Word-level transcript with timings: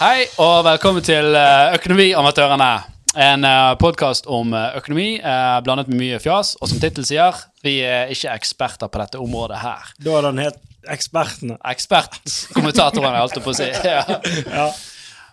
Hei 0.00 0.24
og 0.40 0.62
velkommen 0.64 1.04
til 1.04 1.34
eh, 1.36 1.74
Økonomiamatørene. 1.76 2.70
En 3.20 3.44
podkast 3.76 4.24
om 4.32 4.54
eh, 4.56 4.78
økonomi 4.78 5.08
eh, 5.18 5.58
blandet 5.66 5.90
med 5.92 6.00
mye 6.00 6.20
fjas. 6.24 6.54
Og 6.56 6.70
som 6.70 6.80
tittelen 6.80 7.04
sier, 7.04 7.36
vi 7.60 7.74
er 7.84 8.08
ikke 8.08 8.32
eksperter 8.32 8.88
på 8.88 9.02
dette 9.02 9.20
området 9.20 9.58
her. 9.60 9.90
Da 10.00 10.14
er 10.16 10.28
den 10.30 10.40
helt 10.40 10.62
Ekspertene. 10.88 11.58
Ekspertkommentatorene, 11.68 13.20
holdt 13.20 13.36
jeg 13.36 13.44
på 13.44 13.52
å 13.52 13.58
si. 13.58 13.68
Ja. 13.90 14.00
Ja. 14.48 14.70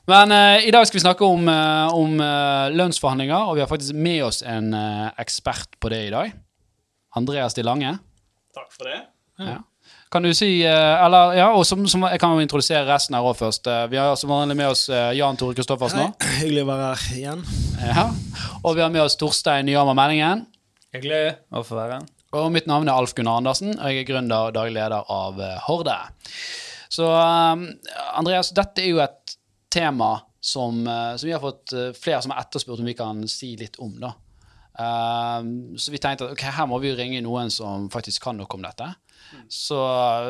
Men 0.07 0.31
uh, 0.31 0.59
i 0.63 0.71
dag 0.71 0.83
skal 0.87 0.99
vi 0.99 1.03
snakke 1.03 1.27
om, 1.27 1.47
uh, 1.47 1.95
om 1.95 2.19
uh, 2.19 2.67
lønnsforhandlinger, 2.75 3.47
og 3.47 3.55
vi 3.55 3.63
har 3.63 3.71
faktisk 3.71 3.95
med 3.95 4.21
oss 4.27 4.41
en 4.43 4.73
eh, 4.75 5.07
ekspert 5.19 5.79
på 5.79 5.91
det 5.91 6.01
i 6.09 6.11
dag. 6.13 6.31
Andreas 7.15 7.55
De 7.55 7.63
Lange. 7.63 7.97
Takk 8.55 8.69
for 8.75 8.87
det. 8.87 8.99
Ja. 9.39 9.57
Kan 10.09 10.23
du 10.23 10.31
si 10.35 10.61
eh, 10.63 11.05
Eller 11.05 11.33
ja, 11.35 11.47
og 11.51 11.65
som, 11.67 11.83
som, 11.89 12.05
jeg 12.07 12.19
kan 12.21 12.35
jo 12.35 12.43
introdusere 12.43 12.85
resten 12.87 13.17
her 13.17 13.25
òg 13.27 13.35
først. 13.39 13.67
Eh, 13.67 13.87
Vi 13.91 13.99
har 13.99 14.15
som 14.19 14.31
vanlig 14.31 14.55
med 14.59 14.69
oss 14.71 14.85
eh, 14.89 15.11
Jan 15.19 15.39
Tore 15.39 15.57
Kristoffersen 15.57 16.05
òg. 16.05 16.27
Hyggelig 16.41 16.63
å 16.63 16.69
være 16.69 16.91
her 16.91 17.17
igjen. 17.17 17.41
Ja. 17.81 18.05
Og 18.63 18.77
vi 18.77 18.85
har 18.85 18.93
med 18.93 19.03
oss 19.03 19.17
Torstein 19.19 19.67
Nyhammer 19.67 19.97
Meldingen. 19.97 20.45
Hyggelig 20.95 21.35
å 21.51 21.63
få 21.67 21.79
være 21.79 21.99
her. 21.99 22.13
Og 22.37 22.47
mitt 22.53 22.67
navn 22.69 22.87
er 22.87 22.95
Alf 22.99 23.15
Gunnar 23.17 23.41
Andersen, 23.41 23.73
og 23.75 23.91
jeg 23.91 24.03
er 24.03 24.07
gründer 24.07 24.49
og 24.49 24.55
daglig 24.55 24.75
leder 24.75 25.11
av 25.11 25.39
Horde. 25.63 25.95
Så 26.91 27.07
um, 27.07 27.63
Andreas, 28.19 28.51
dette 28.55 28.83
er 28.83 28.91
jo 28.91 28.99
et 29.03 29.35
tema 29.71 30.09
som, 30.43 30.83
som 30.83 31.23
vi 31.23 31.33
har 31.33 31.41
fått 31.43 31.71
flere 31.95 32.19
som 32.23 32.35
har 32.35 32.43
etterspurt 32.43 32.83
om 32.83 32.87
vi 32.87 32.95
kan 32.99 33.23
si 33.31 33.53
litt 33.59 33.79
om. 33.83 33.95
da. 34.03 34.11
Um, 34.77 35.77
så 35.79 35.91
vi 35.91 35.97
tenkte 36.03 36.27
at 36.27 36.35
ok, 36.35 36.43
her 36.53 36.67
må 36.69 36.77
vi 36.83 36.91
jo 36.91 36.99
ringe 36.99 37.23
noen 37.25 37.49
som 37.51 37.87
faktisk 37.91 38.27
kan 38.27 38.37
noe 38.37 38.59
om 38.59 38.63
dette. 38.67 38.91
Så 39.51 39.79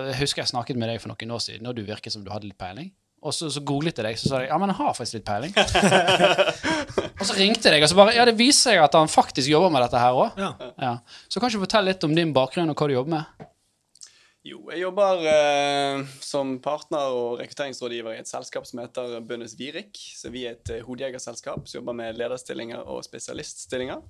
jeg 0.09 0.21
husker 0.21 0.43
jeg 0.43 0.53
snakket 0.53 0.79
med 0.79 0.91
deg 0.91 1.01
for 1.03 1.13
noen 1.13 1.35
år 1.37 1.43
siden, 1.43 1.67
og 1.69 1.75
du 1.77 1.83
virket 1.87 2.13
som 2.13 2.23
du 2.25 2.31
hadde 2.33 2.49
litt 2.49 2.59
peiling. 2.59 2.89
Og 3.27 3.33
så, 3.33 3.49
så 3.49 3.63
googlet 3.65 3.97
jeg 3.97 4.05
deg, 4.05 4.17
så 4.21 4.29
sa 4.29 4.39
jeg 4.43 4.51
ja, 4.51 4.57
men 4.61 4.69
jeg 4.69 4.77
har 4.77 4.93
faktisk 4.93 5.17
litt 5.17 5.25
peiling. 5.27 5.53
og 7.19 7.25
så 7.25 7.35
ringte 7.37 7.65
jeg 7.65 7.73
deg, 7.73 7.83
og 7.83 7.91
så 7.91 7.97
bare 7.97 8.13
ja, 8.15 8.25
det 8.29 8.37
viser 8.37 8.75
seg 8.75 8.83
at 8.85 8.97
han 8.97 9.09
faktisk 9.09 9.49
jobber 9.49 9.73
med 9.73 9.83
dette 9.87 10.01
her 10.01 10.17
òg. 10.17 10.37
Ja. 10.37 10.51
Ja. 10.77 10.93
Så 11.25 11.41
kan 11.41 11.49
ikke 11.49 11.59
du 11.59 11.65
fortelle 11.65 11.91
litt 11.91 12.05
om 12.05 12.13
din 12.15 12.33
bakgrunn 12.35 12.69
og 12.71 12.77
hva 12.77 12.89
du 12.89 12.93
jobber 12.93 13.15
med? 13.17 13.47
Jo, 14.47 14.61
jeg 14.71 14.79
jobber 14.79 15.25
eh, 15.27 16.05
som 16.23 16.53
partner 16.63 17.11
og 17.11 17.41
rekrutteringsrådgiver 17.41 18.15
i 18.15 18.21
et 18.21 18.29
selskap 18.29 18.69
som 18.69 18.79
heter 18.79 19.17
Bønnes 19.27 19.57
Virik. 19.59 19.97
Så 20.15 20.31
vi 20.31 20.45
er 20.47 20.55
et 20.55 20.71
eh, 20.71 20.85
hodejegerselskap 20.85 21.65
som 21.67 21.81
jobber 21.81 21.97
med 21.97 22.21
lederstillinger 22.21 22.85
og 22.85 23.01
spesialiststillinger. 23.03 24.05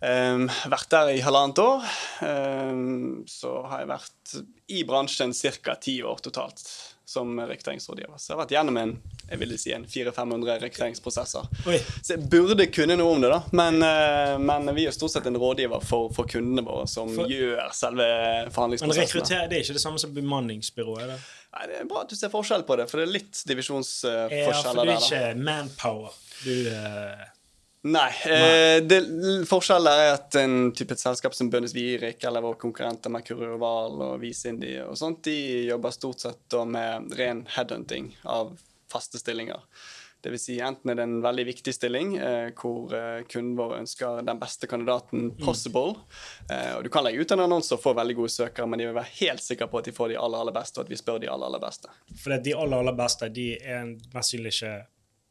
Um, 0.00 0.46
vært 0.72 0.88
der 0.94 1.10
i 1.12 1.20
halvannet 1.20 1.58
år. 1.60 1.82
Um, 2.24 3.20
så 3.28 3.58
har 3.68 3.82
jeg 3.82 3.90
vært 3.90 4.36
i 4.72 4.84
bransjen 4.88 5.34
ca. 5.36 5.74
ti 5.76 5.98
år 6.06 6.22
totalt 6.24 6.62
som 7.10 7.34
rekrutteringsrådgiver. 7.42 8.14
Så 8.22 8.30
jeg 8.30 8.36
har 8.36 8.40
vært 8.44 8.52
gjennom 8.54 8.76
en 8.80 8.92
jeg 9.30 9.38
vil 9.38 9.52
si 9.58 9.72
en 9.74 9.84
400-500 9.86 10.60
rekrutteringsprosesser. 10.62 11.48
Oi. 11.70 11.76
Så 12.02 12.14
jeg 12.16 12.24
burde 12.32 12.66
kunne 12.72 12.96
noe 12.98 13.12
om 13.14 13.20
det, 13.22 13.28
da. 13.30 13.40
Men, 13.54 13.76
uh, 13.82 14.36
men 14.42 14.70
vi 14.74 14.86
er 14.88 14.94
stort 14.94 15.12
sett 15.14 15.26
en 15.30 15.38
rådgiver 15.38 15.84
for, 15.86 16.08
for 16.14 16.30
kundene 16.30 16.64
våre 16.66 16.86
som 16.90 17.10
For- 17.14 17.30
gjør 17.30 17.68
selve 17.76 18.06
Men 18.06 18.54
forhandlingsprosessen. 18.54 19.04
rekruttere 19.04 19.50
det 19.50 19.58
er 19.58 19.66
ikke 19.66 19.76
det 19.78 19.84
samme 19.84 20.02
som 20.02 20.14
bemanningsbyrået? 20.16 21.12
Da. 21.12 21.18
Nei, 21.50 21.66
Det 21.66 21.76
er 21.82 21.90
bra 21.90 22.06
at 22.06 22.14
du 22.14 22.16
ser 22.18 22.32
forskjell 22.32 22.64
på 22.66 22.78
det, 22.78 22.88
for 22.90 23.02
det 23.02 23.08
er 23.08 23.14
litt 23.18 23.42
Ja, 23.44 24.54
for 24.62 24.80
du 24.80 24.90
er 24.90 24.96
ikke 24.96 25.22
manpower. 25.38 26.14
Du 26.46 26.54
eh, 26.70 27.26
Nei. 27.82 28.10
Nei. 28.28 28.80
det, 28.84 28.98
forskjellen 29.48 29.88
er 29.88 30.10
at 30.12 30.36
en 30.36 30.56
type 30.76 30.92
et 30.92 31.00
selskap 31.00 31.32
som 31.36 31.48
Bønnes 31.52 31.72
Virik 31.72 32.26
eller 32.28 32.44
våre 32.44 32.60
konkurrenter 32.60 33.12
Mercurio 33.12 33.54
Oval 33.54 34.02
og 34.04 34.18
Visindi 34.20 34.74
og 34.84 34.98
sånt, 35.00 35.22
de 35.24 35.64
jobber 35.70 35.94
stort 35.96 36.26
sett 36.26 36.58
med 36.68 37.14
ren 37.16 37.46
headhunting 37.56 38.12
av 38.28 38.52
faste 38.92 39.18
stillinger. 39.22 39.64
Det 40.20 40.30
vil 40.30 40.40
si 40.40 40.58
enten 40.60 40.90
er 40.92 40.98
det 40.98 41.04
en 41.06 41.20
veldig 41.24 41.44
viktig 41.48 41.72
stilling 41.72 42.10
eh, 42.20 42.50
hvor 42.52 42.92
eh, 42.92 43.22
kunden 43.24 43.54
vår 43.56 43.78
ønsker 43.78 44.20
den 44.26 44.40
beste 44.42 44.68
kandidaten 44.68 45.30
possible. 45.40 45.94
Eh, 46.50 46.74
og 46.76 46.84
du 46.84 46.90
kan 46.92 47.06
legge 47.06 47.24
ut 47.24 47.32
en 47.32 47.46
annonse 47.46 47.72
og 47.72 47.80
få 47.80 47.94
veldig 47.96 48.18
gode 48.18 48.34
søkere, 48.34 48.68
men 48.68 48.82
de 48.82 48.90
vil 48.90 48.98
være 48.98 49.14
helt 49.22 49.44
sikre 49.44 49.70
på 49.70 49.80
at 49.80 49.88
de 49.88 49.96
får 49.96 50.12
de 50.12 50.20
aller, 50.20 50.42
aller 50.44 50.56
beste, 50.56 50.76
og 50.76 50.84
at 50.84 50.92
vi 50.92 51.00
spør 51.00 51.22
de 51.24 51.30
aller, 51.32 51.48
aller 51.48 51.64
beste. 51.64 51.92
For 52.20 52.36
de 52.36 52.52
aller, 52.52 52.84
aller 52.84 52.98
beste 53.00 53.30
de 53.32 53.48
er 53.56 53.88
mest 53.88 54.12
sannsynlig 54.12 54.52
ikke 54.58 54.74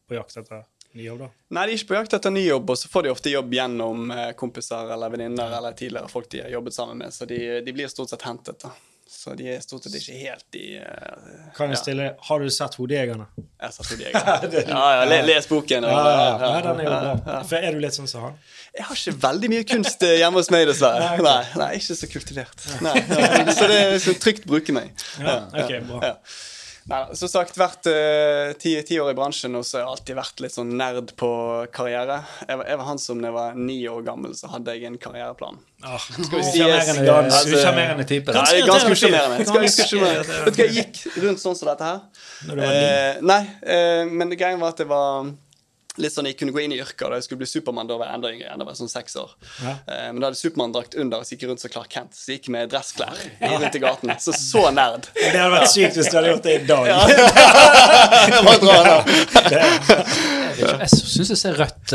på 0.10 0.18
jakt 0.18 0.42
etter 0.42 0.66
ny 0.98 1.04
jobb, 1.06 1.20
da. 1.26 1.30
Nei, 1.56 1.66
de 1.68 1.74
er 1.74 1.78
ikke 1.78 1.92
på 1.94 1.98
jakt 2.00 2.14
etter 2.18 2.34
ny 2.34 2.44
jobb, 2.48 2.70
og 2.74 2.78
så 2.82 2.90
får 2.90 3.06
de 3.06 3.12
ofte 3.14 3.34
jobb 3.34 3.54
gjennom 3.54 4.12
eh, 4.16 4.32
kompiser 4.40 4.94
eller 4.96 5.12
venninner 5.14 5.58
eller 5.60 5.76
tidligere 5.78 6.10
folk 6.10 6.30
de 6.34 6.42
har 6.46 6.50
jobbet 6.58 6.74
sammen 6.74 6.98
med, 7.04 7.14
så 7.14 7.28
de, 7.30 7.40
de 7.66 7.74
blir 7.76 7.88
stort 7.92 8.10
sett 8.14 8.26
hentet. 8.26 8.60
da. 8.66 8.72
Så 9.10 9.34
de 9.34 9.48
er 9.50 9.62
stort 9.66 9.88
sett 9.88 9.96
ikke 9.98 10.18
helt 10.22 10.58
i 10.60 10.76
uh, 10.78 11.24
Kan 11.58 11.72
jeg 11.72 11.80
ja, 11.80 11.82
stille 11.82 12.04
Har 12.28 12.44
du 12.44 12.50
sett 12.54 12.76
Hodejegerne? 12.78 13.26
Jeg 13.42 13.64
har 13.66 13.72
sett 13.74 13.88
'Hodejegerne'. 13.90 14.68
Ja, 14.70 14.84
ja, 15.00 15.08
le, 15.10 15.18
les 15.26 15.48
boken. 15.50 15.88
Og, 15.88 15.90
Ja, 15.90 16.12
ja, 16.14 16.28
ja. 16.44 16.60
den 16.68 16.84
er 16.84 16.86
jo 16.86 17.16
bra. 17.26 17.40
For 17.50 17.58
er 17.58 17.74
du 17.74 17.82
litt 17.82 17.98
sånn 17.98 18.06
som 18.12 18.28
han? 18.28 18.38
Jeg 18.78 18.86
har 18.86 19.02
ikke 19.02 19.16
veldig 19.26 19.50
mye 19.56 19.66
kunst 19.72 20.06
eh, 20.06 20.14
hjemme 20.22 20.38
hos 20.38 20.52
meg, 20.54 20.68
dessverre. 20.70 21.10
Nei. 21.18 21.26
Nei, 21.26 21.42
nei, 21.64 21.72
ikke 21.82 21.98
så 21.98 22.12
kultivert. 22.14 22.68
Nei. 22.86 22.94
Så 23.58 23.72
det 23.74 23.80
er 23.82 23.98
så 24.06 24.14
trygt 24.22 24.46
å 24.46 24.54
bruke 24.54 24.78
meg. 24.78 24.94
Ja, 25.18 25.40
ok, 25.58 25.74
bra. 25.90 26.14
Ja. 26.90 27.00
Nei, 27.06 27.16
som 27.20 27.30
sagt, 27.30 27.58
vært 27.60 27.86
eh, 27.92 28.52
ti, 28.58 28.72
ti 28.88 28.98
år 29.02 29.12
i 29.12 29.16
bransjen, 29.18 29.54
og 29.60 29.66
så 29.68 29.78
har 29.78 29.84
jeg 29.84 29.90
alltid 29.94 30.18
vært 30.18 30.42
litt 30.42 30.54
sånn 30.56 30.72
nerd 30.80 31.12
på 31.20 31.30
karriere. 31.76 32.16
Jeg 32.48 32.58
var, 32.62 32.66
jeg 32.72 32.80
var 32.82 32.88
han 32.90 33.02
som 33.04 33.20
da 33.22 33.30
jeg 33.30 33.36
var 33.36 33.60
ni 33.60 33.76
år 33.92 34.02
gammel, 34.08 34.34
så 34.38 34.50
hadde 34.50 34.74
jeg 34.74 34.90
en 34.90 34.98
karriereplan. 35.02 35.60
Ah, 35.86 36.00
Skal 36.02 36.34
vi 36.34 36.44
si 36.48 36.64
sjarmerende- 36.64 37.14
Altså, 37.20 37.54
Usjarmerende 37.60 38.08
type. 38.10 38.34
Nei, 38.34 38.46
det 38.50 38.64
er 38.64 38.72
ganske 38.72 38.96
usjarmerende. 38.98 39.46
Hva, 40.50 40.56
jeg 40.64 40.74
gikk 40.80 41.04
rundt 41.28 41.44
sånn 41.46 41.56
som 41.62 41.70
dette 41.70 41.92
her. 41.92 42.02
Når 42.50 42.56
du 42.58 42.64
var 42.66 42.74
ni? 42.74 42.82
Eh, 42.90 43.22
nei, 43.22 43.40
eh, 43.78 44.04
men 44.10 44.34
det 44.34 44.40
greia 44.42 44.58
var 44.60 44.74
at 44.74 44.82
det 44.82 44.90
var 44.90 45.30
litt 46.00 46.14
sånn 46.16 46.30
jeg 46.30 46.38
kunne 46.40 46.54
gå 46.56 46.64
inn 46.64 46.74
i 46.76 46.80
yrket 46.82 47.06
Da 47.10 47.18
jeg 47.20 47.28
skulle 47.28 47.42
bli 47.44 47.50
Supermann, 47.50 47.90
da 47.90 47.98
var 48.00 48.10
jeg 48.10 48.20
enda 48.20 48.32
yngre. 48.34 48.56
Da 48.60 48.66
var 48.68 48.74
jeg 48.74 48.82
sånn 48.82 48.92
seks 48.92 49.18
år. 49.20 49.36
Ja. 49.64 49.76
Eh, 49.86 50.08
men 50.14 50.22
da 50.22 50.30
hadde 50.30 50.40
Supermann-drakt 50.40 50.98
under, 51.00 51.24
så 51.26 51.36
gikk 51.36 51.46
jeg 51.46 51.52
rundt 51.52 51.64
som 51.64 51.74
Clark 51.74 51.92
Kent. 51.94 52.16
Så 52.18 52.34
jeg 52.34 52.42
gikk 52.42 52.52
med 52.56 52.72
dressklær 52.74 53.22
rundt 53.56 53.76
i 53.80 53.84
gaten. 53.84 54.16
Så 54.24 54.36
så 54.38 54.66
nerd. 54.76 55.10
Det 55.16 55.34
hadde 55.36 55.54
vært 55.56 55.74
sykt 55.74 56.00
hvis 56.00 56.12
du 56.12 56.20
hadde 56.20 56.34
gjort 56.34 56.48
det 56.50 56.58
i 56.62 56.66
dag. 56.70 56.86
Det 58.30 58.42
var 58.46 58.60
bra 58.62 58.78
da. 58.86 60.39
Jeg 60.58 60.90
syns 60.92 61.30
jeg 61.34 61.38
ser 61.40 61.54
rødt. 61.60 61.94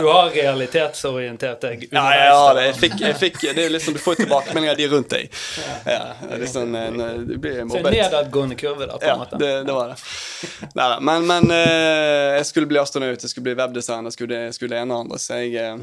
du 0.00 0.06
har 0.08 0.30
realitetsorientert 0.34 1.60
deg 1.64 1.86
Ja, 1.92 2.04
ja 2.16 2.54
det. 2.56 2.64
Jeg 2.70 2.76
fikk, 2.80 2.96
jeg 3.04 3.18
fikk, 3.20 3.38
det 3.56 3.64
er 3.66 3.72
liksom, 3.74 3.96
Du 3.96 4.02
får 4.02 4.20
tilbakemeldinger 4.22 4.74
av 4.74 4.80
de 4.80 4.88
rundt 4.92 5.10
deg. 5.14 5.30
Ja, 5.86 6.00
det 6.22 6.40
en 6.40 6.52
sånn, 6.54 6.74
eh, 6.78 7.14
Du 7.28 7.36
blir 7.38 7.58
Så 7.58 7.64
en 7.64 7.68
mobbet. 7.72 7.92
nedadgående 7.96 8.56
kurve, 8.60 8.86
da, 8.90 8.98
på 8.98 9.04
en 9.04 9.08
Ja, 9.12 9.16
måte. 9.24 9.38
det, 9.40 9.52
det 9.68 9.72
var 9.76 9.88
det. 9.94 9.96
Nei, 10.74 10.90
men 11.00 11.26
men 11.30 11.50
eh, 11.54 12.36
jeg 12.40 12.46
skulle 12.50 12.66
bli 12.70 12.78
astronaut, 12.80 13.20
jeg 13.22 13.30
skulle 13.32 13.50
bli 13.50 13.54
webdesigner, 13.58 14.10
jeg 14.10 14.16
skulle, 14.18 14.44
jeg 14.48 14.54
skulle 14.56 14.76
det 14.76 14.82
ene 14.84 14.94
og 14.96 15.04
andre. 15.06 15.18
Så 15.22 15.40
jeg 15.42 15.54
eh, 15.60 15.76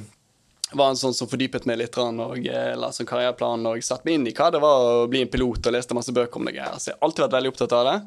var 0.73 0.89
en 0.91 0.99
sånn 0.99 1.13
som 1.15 1.29
fordypet 1.31 1.65
meg 1.69 1.77
litt 1.79 1.95
og 2.01 2.37
la 2.43 2.89
sånn 2.91 3.07
karriereplan 3.07 3.65
og 3.69 3.83
satte 3.85 4.03
meg 4.07 4.17
inn 4.19 4.27
i 4.27 4.33
hva 4.35 4.49
det 4.51 4.59
var 4.63 5.03
å 5.03 5.07
bli 5.07 5.21
en 5.23 5.31
pilot, 5.31 5.67
og 5.69 5.73
leste 5.77 5.95
masse 5.95 6.11
bøker 6.15 6.41
om 6.41 6.49
det. 6.49 6.57
Så 6.77 6.91
jeg 6.91 6.97
har 6.97 7.07
alltid 7.07 7.23
vært 7.25 7.37
veldig 7.37 7.51
opptatt 7.53 7.75
av 7.77 7.85
det. 7.87 7.97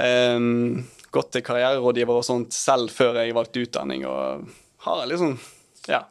Um, 0.00 0.84
gått 1.14 1.32
til 1.34 1.42
karriererådgiver 1.46 2.20
og 2.20 2.24
sånt 2.26 2.54
selv 2.56 2.92
før 2.94 3.18
jeg 3.22 3.34
valgte 3.36 3.64
utdanning, 3.64 4.04
og 4.06 4.46
har 4.86 5.02
liksom 5.10 5.34
ja, 5.90 6.04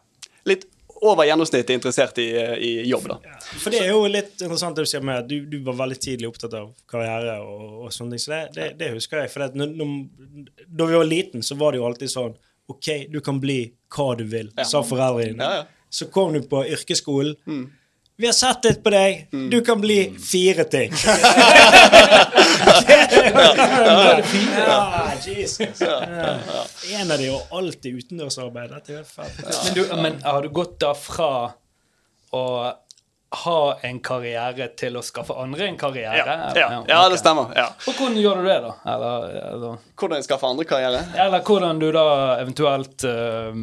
litt 0.49 0.65
over 0.99 1.23
gjennomsnittet 1.23 1.71
interessert 1.77 2.17
i, 2.19 2.25
i 2.59 2.71
jobb, 2.89 3.05
da. 3.07 3.15
For 3.61 3.71
det 3.71 3.79
er 3.85 3.93
jo 3.93 4.01
litt 4.11 4.33
interessant 4.43 4.75
det 4.75 4.83
du 4.83 4.89
sier 4.91 5.03
med 5.07 5.21
at 5.21 5.29
du, 5.29 5.37
du 5.47 5.61
var 5.63 5.77
veldig 5.79 5.95
tidlig 6.03 6.27
opptatt 6.27 6.57
av 6.59 6.73
karriere 6.91 7.37
og, 7.39 7.85
og 7.85 7.93
sånne 7.95 8.17
ting. 8.17 8.23
Så 8.25 8.33
det, 8.33 8.41
det, 8.57 8.65
det 8.81 8.89
husker 8.97 9.21
jeg. 9.23 9.31
For 9.31 9.45
det, 9.45 9.55
når, 9.55 10.49
da 10.67 10.89
vi 10.89 10.97
var 10.99 11.07
liten, 11.07 11.45
så 11.47 11.55
var 11.55 11.71
det 11.71 11.79
jo 11.79 11.85
alltid 11.87 12.11
sånn 12.11 12.35
OK, 12.69 12.89
du 13.15 13.21
kan 13.25 13.39
bli 13.41 13.61
hva 13.95 14.09
du 14.19 14.25
vil, 14.29 14.51
Ja. 14.59 14.65
sa 14.67 14.83
foreldrene 14.85 15.31
dine. 15.31 15.47
Ja, 15.47 15.61
ja. 15.63 15.85
Så 15.89 16.09
kom 16.13 16.35
du 16.35 16.43
på 16.51 16.65
yrkesskolen. 16.69 17.39
Vi 18.19 18.25
har 18.25 18.33
sett 18.33 18.65
litt 18.65 18.83
på 18.83 18.91
deg. 18.91 19.27
Du 19.31 19.61
kan 19.63 19.79
bli 19.79 19.95
fire 20.19 20.63
ting. 20.67 20.91
ja, 24.57 25.11
Jesus. 25.23 25.81
En 26.99 27.11
av 27.11 27.17
de 27.17 27.29
og 27.31 27.41
alltid 27.61 27.95
utendørsarbeid. 28.01 28.73
Dette 28.75 28.97
er 28.99 29.05
fett. 29.07 29.39
Men, 29.39 29.71
du, 29.77 29.81
men 30.03 30.19
har 30.25 30.43
du 30.43 30.49
gått 30.51 30.75
da 30.83 30.91
fra 30.99 31.31
å 32.35 32.43
ha 33.45 33.79
en 33.87 33.99
karriere 34.03 34.67
til 34.83 34.99
å 34.99 35.01
skaffe 35.05 35.39
andre 35.39 35.69
en 35.69 35.79
karriere? 35.79 36.19
Ja, 36.19 36.35
ja, 36.59 36.67
ja, 36.75 36.83
ja, 36.91 36.99
det 37.13 37.21
stemmer. 37.23 37.55
Ja. 37.55 37.69
Og 37.87 37.93
hvordan 37.93 38.19
gjør 38.19 38.43
du 38.43 38.49
det, 38.49 38.59
da? 38.67 38.73
Eller, 38.97 39.29
eller, 39.53 39.77
Hvordan 39.95 40.19
jeg 40.19 40.27
skaffer 40.27 40.51
andre 40.51 40.67
karriere? 40.67 41.05
eller 41.15 41.39
hvordan 41.47 41.79
du 41.79 41.87
da 41.95 42.07
eventuelt 42.41 43.07
eh, 43.07 43.53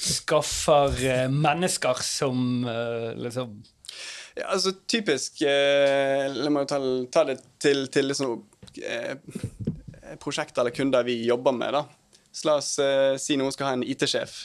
skaffer 0.00 0.96
eh, 1.04 1.28
mennesker 1.28 2.00
som 2.04 2.64
eh, 2.64 3.12
liksom 3.20 3.62
Ja, 4.36 4.46
altså 4.54 4.72
typisk 4.88 5.42
eh, 5.42 6.28
La 6.32 6.52
meg 6.52 6.68
ta, 6.70 6.78
ta 7.12 7.24
det 7.28 7.40
til, 7.60 7.86
til 7.92 8.08
liksom, 8.12 8.38
eh, 8.80 9.16
prosjekter 10.22 10.62
eller 10.62 10.74
kunder 10.74 11.04
vi 11.06 11.20
jobber 11.26 11.52
med. 11.52 11.74
da. 11.76 11.84
Så 12.32 12.48
la 12.48 12.56
oss 12.62 12.78
eh, 12.78 13.14
si 13.20 13.36
noen 13.38 13.52
skal 13.52 13.70
ha 13.70 13.76
en 13.78 13.86
IT-sjef. 13.86 14.36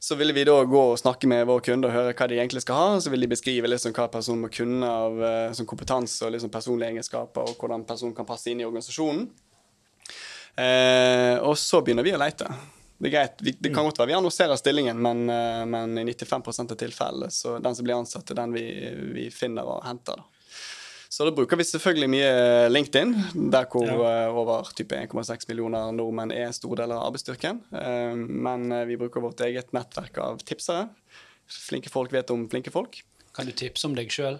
Så 0.00 0.16
ville 0.16 0.32
vi 0.32 0.46
da 0.48 0.54
gå 0.64 0.82
og 0.92 0.98
snakke 0.98 1.28
med 1.28 1.44
våre 1.48 1.64
kunder 1.64 1.90
og 1.90 1.96
høre 1.96 2.14
hva 2.16 2.28
de 2.30 2.38
egentlig 2.38 2.62
skal 2.64 2.78
ha. 2.78 2.90
Så 3.04 3.12
vil 3.12 3.24
de 3.24 3.28
beskrive 3.28 3.68
liksom 3.68 3.92
hva 3.96 4.06
personen 4.12 4.46
må 4.46 4.52
kunne 4.52 4.88
av 4.88 5.20
eh, 5.26 5.62
kompetanse 5.68 6.24
og 6.24 6.32
liksom 6.36 6.52
personlige 6.52 6.94
egenskaper, 6.94 7.50
og 7.50 7.60
hvordan 7.60 7.84
personen 7.88 8.16
kan 8.16 8.28
passe 8.28 8.52
inn 8.52 8.62
i 8.62 8.68
organisasjonen. 8.68 9.26
Eh, 10.60 11.36
og 11.44 11.56
så 11.60 11.82
begynner 11.84 12.06
vi 12.06 12.14
å 12.16 12.20
leite. 12.20 12.48
Det 13.00 13.08
er 13.08 13.14
greit, 13.14 13.38
vi, 13.40 13.54
det 13.56 13.70
kan 13.72 13.86
godt 13.86 13.96
være 13.96 14.10
vi 14.10 14.16
annonserer 14.18 14.58
stillingen, 14.60 14.98
men, 15.00 15.22
eh, 15.32 15.62
men 15.64 15.96
i 16.02 16.04
95% 16.04 16.74
av 16.74 16.76
tilfellene 16.82 17.30
så 17.32 17.54
den 17.62 17.76
som 17.76 17.86
blir 17.86 17.96
ansatt, 17.96 18.28
er 18.28 18.36
den 18.42 18.52
vi, 18.52 18.64
vi 19.14 19.30
finner 19.32 19.64
og 19.64 19.80
henter. 19.86 20.20
da. 20.20 20.26
Så 21.10 21.24
da 21.26 21.32
bruker 21.34 21.58
vi 21.58 21.64
selvfølgelig 21.66 22.08
mye 22.12 22.34
LinkedIn, 22.70 23.14
der 23.54 23.64
hvor 23.72 23.88
eh, 23.88 24.36
over 24.36 24.68
type 24.76 24.98
1,6 24.98 25.48
millioner 25.48 25.88
nordmenn 25.96 26.34
er 26.36 26.50
en 26.50 26.54
stor 26.54 26.76
del 26.82 26.92
av 26.92 27.06
arbeidsstyrken. 27.06 27.62
Eh, 27.72 28.20
men 28.20 28.68
vi 28.86 29.00
bruker 29.00 29.24
vårt 29.24 29.40
eget 29.48 29.72
nettverk 29.76 30.20
av 30.20 30.44
tipsere. 30.44 30.90
Flinke 31.50 31.90
folk 31.90 32.12
vet 32.12 32.30
om 32.30 32.44
flinke 32.52 32.70
folk. 32.74 33.00
Kan 33.34 33.48
du 33.48 33.56
tipse 33.56 33.88
om 33.88 33.96
deg 33.96 34.12
sjøl? 34.12 34.36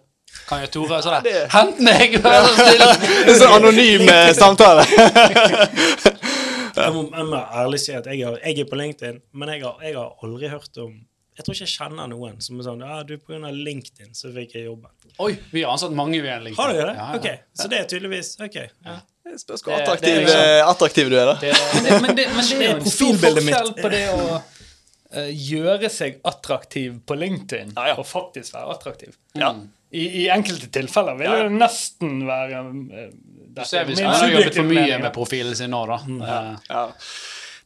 Kan 0.47 0.61
jeg 0.63 0.71
Tore 0.77 1.01
sånn 1.03 1.25
Hent 1.51 1.81
meg! 1.83 2.21
Vær 2.23 2.45
så 2.45 2.53
snill! 2.61 2.85
Det 3.25 3.33
er 3.33 3.41
så 3.41 3.51
anonym 3.57 4.07
samtale. 4.37 4.85
Jeg 6.77 6.93
må, 6.95 7.05
jeg 7.17 7.27
må 7.31 7.41
ærlig 7.63 7.81
si 7.83 7.93
at 7.97 8.07
jeg, 8.07 8.25
har, 8.27 8.39
jeg 8.45 8.59
er 8.65 8.69
på 8.71 8.77
LinkedIn, 8.81 9.21
men 9.33 9.49
jeg 9.55 9.63
har, 9.65 9.79
jeg 9.83 9.97
har 9.97 10.13
aldri 10.27 10.49
hørt 10.53 10.79
om 10.85 10.99
Jeg 11.39 11.45
tror 11.47 11.55
ikke 11.55 11.65
jeg 11.67 11.73
kjenner 11.79 12.09
noen 12.11 12.41
som 12.45 12.59
er 12.61 12.67
sånn 12.67 12.81
Ja, 12.85 13.03
du, 13.07 13.15
på 13.19 13.33
grunn 13.33 13.47
av 13.49 13.55
LinkedIn 13.57 14.11
så 14.19 14.29
fikk 14.35 14.55
jeg 14.59 14.67
jobben. 14.67 14.91
Oi, 15.25 15.31
vi 15.55 15.63
har 15.65 15.73
ansatt 15.73 15.95
mange 15.97 16.19
via 16.21 16.37
LinkedIn. 16.43 16.59
Har 16.61 16.75
dere 16.75 16.91
det? 16.91 16.97
Ja, 16.99 17.07
ja. 17.15 17.19
Ok, 17.19 17.47
Så 17.63 17.69
det 17.73 17.79
er 17.81 17.87
tydeligvis 17.89 18.35
OK. 18.45 18.59
Ja. 18.85 18.99
Det 19.31 19.39
spørs 19.41 19.63
hvor 19.65 19.73
Det- 19.77 19.83
attraktiv, 19.87 20.09
det 20.09 20.17
er 20.17 20.27
liksom, 20.27 20.71
attraktiv 20.75 21.11
du 21.11 21.17
er, 21.17 21.27
da. 21.31 21.35
Det, 21.41 21.53
Det, 21.87 22.01
men, 22.03 22.17
det, 22.19 22.27
men 22.35 22.45
det 22.51 22.57
er 22.67 22.73
jo 22.73 22.77
en 22.77 22.91
stor 22.91 23.21
forskjell 23.25 23.73
på 23.81 23.91
det 23.95 24.03
å 24.11 24.21
uh, 24.37 25.31
gjøre 25.51 25.91
seg 25.93 26.21
attraktiv 26.25 26.99
på 27.07 27.17
LinkedIn 27.21 27.73
Ja, 27.77 27.87
ja. 27.93 27.99
og 28.01 28.07
faktisk 28.11 28.55
være 28.59 28.75
attraktiv. 28.77 29.15
Ja. 29.39 29.53
I, 29.91 30.05
I 30.23 30.29
enkelte 30.31 30.71
tilfeller 30.71 31.19
vil 31.19 31.33
det 31.35 31.51
nesten 31.59 32.21
være 32.29 32.63
uh, 32.71 33.05
du 33.51 33.65
ser 33.67 33.87
hvis 33.89 34.01
han 34.01 34.15
har 34.15 34.31
jobbet 34.31 34.57
for 34.61 34.71
mye 34.71 34.99
med 35.03 35.13
profilen 35.15 35.57
sin 35.59 35.73
nå, 35.75 35.83
da. 35.91 35.97
Mm. 36.07 36.21
Ja, 36.69 36.85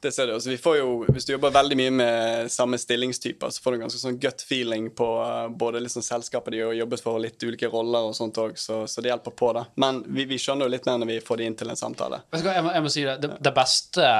det 0.05 0.13
ser 0.13 0.27
du. 0.27 0.35
Altså, 0.35 0.51
vi 0.51 0.59
får 0.61 0.77
jo, 0.79 0.89
hvis 1.09 1.27
du 1.29 1.33
jobber 1.35 1.53
veldig 1.53 1.77
mye 1.81 1.93
med 1.97 2.53
samme 2.53 2.79
stillingstyper, 2.81 3.53
så 3.53 3.63
får 3.63 3.73
du 3.73 3.77
en 3.79 3.85
ganske 3.87 4.01
sånn 4.01 4.19
gut 4.21 4.45
feeling 4.45 4.91
på 4.97 5.09
uh, 5.21 5.49
både 5.49 5.81
liksom 5.85 6.05
selskapet 6.05 6.57
de 6.57 6.63
har 6.65 6.73
jobbet 6.77 7.05
for, 7.05 7.21
litt 7.23 7.45
ulike 7.45 7.71
roller 7.73 8.11
og 8.11 8.17
sånt 8.17 8.41
òg, 8.41 8.57
så, 8.61 8.83
så 8.91 9.05
det 9.05 9.13
hjelper 9.13 9.37
på, 9.37 9.53
da. 9.57 9.67
Men 9.81 10.03
vi, 10.09 10.27
vi 10.31 10.41
skjønner 10.41 10.69
jo 10.69 10.75
litt 10.75 10.89
mer 10.89 11.01
når 11.01 11.13
vi 11.13 11.21
får 11.25 11.41
de 11.41 11.51
inn 11.51 11.59
til 11.61 11.73
en 11.73 11.81
samtale. 11.81 12.23
Jeg 12.33 12.65
må, 12.65 12.75
jeg 12.77 12.87
må 12.87 12.93
si 12.93 13.07
det. 13.07 13.19
Det, 13.25 13.33
det 13.45 13.55
beste 13.57 14.11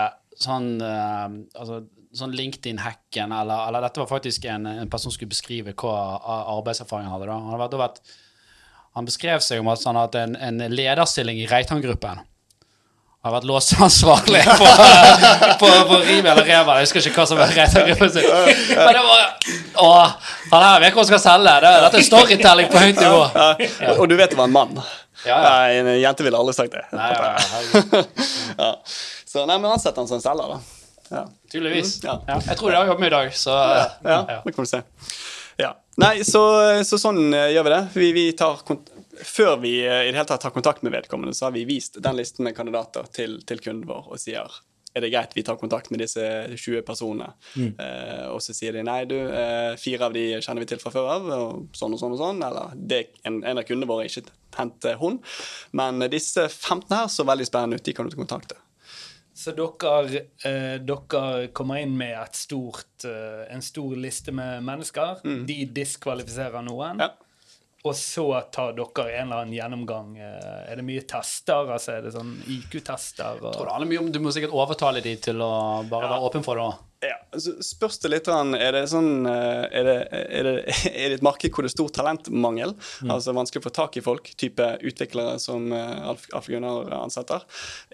sånn, 0.41 0.71
uh, 0.83 1.29
altså, 1.61 1.85
sånn 2.19 2.35
LinkedIn-hacken, 2.37 3.33
eller, 3.35 3.69
eller 3.69 3.87
dette 3.87 4.03
var 4.03 4.11
faktisk 4.11 4.45
en, 4.51 4.67
en 4.71 4.91
person 4.91 5.11
som 5.11 5.17
skulle 5.17 5.33
beskrive 5.33 5.75
hva 5.79 5.95
arbeidserfaring 6.59 7.09
han 7.09 7.17
hadde. 7.17 7.31
da. 7.31 7.41
Han, 7.49 7.65
hadde 7.65 7.81
vært, 7.81 7.99
han 8.99 9.09
beskrev 9.09 9.43
seg 9.45 9.63
om 9.63 9.73
at 9.73 9.83
han 9.89 9.99
hadde 9.99 10.23
en, 10.29 10.39
en 10.39 10.63
lederstilling 10.75 11.43
i 11.43 11.49
Reitan-gruppen. 11.51 12.23
Han 13.25 13.33
har 13.33 13.39
vært 13.39 13.47
låseansvarlig 13.49 14.43
på, 14.45 14.67
på, 15.63 15.69
på 15.89 16.01
Rimi 16.05 16.29
eller 16.29 16.45
Reva. 16.45 16.75
Jeg 16.77 16.91
husker 16.91 17.07
ikke 17.09 17.23
hva 17.23 17.29
som 17.31 17.39
var 17.41 17.55
Reitan-gruppen 17.57 18.11
sin. 18.13 18.27
Men 18.77 18.91
det 18.99 19.05
var 19.07 19.23
Å, 19.81 19.87
han 20.51 20.67
her 20.67 20.83
vet 20.85 20.93
hva 20.93 21.01
han 21.01 21.09
skal 21.09 21.23
selge. 21.25 21.55
Det, 21.65 21.73
dette 21.87 22.03
er 22.03 22.07
storytelling 22.11 22.69
på 22.69 22.83
høyt 22.85 23.01
nivå. 23.01 23.23
Ja. 23.33 23.97
Og 23.97 24.05
du 24.13 24.15
vet 24.21 24.35
det 24.35 24.39
var 24.39 24.51
en 24.51 24.55
mann. 24.55 24.77
Ja, 25.25 25.39
ja. 25.39 25.41
Nei, 25.41 25.81
en 25.81 25.89
jente 26.03 26.27
ville 26.27 26.37
aldri 26.37 26.53
sagt 26.53 26.77
det. 26.77 26.85
Nei, 26.93 27.11
ja, 27.17 27.33
ja, 28.61 28.71
Så 29.35 29.49
nei, 29.49 29.57
men 29.57 29.73
ansett 29.73 29.97
han 29.97 30.07
som 30.11 30.21
selger, 30.21 30.53
da. 30.59 30.74
Ja. 31.11 31.25
Tydeligvis. 31.53 31.97
Mm, 32.03 32.09
ja. 32.09 32.17
Ja. 32.29 32.41
Jeg 32.49 32.59
tror 32.59 32.71
de 32.71 32.77
har 32.77 32.87
jobbet 32.87 33.01
med 33.05 33.13
i 33.13 33.17
dag, 33.17 33.35
så 33.37 33.51
Ja, 33.51 33.87
ja. 34.03 34.43
det 34.45 34.55
kan 34.55 34.65
du 34.65 34.71
se. 34.71 34.83
Ja. 35.61 35.75
Nei, 36.01 36.17
så, 36.27 36.43
så 36.85 36.99
sånn 36.99 37.29
eh, 37.35 37.53
gjør 37.55 37.69
vi 37.69 37.75
det. 37.75 37.83
Vi, 37.95 38.13
vi 38.17 38.27
tar 38.39 38.63
kont 38.67 38.91
Før 39.23 39.61
vi 39.63 39.77
eh, 39.87 40.09
i 40.09 40.11
det 40.11 40.19
hele 40.19 40.27
tatt 40.27 40.43
tar 40.43 40.55
kontakt 40.55 40.83
med 40.83 40.95
vedkommende, 40.97 41.37
så 41.39 41.47
har 41.47 41.53
vi 41.55 41.63
vist 41.69 42.01
den 42.03 42.17
listen 42.19 42.47
med 42.49 42.57
kandidater 42.57 43.07
til, 43.15 43.39
til 43.47 43.63
kunden 43.63 43.87
vår 43.87 44.09
og 44.11 44.19
sier 44.19 44.51
er 44.95 45.03
det 45.03 45.11
greit 45.11 45.33
vi 45.35 45.43
tar 45.43 45.57
kontakt 45.59 45.91
med 45.91 45.99
disse 46.05 46.23
20 46.55 46.85
personene. 46.87 47.33
Eh, 47.59 48.27
og 48.31 48.39
så 48.43 48.55
sier 48.55 48.77
de 48.77 48.85
nei, 48.87 49.01
du, 49.11 49.17
eh, 49.27 49.75
fire 49.81 50.07
av 50.07 50.15
de 50.15 50.23
kjenner 50.39 50.63
vi 50.63 50.69
til 50.71 50.79
fra 50.79 50.93
før 50.95 51.09
av, 51.17 51.27
og 51.35 51.75
sånn 51.75 51.97
og 51.97 51.99
sånn 51.99 52.15
og 52.15 52.21
sånn. 52.21 52.43
Eller 52.47 52.77
det, 52.79 53.01
en, 53.27 53.41
en 53.43 53.59
av 53.59 53.67
kundene 53.67 53.91
våre 53.91 54.07
er 54.07 54.13
ikke 54.13 54.31
hentet 54.55 55.01
hun. 55.01 55.19
Men 55.75 55.99
disse 56.13 56.47
15 56.47 56.95
her 56.95 57.11
så 57.11 57.27
veldig 57.27 57.49
spennende 57.49 57.81
ut, 57.81 57.87
de 57.87 57.97
kan 57.97 58.07
du 58.07 58.15
kontakte. 58.15 58.61
Så 59.45 59.53
dere, 59.53 60.23
eh, 60.49 60.79
dere 60.81 61.49
kommer 61.53 61.83
inn 61.85 61.93
med 62.01 62.17
stort, 62.37 63.05
eh, 63.05 63.45
en 63.53 63.61
stor 63.63 63.93
liste 64.01 64.33
med 64.33 64.63
mennesker. 64.65 65.21
De 65.47 65.59
diskvalifiserer 65.77 66.65
noen. 66.65 67.03
Ja. 67.05 67.11
Og 67.85 67.93
så 68.01 68.25
tar 68.55 68.73
dere 68.73 69.05
en 69.19 69.27
eller 69.29 69.43
annen 69.43 69.53
gjennomgang. 69.53 70.15
eh, 70.17 70.73
Er 70.73 70.77
det 70.81 70.85
mye 70.89 71.03
tester? 71.05 71.69
Altså 71.75 71.99
Er 71.99 72.07
det 72.07 72.15
sånn 72.15 72.31
IQ-tester? 72.49 73.35
Jeg 73.35 73.41
tror 73.43 73.61
Og... 73.61 73.67
det 73.67 73.73
handler 73.75 73.91
mye 73.91 74.01
om 74.07 74.13
Du 74.15 74.21
må 74.25 74.33
sikkert 74.33 74.57
overtale 74.57 75.03
de 75.05 75.17
til 75.17 75.37
å 75.45 75.87
bare 75.91 76.09
være 76.09 76.25
åpen 76.31 76.43
for 76.47 76.57
det. 76.57 76.65
også. 76.65 76.79
Ja, 77.05 77.39
så 77.39 77.55
spørs 77.65 77.99
det 78.03 78.11
litt 78.13 78.29
Er 78.31 78.77
det 78.77 78.85
sånn 78.91 79.27
eh, 79.29 79.65
er 79.81 79.87
det, 79.89 79.97
er, 80.13 80.47
det, 80.47 80.55
er 80.91 81.13
det 81.13 81.19
et 81.19 81.25
marked 81.27 81.53
hvor 81.55 81.67
det 81.67 81.71
er 81.71 81.75
stor 81.75 81.91
talentmangel? 81.99 82.75
Altså 83.11 83.35
vanskelig 83.37 83.63
å 83.63 83.67
få 83.67 83.73
tak 83.75 83.99
i 83.99 84.05
folk? 84.05 84.31
Type 84.41 84.69
utviklere 84.87 85.37
som 85.43 85.73
eh, 85.75 86.09
Alf, 86.13 86.27
Alf 86.37 86.49
Gunnar 86.51 86.93
ansetter? 87.01 87.45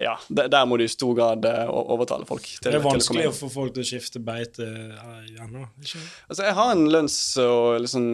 Ja, 0.01 0.15
der, 0.29 0.65
må 0.69 0.79
du 0.79 0.85
i 0.85 0.91
stor 0.91 1.15
grad 1.17 1.47
eh, 1.49 1.63
overtale 1.67 2.27
folk. 2.29 2.45
Til, 2.45 2.69
Det 2.69 2.79
er 2.79 2.85
vanskelig 2.85 3.27
å 3.29 3.33
å 3.33 3.37
få 3.41 3.51
folk 3.51 3.75
til 3.75 3.85
å 3.85 3.87
skifte 3.87 4.21
beite 4.23 4.67
ennå. 5.41 5.65
Altså, 5.81 6.43
jeg 6.45 6.55
har 6.57 6.73
en 6.73 6.85
lønns- 6.91 7.19
og 7.41 7.81
liksom, 7.83 8.07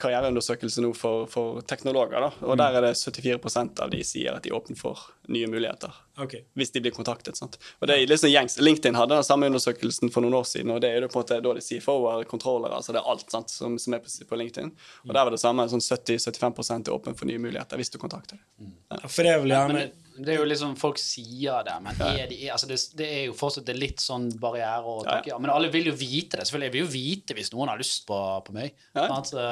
karriereundersøkelse 0.00 0.84
nå 0.84 0.92
for, 0.98 1.28
for 1.30 1.62
teknologer. 1.70 2.28
Da, 2.28 2.32
og 2.44 2.58
der 2.60 2.80
er 2.80 2.88
det 2.88 2.96
74% 3.00 3.84
av 3.84 3.92
de 3.94 4.02
sier 4.06 4.34
at 4.36 4.44
de 4.44 4.52
er 4.52 4.58
åpne 4.58 4.78
for 4.78 5.08
nye 5.32 5.48
muligheter. 5.50 5.94
Okay. 6.14 6.44
hvis 6.54 6.70
de 6.70 6.78
blir 6.78 6.92
kontaktet. 6.94 7.34
sant? 7.34 7.56
Og 7.82 7.88
det 7.90 7.96
er 7.98 8.18
sånn 8.20 8.30
gjengs. 8.30 8.54
LinkedIn 8.62 8.94
hadde 8.94 9.16
den 9.18 9.26
samme 9.26 9.48
undersøkelsen 9.50 10.03
for 10.12 10.24
noen 10.24 10.36
år 10.40 10.46
siden, 10.48 10.72
og 10.74 10.80
det 10.84 10.90
er 10.90 11.04
jo 11.04 11.10
på 11.12 11.20
en 11.20 11.24
måte 11.24 11.40
da 11.44 11.54
de 11.56 11.64
sier 11.64 11.82
forward, 11.84 12.26
kontrollere, 12.30 12.76
altså 12.76 12.94
det 12.94 13.00
er 13.02 13.10
alt 13.14 13.30
sant, 13.32 13.52
som, 13.52 13.78
som 13.80 13.96
er 13.96 14.02
på, 14.04 14.12
på 14.30 14.38
LinkedIn. 14.40 14.72
Og 15.06 15.12
der 15.12 15.20
var 15.20 15.34
det 15.34 15.42
samme, 15.42 15.66
sånn 15.70 15.84
70-75 15.84 16.88
er 16.88 16.94
åpen 16.94 17.18
for 17.18 17.30
nye 17.30 17.42
muligheter 17.42 17.80
hvis 17.80 17.92
du 17.94 18.00
kontakter 18.02 18.38
dem. 18.38 18.74
Ja, 18.90 19.04
For 19.08 19.26
det 19.26 19.38
vil 19.42 19.54
jeg, 19.54 19.70
Men 19.70 19.78
gjerne 19.78 19.84
det, 19.88 20.04
det 20.14 20.34
er 20.34 20.38
jo 20.38 20.46
liksom 20.46 20.74
Folk 20.78 21.00
sier 21.02 21.64
det, 21.66 21.74
men 21.82 22.02
er 22.06 22.28
de, 22.30 22.36
altså 22.52 22.68
det, 22.70 22.78
det 22.98 23.08
er 23.10 23.22
jo 23.28 23.34
fortsatt 23.38 23.66
det 23.66 23.74
er 23.74 23.80
litt 23.80 24.02
sånn 24.02 24.28
barriere 24.40 24.86
å 24.86 25.00
Ja, 25.02 25.16
takke 25.16 25.32
ja. 25.32 25.38
Men 25.42 25.50
alle 25.54 25.70
vil 25.74 25.88
jo 25.90 25.94
vite 25.98 26.38
det. 26.38 26.46
Selvfølgelig 26.46 26.68
jeg 26.70 26.74
vil 26.76 26.84
jo 26.84 26.92
vite 26.92 27.36
hvis 27.38 27.50
noen 27.54 27.72
har 27.72 27.80
lyst 27.80 28.04
på, 28.06 28.18
på 28.46 28.54
meg. 28.54 28.76
Ja. 28.94 29.08
Sant? 29.10 29.32
Så, 29.32 29.46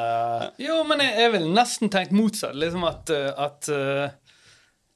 Jo, 0.63 0.79
men 0.87 1.03
jeg, 1.03 1.17
jeg 1.25 1.35
vil 1.35 1.49
nesten 1.57 1.91
tenkt 1.93 2.15
motsatt. 2.15 2.55
Liksom 2.59 2.87
at, 2.87 3.11
eh, 3.15 3.31
at 3.47 3.71
eh, 3.75 4.15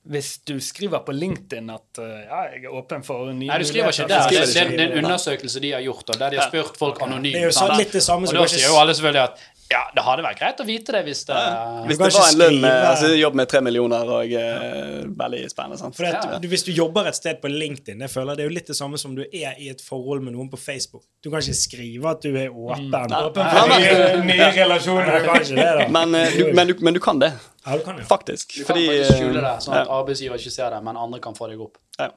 hvis 0.07 0.29
du 0.47 0.55
skriver 0.63 1.03
på 1.07 1.15
LinkedIn 1.15 1.71
at 1.75 2.01
eh, 2.03 2.23
ja, 2.29 2.41
jeg 2.53 2.65
er 2.69 2.75
åpen 2.79 3.03
for 3.07 3.33
nye 3.33 3.49
Nei, 3.51 3.59
du 3.59 3.67
skriver 3.67 3.91
ikke 3.91 4.07
der. 4.11 4.29
Det, 4.31 4.45
skriver 4.51 4.71
det, 4.71 4.79
det 4.79 4.85
er 4.85 4.93
en 4.93 5.05
undersøkelse 5.05 5.63
de 5.65 5.73
har 5.75 5.83
gjort, 5.87 6.05
og 6.15 6.21
der 6.21 6.35
de 6.35 6.41
har 6.41 6.51
spurt 6.53 6.79
folk 6.79 7.03
anonymt. 7.03 7.35
Det 7.35 7.43
er 7.43 7.51
jo 7.51 7.57
sant? 7.57 7.75
litt 7.81 7.95
det 7.97 8.05
samme 8.07 8.31
og 8.31 8.39
da 8.39 8.45
sier 8.53 8.69
jo 8.71 8.79
alle 8.79 8.95
selvfølgelig 8.95 9.25
at 9.25 9.45
ja, 9.71 9.81
det 9.95 10.03
hadde 10.07 10.23
vært 10.23 10.39
greit 10.39 10.61
å 10.63 10.65
vite 10.67 10.93
det 10.95 11.01
hvis 11.09 11.25
det 11.27 11.37
Hvis 11.89 11.99
det 11.99 12.09
var 12.15 12.27
en 12.29 12.39
lønn 12.39 12.59
med 12.63 12.85
altså, 12.91 13.09
jobb 13.19 13.39
med 13.41 13.49
tre 13.51 13.61
millioner 13.67 14.13
og 14.19 14.35
eh, 14.39 15.01
veldig 15.23 15.41
spennende. 15.51 15.79
sant? 15.81 15.97
For 15.99 16.07
det, 16.07 16.13
Ja, 16.15 16.21
ja. 16.37 16.39
du, 16.43 16.47
Hvis 16.53 16.63
du 16.69 16.71
jobber 16.77 17.09
et 17.11 17.19
sted 17.19 17.41
på 17.43 17.51
LinkedIn, 17.51 17.99
det 18.05 18.11
føler 18.13 18.33
jeg 18.33 18.39
det 18.39 18.45
er 18.45 18.51
jo 18.51 18.55
litt 18.57 18.71
det 18.71 18.77
samme 18.79 19.01
som 19.03 19.17
du 19.19 19.25
er 19.27 19.59
i 19.59 19.71
et 19.73 19.83
forhold 19.83 20.23
med 20.23 20.37
noen 20.37 20.51
på 20.53 20.61
Facebook. 20.61 21.03
Du 21.25 21.31
kan 21.33 21.43
ikke 21.43 21.59
skrive 21.59 22.13
at 22.13 22.23
du 22.23 22.31
er 22.39 22.53
åpen. 22.55 22.95
Åpen 22.95 23.51
for 23.57 23.73
nye, 23.75 23.97
nye 24.31 24.51
relasjoner. 24.61 25.19
Du 25.19 25.27
kan 25.31 25.43
ikke 25.43 25.59
det, 25.59 25.67
da. 25.81 25.89
Men, 25.99 26.15
eh, 26.21 26.37
du, 26.39 26.53
men, 26.55 26.71
du, 26.71 26.75
men 26.87 26.95
du 26.95 27.03
kan 27.03 27.19
det, 27.23 27.33
Ja, 27.67 27.75
du 27.77 27.83
kan 27.83 27.99
ja. 27.99 28.07
faktisk. 28.07 28.55
Du 28.55 28.63
kan 28.63 28.71
Fordi 28.75 28.87
faktisk 28.93 29.19
skjule 29.19 29.41
det, 29.41 29.51
eh, 29.51 29.59
sånn 29.67 29.75
at 29.81 29.83
ja, 29.83 29.99
arbeidsgiver 29.99 30.39
ikke 30.45 30.55
ser 30.61 30.71
det, 30.77 30.83
men 30.87 30.97
andre 31.09 31.19
kan 31.25 31.35
få 31.35 31.51
deg 31.51 31.61
opp. 31.67 31.79
ja. 31.99 32.13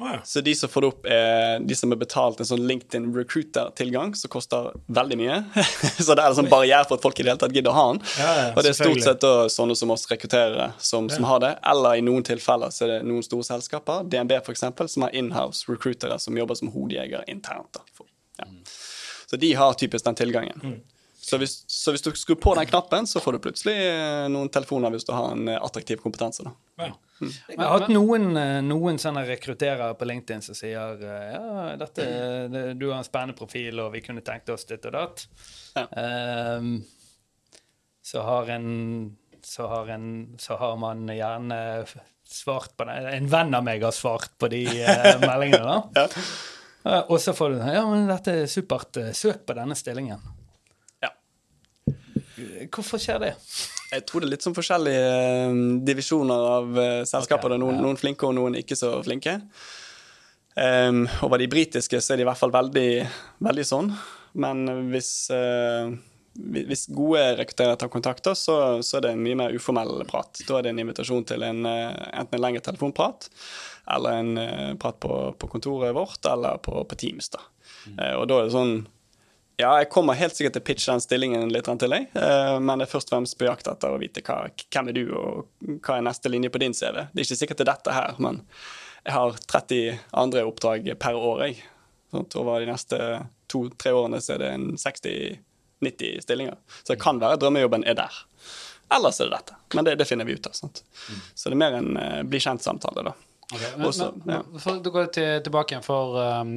Ja. 0.00 0.20
Så 0.24 0.40
de 0.40 0.54
som 0.56 0.70
får 0.72 0.84
det 0.84 0.88
opp, 0.90 1.06
er 1.06 1.60
de 1.60 1.76
som 1.76 1.92
har 1.92 2.00
betalt 2.00 2.40
en 2.40 2.48
sånn 2.48 2.62
LinkedIn 2.66 3.10
Recruiter-tilgang, 3.16 4.14
som 4.16 4.32
koster 4.32 4.70
veldig 4.86 5.18
mye. 5.20 5.38
så 6.04 6.14
det 6.14 6.22
er 6.22 6.26
en 6.26 6.38
sånn 6.40 6.50
barriere 6.52 6.86
for 6.88 6.96
at 6.96 7.04
folk 7.04 7.20
i 7.20 7.26
det 7.26 7.34
hele 7.34 7.42
tatt 7.42 7.56
gidder 7.56 7.74
å 7.74 7.78
ha 7.78 7.86
den. 7.92 8.02
Ja, 8.20 8.30
ja, 8.38 8.46
og 8.54 8.64
det 8.64 8.72
er 8.72 8.78
stort 8.80 9.04
sett 9.04 9.26
sånne 9.56 9.76
som 9.78 9.92
oss 9.94 10.06
rekrutterere 10.10 10.70
som, 10.78 11.10
som 11.12 11.26
har 11.28 11.42
det. 11.44 11.52
Eller 11.72 12.00
i 12.00 12.06
noen 12.06 12.24
tilfeller 12.26 12.72
så 12.74 12.86
er 12.86 12.94
det 12.96 13.00
noen 13.10 13.26
store 13.26 13.46
selskaper, 13.52 14.06
DNB 14.10 14.38
f.eks., 14.40 14.64
som 14.94 15.06
har 15.06 15.16
inhouse 15.16 15.68
recruitere 15.70 16.16
som 16.22 16.38
jobber 16.38 16.58
som 16.58 16.72
hodejegere 16.72 17.26
internt. 17.28 17.82
ja. 18.40 18.48
Så 19.30 19.36
de 19.38 19.52
har 19.54 19.76
typisk 19.78 20.04
den 20.04 20.16
tilgangen. 20.18 20.60
Mm. 20.62 20.80
Så 21.20 21.38
hvis, 21.38 21.60
så 21.70 21.92
hvis 21.94 22.02
du 22.02 22.10
skrur 22.18 22.40
på 22.42 22.54
den 22.58 22.66
knappen, 22.66 23.06
så 23.06 23.20
får 23.22 23.36
du 23.36 23.44
plutselig 23.44 23.76
eh, 23.76 24.24
noen 24.32 24.48
telefoner 24.50 24.90
hvis 24.90 25.06
du 25.06 25.12
har 25.14 25.36
en 25.36 25.46
eh, 25.52 25.60
attraktiv 25.62 26.00
kompetanse. 26.02 26.42
da. 26.42 26.54
Ja. 26.80 26.96
Jeg 27.20 27.58
har 27.58 27.74
hatt 27.74 27.90
noen, 27.92 28.30
eh, 28.38 28.58
noen 28.64 28.98
sånne 29.00 29.26
rekrutterere 29.28 29.92
på 29.98 30.08
LinkedIn 30.08 30.44
som 30.44 30.56
sier 30.56 31.02
eh, 31.04 31.32
ja, 31.34 31.64
dette, 31.80 32.06
du 32.78 32.86
har 32.88 32.98
en 32.98 33.06
spennende 33.06 33.36
profil, 33.36 33.82
og 33.84 33.92
vi 33.94 34.02
kunne 34.04 34.24
tenkt 34.24 34.48
oss 34.52 34.64
ditt 34.68 34.86
og 34.88 34.96
datt. 34.96 35.26
Ja. 35.76 35.84
Um, 36.56 36.78
så 38.10 38.24
har 38.26 38.48
en 38.56 38.70
så 39.44 39.66
har, 39.70 39.88
en, 39.88 40.36
så 40.38 40.56
har 40.60 40.74
man 40.76 41.06
gjerne 41.08 41.58
svart 42.28 42.74
på 42.76 42.84
det. 42.84 42.96
En 43.16 43.28
venn 43.32 43.54
av 43.56 43.64
meg 43.64 43.84
har 43.84 43.94
svart 43.96 44.34
på 44.38 44.50
de 44.52 44.66
uh, 44.68 45.16
meldingene. 45.30 45.64
da. 45.64 46.04
Ja. 46.84 47.00
Og 47.12 47.18
så 47.20 47.32
får 47.36 47.54
du 47.54 47.58
Ja, 47.60 47.84
men 47.88 48.08
dette 48.08 48.34
er 48.42 48.50
supert. 48.52 49.00
Søk 49.16 49.46
på 49.48 49.56
denne 49.56 49.76
stillingen. 49.76 50.20
Ja. 51.00 51.12
Hvorfor 52.68 53.00
skjer 53.00 53.20
det? 53.24 53.34
Jeg 53.90 54.04
tror 54.06 54.22
det 54.22 54.28
er 54.28 54.34
litt 54.36 54.44
sånn 54.46 54.56
forskjellige 54.56 55.06
eh, 55.06 55.60
divisjoner 55.86 56.48
av 56.54 56.78
eh, 56.78 57.00
selskaper. 57.08 57.54
Okay, 57.54 57.62
noen, 57.62 57.78
ja. 57.78 57.84
noen 57.86 57.98
flinke 57.98 58.28
og 58.28 58.36
noen 58.38 58.58
ikke 58.60 58.78
så 58.78 58.94
flinke. 59.06 59.40
Um, 60.54 61.04
over 61.24 61.40
de 61.40 61.46
britiske 61.50 62.00
så 62.02 62.12
er 62.12 62.20
de 62.20 62.24
i 62.24 62.28
hvert 62.28 62.38
fall 62.38 62.54
veldig, 62.54 62.90
veldig 63.46 63.66
sånn. 63.66 63.90
Men 64.42 64.62
hvis, 64.92 65.10
uh, 65.34 65.90
hvis 66.38 66.86
gode 66.94 67.24
rekrutterere 67.40 67.78
tar 67.80 67.90
kontakter, 67.90 68.38
så, 68.38 68.56
så 68.86 68.98
er 68.98 69.06
det 69.06 69.14
en 69.16 69.24
mye 69.24 69.38
mer 69.42 69.56
uformell 69.56 70.04
prat. 70.10 70.42
Da 70.46 70.58
er 70.58 70.66
det 70.66 70.74
en 70.74 70.82
invitasjon 70.84 71.26
til 71.26 71.46
en, 71.46 71.64
enten 71.66 72.38
en 72.38 72.44
lengre 72.44 72.62
telefonprat, 72.66 73.30
eller 73.90 74.22
en 74.22 74.76
prat 74.78 75.02
på, 75.02 75.16
på 75.34 75.50
kontoret 75.50 75.96
vårt, 75.96 76.22
eller 76.30 76.62
på, 76.62 76.78
på 76.86 77.00
Teams. 77.00 77.32
da. 77.34 77.42
Eh, 77.98 78.14
og 78.16 78.26
da 78.30 78.40
er 78.40 78.48
det 78.48 78.54
sånn 78.54 78.74
ja, 79.60 79.70
jeg 79.80 79.90
kommer 79.92 80.18
helt 80.18 80.36
sikkert 80.36 80.56
til 80.56 80.62
å 80.62 80.66
pitche 80.66 80.92
den 80.92 81.02
stillingen 81.04 81.52
litt 81.52 81.68
til 81.68 81.92
deg, 81.92 82.08
eh, 82.16 82.56
men 82.60 82.80
det 82.80 82.86
er 82.86 82.92
først 82.92 83.10
og 83.10 83.16
fremst 83.16 83.38
på 83.38 83.46
jakt 83.46 83.68
etter 83.70 83.94
å 83.94 84.00
vite 84.00 84.22
hva, 84.26 84.42
hvem 84.48 84.90
er 84.90 84.96
du, 84.96 85.02
og 85.16 85.76
hva 85.84 85.98
er 85.98 86.06
neste 86.06 86.32
linje 86.32 86.52
på 86.52 86.62
din 86.62 86.76
CV. 86.76 87.04
Det 87.12 87.22
er 87.22 87.28
ikke 87.28 87.40
sikkert 87.42 87.60
det 87.60 87.66
er 87.66 87.72
dette 87.74 87.96
her, 87.96 88.16
men 88.22 88.42
jeg 89.04 89.16
har 89.16 89.38
30 89.52 90.00
andre 90.22 90.46
oppdrag 90.48 90.90
per 91.00 91.18
år, 91.18 91.44
jeg. 91.46 91.62
Over 92.10 92.60
de 92.60 92.72
neste 92.72 92.98
to-tre 93.50 93.92
årene 93.94 94.18
så 94.20 94.34
er 94.34 94.42
det 94.42 94.50
en 94.56 94.66
60-90 94.80 96.24
stillinger. 96.26 96.58
Så 96.82 96.94
det 96.94 97.02
kan 97.02 97.20
være 97.22 97.38
drømmejobben 97.40 97.86
er 97.86 97.96
der. 98.00 98.20
Ellers 98.90 99.20
er 99.20 99.30
det 99.30 99.38
dette. 99.38 99.58
Men 99.74 99.86
det, 99.86 99.94
det 100.00 100.08
finner 100.10 100.26
vi 100.26 100.34
ut 100.34 100.46
av. 100.50 100.56
Sant? 100.58 100.82
Så 101.34 101.48
det 101.48 101.54
er 101.54 101.62
mer 101.62 101.76
en 101.78 101.94
uh, 101.94 102.22
bli 102.26 102.40
kjent-samtale, 102.42 103.06
da. 103.06 103.14
Ok, 103.50 103.60
men, 103.76 103.86
Også, 103.86 104.12
men, 104.24 104.34
ja. 104.36 104.40
for, 104.62 104.78
da 104.78 104.90
går 104.94 105.00
jeg 105.00 105.12
til, 105.16 105.30
tilbake 105.46 105.74
igjen, 105.74 105.82
for 105.82 106.18
um, 106.40 106.52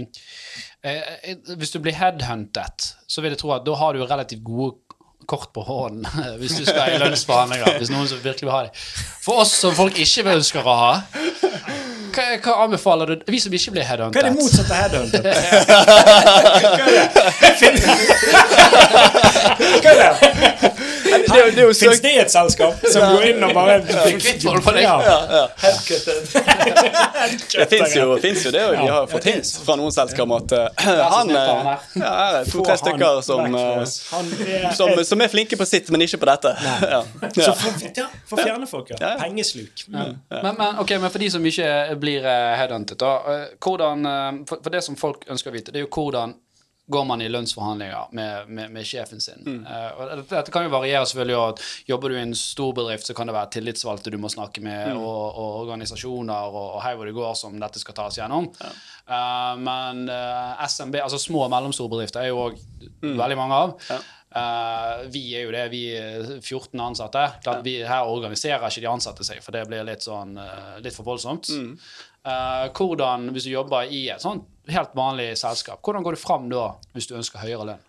eh, 0.85 1.01
eh, 1.23 1.37
Hvis 1.57 1.71
du 1.73 1.79
blir 1.81 1.95
headhuntet, 1.97 2.91
så 3.09 3.21
vil 3.21 3.33
jeg 3.33 3.41
tro 3.41 3.49
at 3.55 3.65
da 3.65 3.73
har 3.79 3.97
du 3.97 4.03
relativt 4.05 4.43
gode 4.45 4.75
kort 5.27 5.49
på 5.55 5.61
hånden 5.63 6.05
hvis 6.41 6.57
du 6.59 6.65
skal 6.67 6.93
i 6.93 6.99
lønnsforhandlinger. 7.01 7.77
hvis 7.79 7.89
noen 7.93 8.07
som 8.11 8.19
virkelig 8.23 8.45
vil 8.49 8.53
ha 8.53 8.61
det. 8.67 8.73
For 9.23 9.33
oss 9.41 9.53
som 9.63 9.73
folk 9.77 9.97
ikke 9.97 10.27
ønsker 10.35 10.59
å 10.67 10.75
ha, 10.77 10.93
hva, 12.13 12.25
hva 12.43 12.53
anbefaler 12.67 13.05
du 13.09 13.23
Vi 13.31 13.39
som 13.41 13.53
ikke 13.57 13.71
blir 13.73 13.85
Hva 13.87 13.93
er 13.95 13.99
det 14.03 14.13
headhuntet? 14.13 14.37
motsatte 14.37 14.73
headhuntet? 14.77 15.23
Hva 19.81 19.89
er 19.89 19.97
det? 19.97 20.11
Hva 20.13 20.13
er 20.13 20.13
det? 20.61 20.72
Det, 21.13 21.39
er 21.39 21.51
det 21.55 21.63
er 21.63 21.73
Fins 21.73 22.01
det 22.03 22.13
et 22.23 22.31
selskap 22.33 22.83
som 22.93 23.01
går 23.13 23.23
inn 23.31 23.43
og 23.45 23.53
bare 23.55 23.79
kvitt. 23.83 24.43
Ja. 24.83 24.95
Det 27.53 27.67
fins 27.69 27.95
jo, 27.95 28.17
jo 28.17 28.51
det, 28.51 28.63
og 28.65 28.77
vi 28.77 28.87
har 28.89 29.07
fått 29.11 29.27
hint 29.29 29.49
fra 29.65 29.75
noen 29.79 29.93
selskap 29.93 30.25
om 30.27 30.35
at 30.37 30.53
eh, 30.57 30.83
han 31.13 31.31
eh, 31.33 31.71
ja, 32.01 32.11
er 32.39 32.49
to-tre 32.49 32.77
stykker 32.79 33.21
som, 33.25 33.43
eh. 33.45 33.53
Han 34.13 34.31
er- 34.47 34.73
som, 34.77 34.93
som 35.05 35.21
er 35.25 35.31
flinke 35.31 35.57
på 35.59 35.65
sitt, 35.69 35.89
men 35.93 36.05
ikke 36.05 36.19
på 36.23 36.29
dette. 36.29 36.55
Ja. 36.93 37.03
Så 37.33 37.41
Ja. 37.43 37.53
for, 37.53 37.87
ja, 37.97 38.05
for 38.29 38.37
fjerne 38.41 38.67
folk, 38.69 38.89
ja. 38.93 39.13
Pengesluk. 39.19 39.85
Mm. 39.87 40.15
Men, 40.29 40.55
men, 40.57 40.79
okay, 40.79 40.97
men 41.01 41.11
for 41.11 41.19
de 41.21 41.29
som 41.33 41.45
ikke 41.45 41.69
blir 42.01 42.25
eh, 42.25 42.53
headhuntet, 42.59 42.99
da, 43.01 43.13
eh, 43.33 43.45
hvordan, 43.63 44.05
eh, 44.05 44.31
for, 44.49 44.63
for 44.63 44.73
det 44.73 44.83
som 44.85 44.95
folk 44.99 45.25
ønsker 45.29 45.51
å 45.51 45.55
vite, 45.55 45.71
det 45.73 45.81
er 45.83 45.87
jo 45.87 45.91
hvordan 45.93 46.35
går 46.91 47.05
man 47.07 47.21
i 47.21 47.29
lønnsforhandlinger 47.29 48.11
med, 48.11 48.49
med, 48.49 48.71
med 48.71 48.87
sjefen 48.87 49.21
sin. 49.23 49.45
Eh, 49.47 49.89
og 49.95 50.09
dette, 50.09 50.27
dette 50.35 50.53
kan 50.53 50.65
jo 50.65 50.73
variere 50.73 51.05
selvfølgelig. 51.07 51.37
og 51.37 51.61
Jobber 51.89 52.11
du 52.11 52.17
i 52.17 52.23
en 52.23 52.35
stor 52.37 52.73
bedrift, 52.75 53.07
så 53.07 53.15
kan 53.17 53.29
det 53.29 53.35
være 53.37 53.53
tillitsvalgte 53.55 54.11
du 54.11 54.19
må 54.21 54.31
snakke 54.31 54.63
med, 54.63 54.91
og, 54.97 55.21
og 55.29 55.61
organisasjoner 55.63 56.49
og, 56.49 56.65
og 56.77 56.81
hei 56.83 56.95
hvor 56.99 57.07
det 57.07 57.15
går 57.15 57.37
som 57.39 57.55
dette 57.61 57.81
skal 57.83 57.97
tas 58.01 58.19
gjennom. 58.19 58.49
Eh, 58.63 59.53
men 59.63 60.03
uh, 60.11 60.65
SMB, 60.67 60.99
altså 61.05 61.21
små 61.21 61.45
og 61.47 61.55
mellomstore 61.55 61.95
bedrifter, 61.95 62.25
er 62.25 62.33
jo 62.33 62.49
òg 62.49 62.59
veldig 63.03 63.39
mange 63.39 63.63
av. 63.63 64.03
Eh, 64.35 65.03
vi 65.13 65.27
er 65.37 65.45
jo 65.45 65.51
det, 65.53 65.65
vi 65.69 65.83
er 65.93 66.23
14 66.39 66.79
ansatte. 66.81 67.25
Ja. 67.45 67.59
vi, 67.65 67.77
her 67.85 68.09
organiserer 68.09 68.65
ikke 68.65 68.81
de 68.81 68.89
ansatte 68.89 69.25
seg, 69.27 69.43
for 69.45 69.53
det 69.53 69.67
blir 69.69 69.85
litt, 69.85 70.05
sånn, 70.05 70.33
uh, 70.39 70.79
litt 70.81 70.95
for 70.95 71.05
voldsomt. 71.05 71.51
Eh, 72.23 72.65
hvordan, 72.71 73.29
Hvis 73.35 73.45
du 73.45 73.51
jobber 73.51 73.89
i 73.91 74.07
et 74.09 74.23
sånt 74.23 74.47
helt 74.71 74.93
vanlig 74.95 75.33
selskap, 75.39 75.81
hvordan 75.83 76.05
går 76.05 76.15
du 76.15 76.21
fram 76.21 76.49
da 76.51 76.73
hvis 76.95 77.09
du 77.09 77.17
ønsker 77.19 77.43
høyere 77.43 77.73
lønn? 77.73 77.87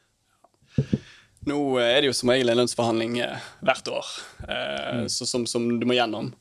Nå 1.45 1.59
er 1.83 2.01
det 2.01 2.09
jo 2.09 2.17
som 2.17 2.33
regel 2.33 2.51
en 2.51 2.63
lønnsforhandling 2.63 3.19
eh, 3.21 3.51
hvert 3.65 3.91
år, 3.93 4.13
mm. 4.49 5.05
så, 5.13 5.29
som, 5.29 5.45
som 5.47 5.67
du 5.79 5.85
må 5.87 5.97
gjennom. 5.99 6.33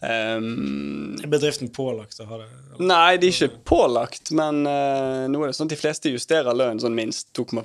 Um, 0.00 1.16
Er 1.22 1.26
bedriften 1.26 1.72
pålagt 1.74 2.20
å 2.22 2.26
ha 2.28 2.36
det? 2.38 2.46
nei, 2.78 3.16
de 3.18 3.26
er 3.26 3.32
ikke 3.34 3.62
pålagt, 3.66 4.30
men 4.38 4.60
uh, 4.62 5.24
nå 5.26 5.40
er 5.42 5.50
det 5.50 5.56
sånn 5.58 5.66
at 5.66 5.72
de 5.74 5.78
fleste 5.80 6.12
justerer 6.12 6.54
lønnen 6.54 6.78
sånn 6.78 6.94
minst 6.94 7.32
2,5 7.34 7.64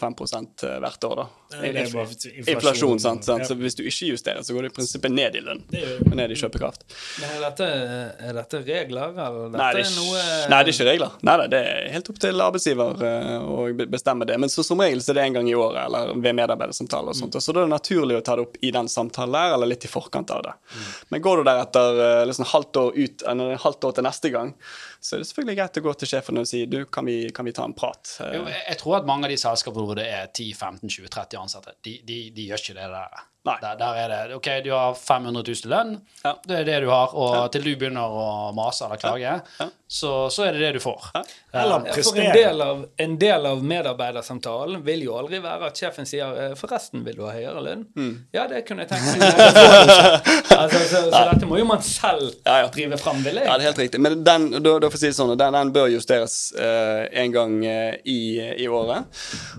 hvert 0.82 1.06
år. 1.06 1.20
da. 1.20 1.26
Det 1.54 1.60
er 1.70 1.76
bare 1.94 2.08
inflasjon. 2.08 2.48
Inflasjon, 2.56 3.00
sant, 3.04 3.28
sant? 3.28 3.44
Ja. 3.44 3.50
Så 3.52 3.58
hvis 3.60 3.78
du 3.78 3.84
ikke 3.86 4.08
justerer, 4.10 4.42
så 4.42 4.56
går 4.56 4.66
det 4.66 4.72
i 4.72 4.76
prinsippet 4.80 5.14
ned 5.14 5.38
i 5.38 5.44
lønn. 5.46 5.62
Og 6.08 6.16
ned 6.18 6.34
i 6.34 6.38
kjøpekraft. 6.40 6.88
Men 7.22 7.36
er 7.36 7.44
dette, 7.46 7.68
er 8.32 8.34
dette 8.40 8.62
regler, 8.66 9.14
eller 9.14 9.54
dette 9.54 9.62
Nei, 9.62 9.70
det 9.78 9.84
er, 9.84 9.92
ikke, 9.92 10.00
noe 10.00 10.24
nei, 10.50 10.64
det 10.64 10.74
er 10.74 10.74
ikke 10.74 10.88
regler. 10.90 11.14
Nei, 11.30 11.36
nei, 11.44 11.48
det 11.54 11.62
er 11.70 11.92
helt 11.94 12.10
opp 12.16 12.22
til 12.26 12.44
arbeidsgiver 12.48 13.06
eh, 13.12 13.38
å 13.54 13.68
be- 13.78 13.88
bestemme 13.94 14.26
det. 14.30 14.40
Men 14.42 14.50
så, 14.50 14.66
som 14.66 14.82
regel 14.82 15.04
så 15.06 15.14
er 15.14 15.20
det 15.22 15.28
en 15.28 15.38
gang 15.38 15.52
i 15.52 15.56
året 15.60 15.84
eller 15.86 16.16
ved 16.18 16.40
medarbeidersamtale. 16.42 17.14
og 17.14 17.20
sånt. 17.22 17.38
Mm. 17.38 17.46
Så 17.46 17.54
da 17.54 17.62
er 17.62 17.70
det 17.70 17.76
naturlig 17.76 18.18
å 18.18 18.26
ta 18.26 18.40
det 18.42 18.48
opp 18.48 18.58
i 18.66 18.74
den 18.74 18.90
samtalen 18.90 19.38
der, 19.38 19.54
eller 19.60 19.70
litt 19.76 19.86
i 19.86 19.94
forkant 19.94 20.34
av 20.34 20.42
det. 20.50 20.58
Men 21.14 21.22
går 21.30 21.44
du 21.44 21.50
der 21.52 21.62
etter 21.68 22.02
eh, 22.08 22.23
liksom 22.30 22.50
halvt 22.50 22.80
år 22.82 22.98
ut, 22.98 23.26
halvt 23.64 23.88
år 23.90 23.96
til 23.98 24.08
neste 24.08 24.32
gang, 24.34 24.54
så 25.04 25.18
er 25.18 25.20
det 25.24 25.28
selvfølgelig 25.28 25.58
greit 25.60 25.80
å 25.82 25.84
gå 25.90 25.94
til 26.00 26.12
sjefen 26.14 26.40
og 26.40 26.48
si 26.48 26.64
du, 26.72 26.80
kan 26.88 27.04
vi, 27.10 27.18
kan 27.36 27.44
vi 27.46 27.52
ta 27.58 27.66
en 27.68 27.76
prat? 27.76 28.16
Eh, 28.24 28.38
Jo, 28.38 28.46
jeg, 28.48 28.78
tror 28.80 29.02
at 29.02 29.10
mange 29.10 29.28
av 29.28 29.36
de 29.36 29.42
selskapene 29.42 29.86
hvor 29.90 30.00
det 30.00 30.08
er 30.08 30.32
10-15-20-30 30.32 31.42
ansatte, 31.44 31.76
de, 31.84 31.98
de, 32.08 32.22
de 32.32 32.48
gjør 32.50 32.64
ikke 32.64 32.80
det 32.80 32.90
der. 32.96 33.22
Nei. 33.44 33.58
Der, 33.60 33.74
der 33.76 33.98
er 34.00 34.12
det 34.30 34.36
OK, 34.38 34.46
du 34.64 34.70
har 34.72 34.94
500 34.96 35.44
000 35.44 35.68
lønn, 35.74 35.90
Ja. 36.24 36.32
det 36.48 36.62
er 36.62 36.68
det 36.70 36.78
du 36.86 36.90
har, 36.94 37.12
og 37.12 37.50
til 37.52 37.66
du 37.68 37.74
begynner 37.76 38.08
å 38.16 38.28
mase 38.56 38.86
eller 38.88 39.02
klage, 39.02 39.34
Ja. 39.60 39.68
Så, 39.94 40.10
så 40.34 40.48
er 40.48 40.56
det 40.56 40.62
det 40.64 40.70
du 40.74 40.80
får. 40.82 41.04
Eller 41.54 41.84
Ja, 41.86 41.94
For 42.08 42.16
en 42.18 42.32
del, 42.34 42.62
av, 42.66 42.80
en 43.04 43.12
del 43.22 43.44
av 43.46 43.60
medarbeidersamtalen 43.62 44.80
vil 44.88 45.04
jo 45.06 45.18
aldri 45.20 45.38
være 45.44 45.68
at 45.70 45.78
sjefen 45.78 46.08
sier 46.10 46.32
eh, 46.48 46.56
'forresten, 46.58 47.04
vil 47.06 47.20
du 47.20 47.22
ha 47.28 47.34
høyere 47.36 47.62
lønn?' 47.62 47.84
Mm. 47.94 48.16
Ja, 48.34 48.48
det 48.50 48.64
kunne 48.66 48.88
jeg 48.88 48.90
tenkt 48.90 49.20
meg. 49.20 49.36
altså, 50.64 50.80
så, 50.90 51.02
så 51.12 51.22
dette 51.30 51.46
må 51.50 51.60
jo 51.60 51.68
man 51.70 51.84
selv 51.86 52.32
Ja, 52.46 52.64
ja. 52.64 52.72
drive 52.74 52.98
fram, 53.02 53.22
vil 53.26 53.38
jeg. 53.38 53.46
Ja, 53.46 53.58
det 53.60 53.68
er 53.68 53.72
helt 53.74 53.84
riktig. 53.84 54.02
Men 54.02 54.24
den, 54.26 54.50
da, 54.66 54.76
da 54.82 54.90
får 54.94 55.00
å 55.00 55.04
si 55.04 55.10
det 55.10 55.18
sånn, 55.18 55.34
den, 55.40 55.58
den 55.58 55.74
bør 55.76 55.90
justeres 55.92 56.38
eh, 56.60 57.04
en 57.24 57.34
gang 57.34 57.58
eh, 57.68 58.00
i, 58.10 58.20
i 58.64 58.68
året. 58.70 59.10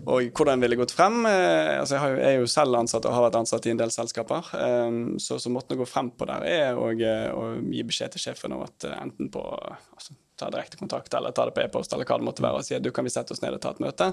Og 0.05 0.31
hvordan 0.31 0.63
ville 0.63 0.79
gått 0.79 0.95
frem? 0.95 1.23
Eh, 1.29 1.75
altså 1.81 1.97
jeg, 1.97 2.03
har 2.05 2.19
jeg 2.19 2.39
er 2.39 2.43
jo 2.43 2.51
selv 2.51 2.81
ansatt 2.81 3.09
og 3.09 3.17
har 3.17 3.27
vært 3.27 3.41
ansatt 3.43 3.67
i 3.67 3.75
en 3.75 3.81
del 3.81 3.93
selskaper. 3.95 4.53
Um, 4.55 5.01
så, 5.23 5.39
så 5.43 5.53
måten 5.53 5.77
å 5.77 5.83
gå 5.83 5.89
frem 5.89 6.13
på 6.15 6.29
der 6.31 6.47
er 6.49 6.81
å, 6.81 6.91
eh, 6.95 7.57
gi 7.75 7.87
beskjed 7.87 8.15
til 8.15 8.29
sjefen 8.29 8.55
om 8.57 8.65
at 8.67 8.87
eh, 8.89 9.01
enten 9.03 9.33
på 9.35 9.43
altså, 9.45 10.17
ta 10.39 10.51
direkte 10.51 10.77
kontakt 10.77 11.15
eller 11.15 11.35
ta 11.35 11.47
det 11.47 11.55
på 11.57 11.63
e-post 11.63 11.93
eller 11.95 12.09
hva 12.09 12.19
det 12.19 12.27
måtte 12.27 12.45
være, 12.45 12.61
og 12.61 12.67
si 12.67 12.77
at 12.77 12.85
du 12.85 12.91
kan 12.95 13.07
vi 13.07 13.13
sette 13.15 13.35
oss 13.35 13.43
ned 13.45 13.55
og 13.55 13.63
ta 13.63 13.75
et 13.75 13.83
møte. 13.85 14.11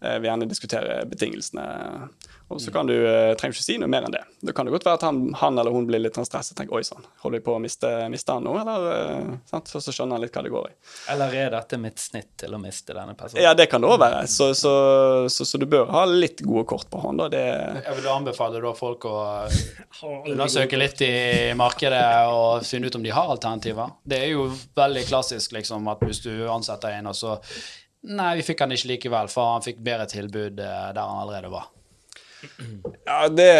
Eh, 0.00 0.18
vi 0.20 0.30
gjerne 0.30 0.48
diskutere 0.50 1.00
betingelsene. 1.08 1.66
Og 2.48 2.60
så 2.62 2.70
kan 2.70 2.86
du, 2.86 2.94
trenger 2.94 3.56
du 3.56 3.58
ikke 3.58 3.64
si 3.64 3.74
noe 3.82 3.90
mer 3.90 4.04
enn 4.06 4.12
det. 4.14 4.20
Da 4.46 4.52
kan 4.54 4.68
det 4.68 4.72
godt 4.76 4.84
være 4.86 5.00
at 5.00 5.04
han, 5.08 5.16
han 5.40 5.58
eller 5.58 5.74
hun 5.74 5.86
blir 5.88 5.98
litt 5.98 6.14
sånn 6.14 6.26
stresset 6.28 6.54
og 6.54 6.60
tenker 6.60 6.78
oi 6.78 6.84
sann, 6.86 7.02
holder 7.24 7.40
jeg 7.40 7.44
på 7.48 7.54
å 7.56 7.62
miste, 7.62 7.88
miste 8.12 8.36
han 8.36 8.44
nå, 8.46 8.52
eller 8.60 8.84
eh, 8.92 9.32
sant? 9.50 9.72
Så, 9.72 9.80
så 9.82 9.94
skjønner 9.94 10.14
han 10.14 10.22
litt 10.22 10.36
hva 10.36 10.44
det 10.46 10.52
går 10.54 10.68
i. 10.70 10.74
Eller 11.14 11.34
er 11.40 11.50
dette 11.56 11.80
mitt 11.82 11.98
snitt 11.98 12.36
til 12.38 12.54
å 12.54 12.60
miste 12.62 12.94
denne 12.94 13.16
personen? 13.18 13.42
Ja, 13.42 13.54
det 13.58 13.66
kan 13.72 13.82
det 13.82 13.90
òg 13.90 13.98
være. 13.98 14.20
Så, 14.30 14.52
så, 14.54 14.74
så, 15.32 15.46
så 15.48 15.58
du 15.58 15.66
bør 15.72 15.90
ha 15.90 16.04
litt 16.06 16.44
gode 16.46 16.62
kort 16.70 16.86
på 16.92 17.02
hånd. 17.02 17.24
Da. 17.24 17.28
Det, 17.34 17.42
Jeg 17.82 17.98
vil 17.98 18.06
anbefale 18.14 18.62
da 18.62 18.74
folk 18.78 19.08
å 19.10 19.16
undersøke 20.32 20.78
litt 20.78 21.02
i 21.02 21.14
markedet 21.58 22.04
og 22.30 22.62
finne 22.68 22.86
ut 22.86 23.00
om 23.00 23.06
de 23.06 23.14
har 23.16 23.32
alternativer. 23.34 23.96
Det 24.06 24.22
er 24.22 24.36
jo 24.36 24.46
veldig 24.78 25.02
klassisk 25.10 25.56
liksom, 25.58 25.90
at 25.90 26.06
hvis 26.06 26.22
du 26.28 26.30
ansetter 26.46 26.94
en, 26.94 27.10
og 27.10 27.18
så 27.18 27.40
Nei, 28.06 28.36
vi 28.38 28.44
fikk 28.46 28.60
han 28.62 28.70
ikke 28.70 28.86
likevel, 28.92 29.26
for 29.32 29.56
han 29.56 29.64
fikk 29.64 29.80
bedre 29.82 30.04
tilbud 30.06 30.60
eh, 30.62 30.82
der 30.94 31.00
han 31.00 31.24
allerede 31.24 31.48
var. 31.50 31.72
Ja, 33.06 33.28
det 33.28 33.52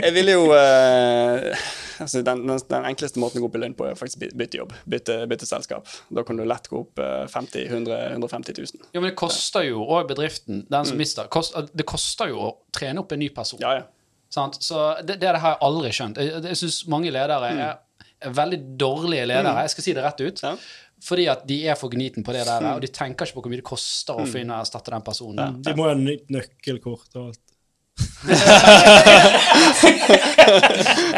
Jeg 0.00 0.14
ville 0.14 0.34
jo 0.36 0.50
eh, 0.54 1.56
altså 2.00 2.22
den, 2.24 2.44
den, 2.46 2.60
den 2.70 2.86
enkleste 2.88 3.20
måten 3.20 3.40
å 3.40 3.44
gå 3.44 3.48
opp 3.50 3.56
i 3.58 3.62
lønn 3.64 3.74
på 3.76 3.88
er 3.88 3.98
faktisk 3.98 4.22
bytte 4.38 4.60
jobb. 4.60 4.74
Bytte, 4.90 5.16
bytte 5.30 5.48
selskap. 5.48 5.88
Da 6.14 6.24
kan 6.26 6.38
du 6.38 6.44
lett 6.48 6.68
gå 6.70 6.78
opp 6.84 7.00
eh, 7.02 7.24
50 7.30 7.66
100 7.66 7.98
150 8.12 8.58
000. 8.58 8.84
Jo, 8.94 9.02
men 9.02 9.10
det 9.10 9.16
koster 9.18 9.66
jo 9.66 9.82
òg 9.84 10.10
bedriften, 10.12 10.64
den 10.70 10.88
som 10.88 11.00
mister 11.00 11.30
kost, 11.32 11.56
Det 11.74 11.86
koster 11.88 12.30
jo 12.32 12.44
å 12.46 12.52
trene 12.74 13.02
opp 13.02 13.12
en 13.16 13.22
ny 13.22 13.30
person. 13.34 13.60
Ja, 13.62 13.80
ja. 13.80 13.88
Sant? 14.30 14.60
Så 14.62 14.78
det, 15.02 15.18
det 15.20 15.32
har 15.34 15.56
jeg 15.56 15.62
aldri 15.66 15.90
skjønt. 15.94 16.20
Jeg, 16.22 16.44
jeg 16.52 16.60
syns 16.60 16.84
mange 16.90 17.10
ledere 17.10 17.50
er, 17.50 17.80
er 18.22 18.36
veldig 18.36 18.60
dårlige 18.78 19.26
ledere. 19.26 19.56
Jeg 19.66 19.74
skal 19.74 19.88
si 19.88 19.96
det 19.98 20.06
rett 20.06 20.22
ut. 20.22 20.44
Ja. 20.46 20.54
Fordi 21.00 21.26
at 21.32 21.46
de 21.48 21.56
er 21.72 21.78
for 21.80 21.92
gniten 21.92 22.24
på 22.26 22.32
det 22.36 22.42
der, 22.46 22.66
og 22.74 22.80
de 22.84 22.90
tenker 22.92 23.24
ikke 23.26 23.38
på 23.38 23.42
hvor 23.46 23.52
mye 23.52 23.60
det 23.62 23.68
koster 23.70 24.18
å 24.20 24.26
finne 24.28 24.52
og 24.56 24.66
erstatte 24.66 24.92
den 24.92 25.04
personen. 25.06 25.38
Ja, 25.40 25.70
De 25.70 25.76
må 25.78 25.86
ha 25.88 25.94
nytt 25.96 26.28
nøkkelkort 26.34 27.16
og 27.16 27.30
alt. 27.30 27.40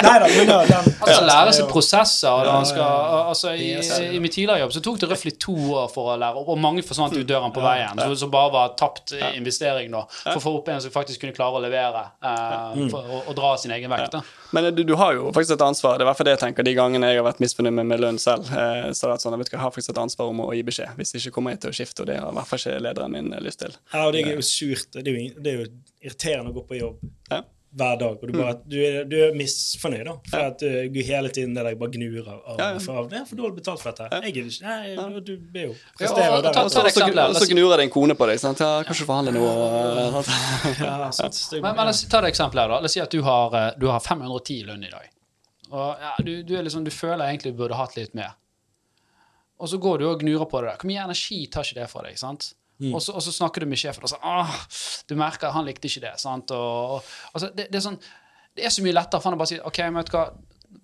Nei 0.02 0.18
da, 0.20 0.26
men 0.28 0.46
den 0.46 0.72
Han 0.72 1.08
skal 1.08 1.26
lære 1.26 1.52
seg 1.56 1.68
prosesser. 1.70 2.28
og 2.30 2.44
da 2.46 2.52
han 2.56 2.66
skal, 2.68 2.82
altså, 3.32 3.54
i. 3.54 3.72
I 4.16 4.20
min 4.22 4.30
tidligere 4.32 4.62
jobb 4.62 4.74
så 4.76 4.82
tok 4.84 5.00
det 5.02 5.08
røftlig 5.10 5.34
to 5.42 5.54
år 5.78 5.88
for 5.92 6.12
å 6.12 6.16
lære 6.20 6.42
opp, 6.42 6.50
og 6.54 6.60
mange 6.62 6.84
forsvant 6.86 7.16
ut 7.16 7.26
døren 7.28 7.52
på 7.54 7.62
veien. 7.64 7.98
Så, 7.98 8.18
som 8.22 8.32
bare 8.32 8.52
var 8.54 8.74
tapt 8.78 9.14
investering 9.32 9.90
da, 9.94 10.04
for 10.24 10.38
å 10.40 10.44
få 10.44 10.54
opp 10.60 10.70
en 10.74 10.82
som 10.84 10.94
faktisk 10.94 11.24
kunne 11.24 11.36
klare 11.36 11.58
å 11.58 11.62
levere 11.64 12.04
eh, 12.22 12.82
for, 12.92 13.02
og, 13.08 13.30
og 13.32 13.38
dra 13.38 13.54
sin 13.60 13.74
egen 13.74 13.90
vekt. 13.92 14.16
da. 14.16 14.22
Men 14.52 14.70
du, 14.76 14.82
du 14.86 14.94
har 15.00 15.16
jo 15.16 15.30
faktisk 15.32 15.56
et 15.56 15.64
ansvar. 15.66 15.96
Det 15.98 16.04
er 16.04 16.06
i 16.06 16.10
hvert 16.10 16.20
fall 16.20 16.28
det 16.28 16.36
jeg 16.36 16.42
tenker 16.44 16.66
de 16.66 16.74
gangene 16.76 17.12
jeg 17.12 17.22
har 17.22 17.26
vært 17.26 17.40
misfornøyd 17.42 17.76
med, 17.80 17.88
med 17.94 18.02
lønn 18.04 18.20
selv. 18.22 18.50
Eh, 18.52 18.90
så 18.94 19.08
er 19.08 19.14
det 19.14 19.22
sånn, 19.24 19.34
jeg 19.36 19.42
vet 19.44 19.52
ikke, 19.52 19.58
jeg 19.58 19.64
har 19.64 19.74
faktisk 19.74 19.94
et 19.94 20.02
ansvar 20.04 20.32
om 20.32 20.44
å 20.44 20.50
gi 20.56 20.62
beskjed. 20.66 20.92
Hvis 21.00 21.14
ikke 21.18 21.34
kommer 21.38 21.56
jeg 21.56 21.64
til 21.64 21.72
å 21.72 21.78
skifte, 21.80 22.04
og 22.04 22.10
det 22.12 22.18
har 22.20 22.30
i 22.30 22.36
hvert 22.38 22.50
fall 22.52 22.62
ikke 22.62 22.82
lederen 22.88 23.16
min 23.16 23.32
eh, 23.32 23.42
lyst 23.44 23.62
til. 23.64 23.74
Ja, 23.94 24.04
og 24.06 24.12
det 24.16 24.26
er 24.26 24.36
jo 24.36 24.44
surt. 24.46 24.90
Det 24.98 25.06
er 25.08 25.16
jo, 25.16 25.30
det 25.42 25.54
er 25.54 25.64
jo 25.64 25.70
irriterende 26.02 26.50
å 26.52 26.54
gå 26.60 26.66
på 26.68 26.78
jobb 26.80 26.98
Ja. 27.30 27.42
hver 27.74 27.96
dag, 28.00 28.18
og 28.20 28.28
du, 28.28 28.32
bare, 28.36 28.54
du, 28.68 28.76
er, 28.84 29.04
du 29.08 29.14
er 29.24 29.32
misfornøyd, 29.32 30.04
da. 30.04 30.14
For 30.28 30.42
at 30.50 30.58
du, 30.60 30.88
du 30.92 30.98
hele 31.08 31.30
tiden 31.32 31.54
det 31.56 31.62
der 31.64 31.74
bare 31.80 31.94
gnur 31.94 32.26
av, 32.28 32.40
av, 32.52 32.58
Ja, 32.60 32.66
ja. 32.74 32.78
for, 32.84 33.06
Det 33.08 33.16
er 33.20 33.24
for 33.30 33.36
dårlig 33.40 33.56
betalt 33.62 33.80
for 33.80 33.92
dette. 33.94 34.08
Jeg 34.26 34.34
gidder 34.34 34.50
ikke. 34.52 34.74
Nei, 35.06 35.20
du 35.24 35.32
blir 35.38 35.64
jo 35.70 35.72
Ja, 35.72 35.94
presterer 36.02 36.34
og- 36.36 36.44
Og 36.44 36.44
så, 36.44 36.52
ta 36.52 36.60
et 36.60 36.64
og 36.66 36.70
så, 36.74 36.84
eksempel 36.90 37.20
her. 37.22 37.28
og 37.30 37.34
så 37.34 37.40
oss 37.40 37.48
si- 37.48 37.54
gnurer 37.54 37.88
kone 37.90 38.14
på 38.14 38.26
deg. 38.28 38.38
sant? 38.40 38.60
Ja, 38.60 38.82
kanskje 38.84 39.06
forhandle 39.08 39.32
noe. 39.32 39.48
eh. 39.48 40.82
Ja, 40.84 41.10
sant. 41.10 41.32
Det 41.32 41.52
er 41.52 41.56
jo- 41.56 41.62
Men, 41.62 41.76
men 41.76 41.84
la 41.86 41.90
oss 41.96 42.04
ta 42.04 42.20
det 42.20 42.28
eksempelet 42.34 42.60
her, 42.66 42.68
da. 42.68 42.78
La 42.80 42.84
oss 42.84 42.92
si 42.92 43.00
at 43.00 43.10
du 43.10 43.22
har, 43.22 43.54
eh, 43.54 43.72
du 43.78 43.86
har 43.88 44.00
510 44.00 44.60
i 44.60 44.64
lønn 44.68 44.84
i 44.84 44.90
dag. 44.90 45.08
Og 45.72 45.96
ja, 46.04 46.12
du, 46.20 46.42
du, 46.42 46.54
er 46.58 46.62
liksom, 46.68 46.84
du 46.84 46.90
føler 46.92 47.24
egentlig 47.30 47.54
du 47.56 47.58
burde 47.64 47.74
hatt 47.80 47.96
litt 47.96 48.12
mer. 48.14 48.34
Og 49.62 49.68
så 49.70 49.78
går 49.80 49.98
du 50.02 50.08
og 50.10 50.20
gnurer 50.20 50.44
på 50.50 50.60
det 50.60 50.68
der. 50.74 50.76
Hvor 50.82 50.90
mye 50.90 51.04
energi 51.06 51.46
tar 51.48 51.62
ikke 51.64 51.80
det 51.80 51.88
fra 51.88 52.02
deg? 52.02 52.18
sant? 52.18 52.52
Og, 52.90 52.98
så, 53.02 53.12
og 53.14 53.22
så 53.22 53.32
snakker 53.34 53.62
du 53.62 53.70
med 53.70 53.78
sjefen 53.78 54.02
og 54.02 54.10
så, 54.10 54.18
Åh, 54.26 54.54
du 55.06 55.14
merker 55.18 55.52
han 55.54 55.66
likte 55.68 55.86
ikke 55.86 56.02
det. 56.02 56.16
sant? 56.18 56.50
Og, 56.50 56.96
og, 56.96 57.12
altså, 57.32 57.52
det, 57.54 57.68
det, 57.70 57.78
er 57.78 57.84
sånn, 57.84 57.98
det 58.58 58.66
er 58.66 58.74
så 58.74 58.82
mye 58.82 58.96
lettere 58.96 59.22
for 59.22 59.30
han 59.30 59.36
å 59.38 59.40
bare 59.42 59.52
si 59.52 59.60
OK, 59.62 59.78
men 59.86 60.00
vet 60.00 60.10
du 60.10 60.16
hva, 60.16 60.24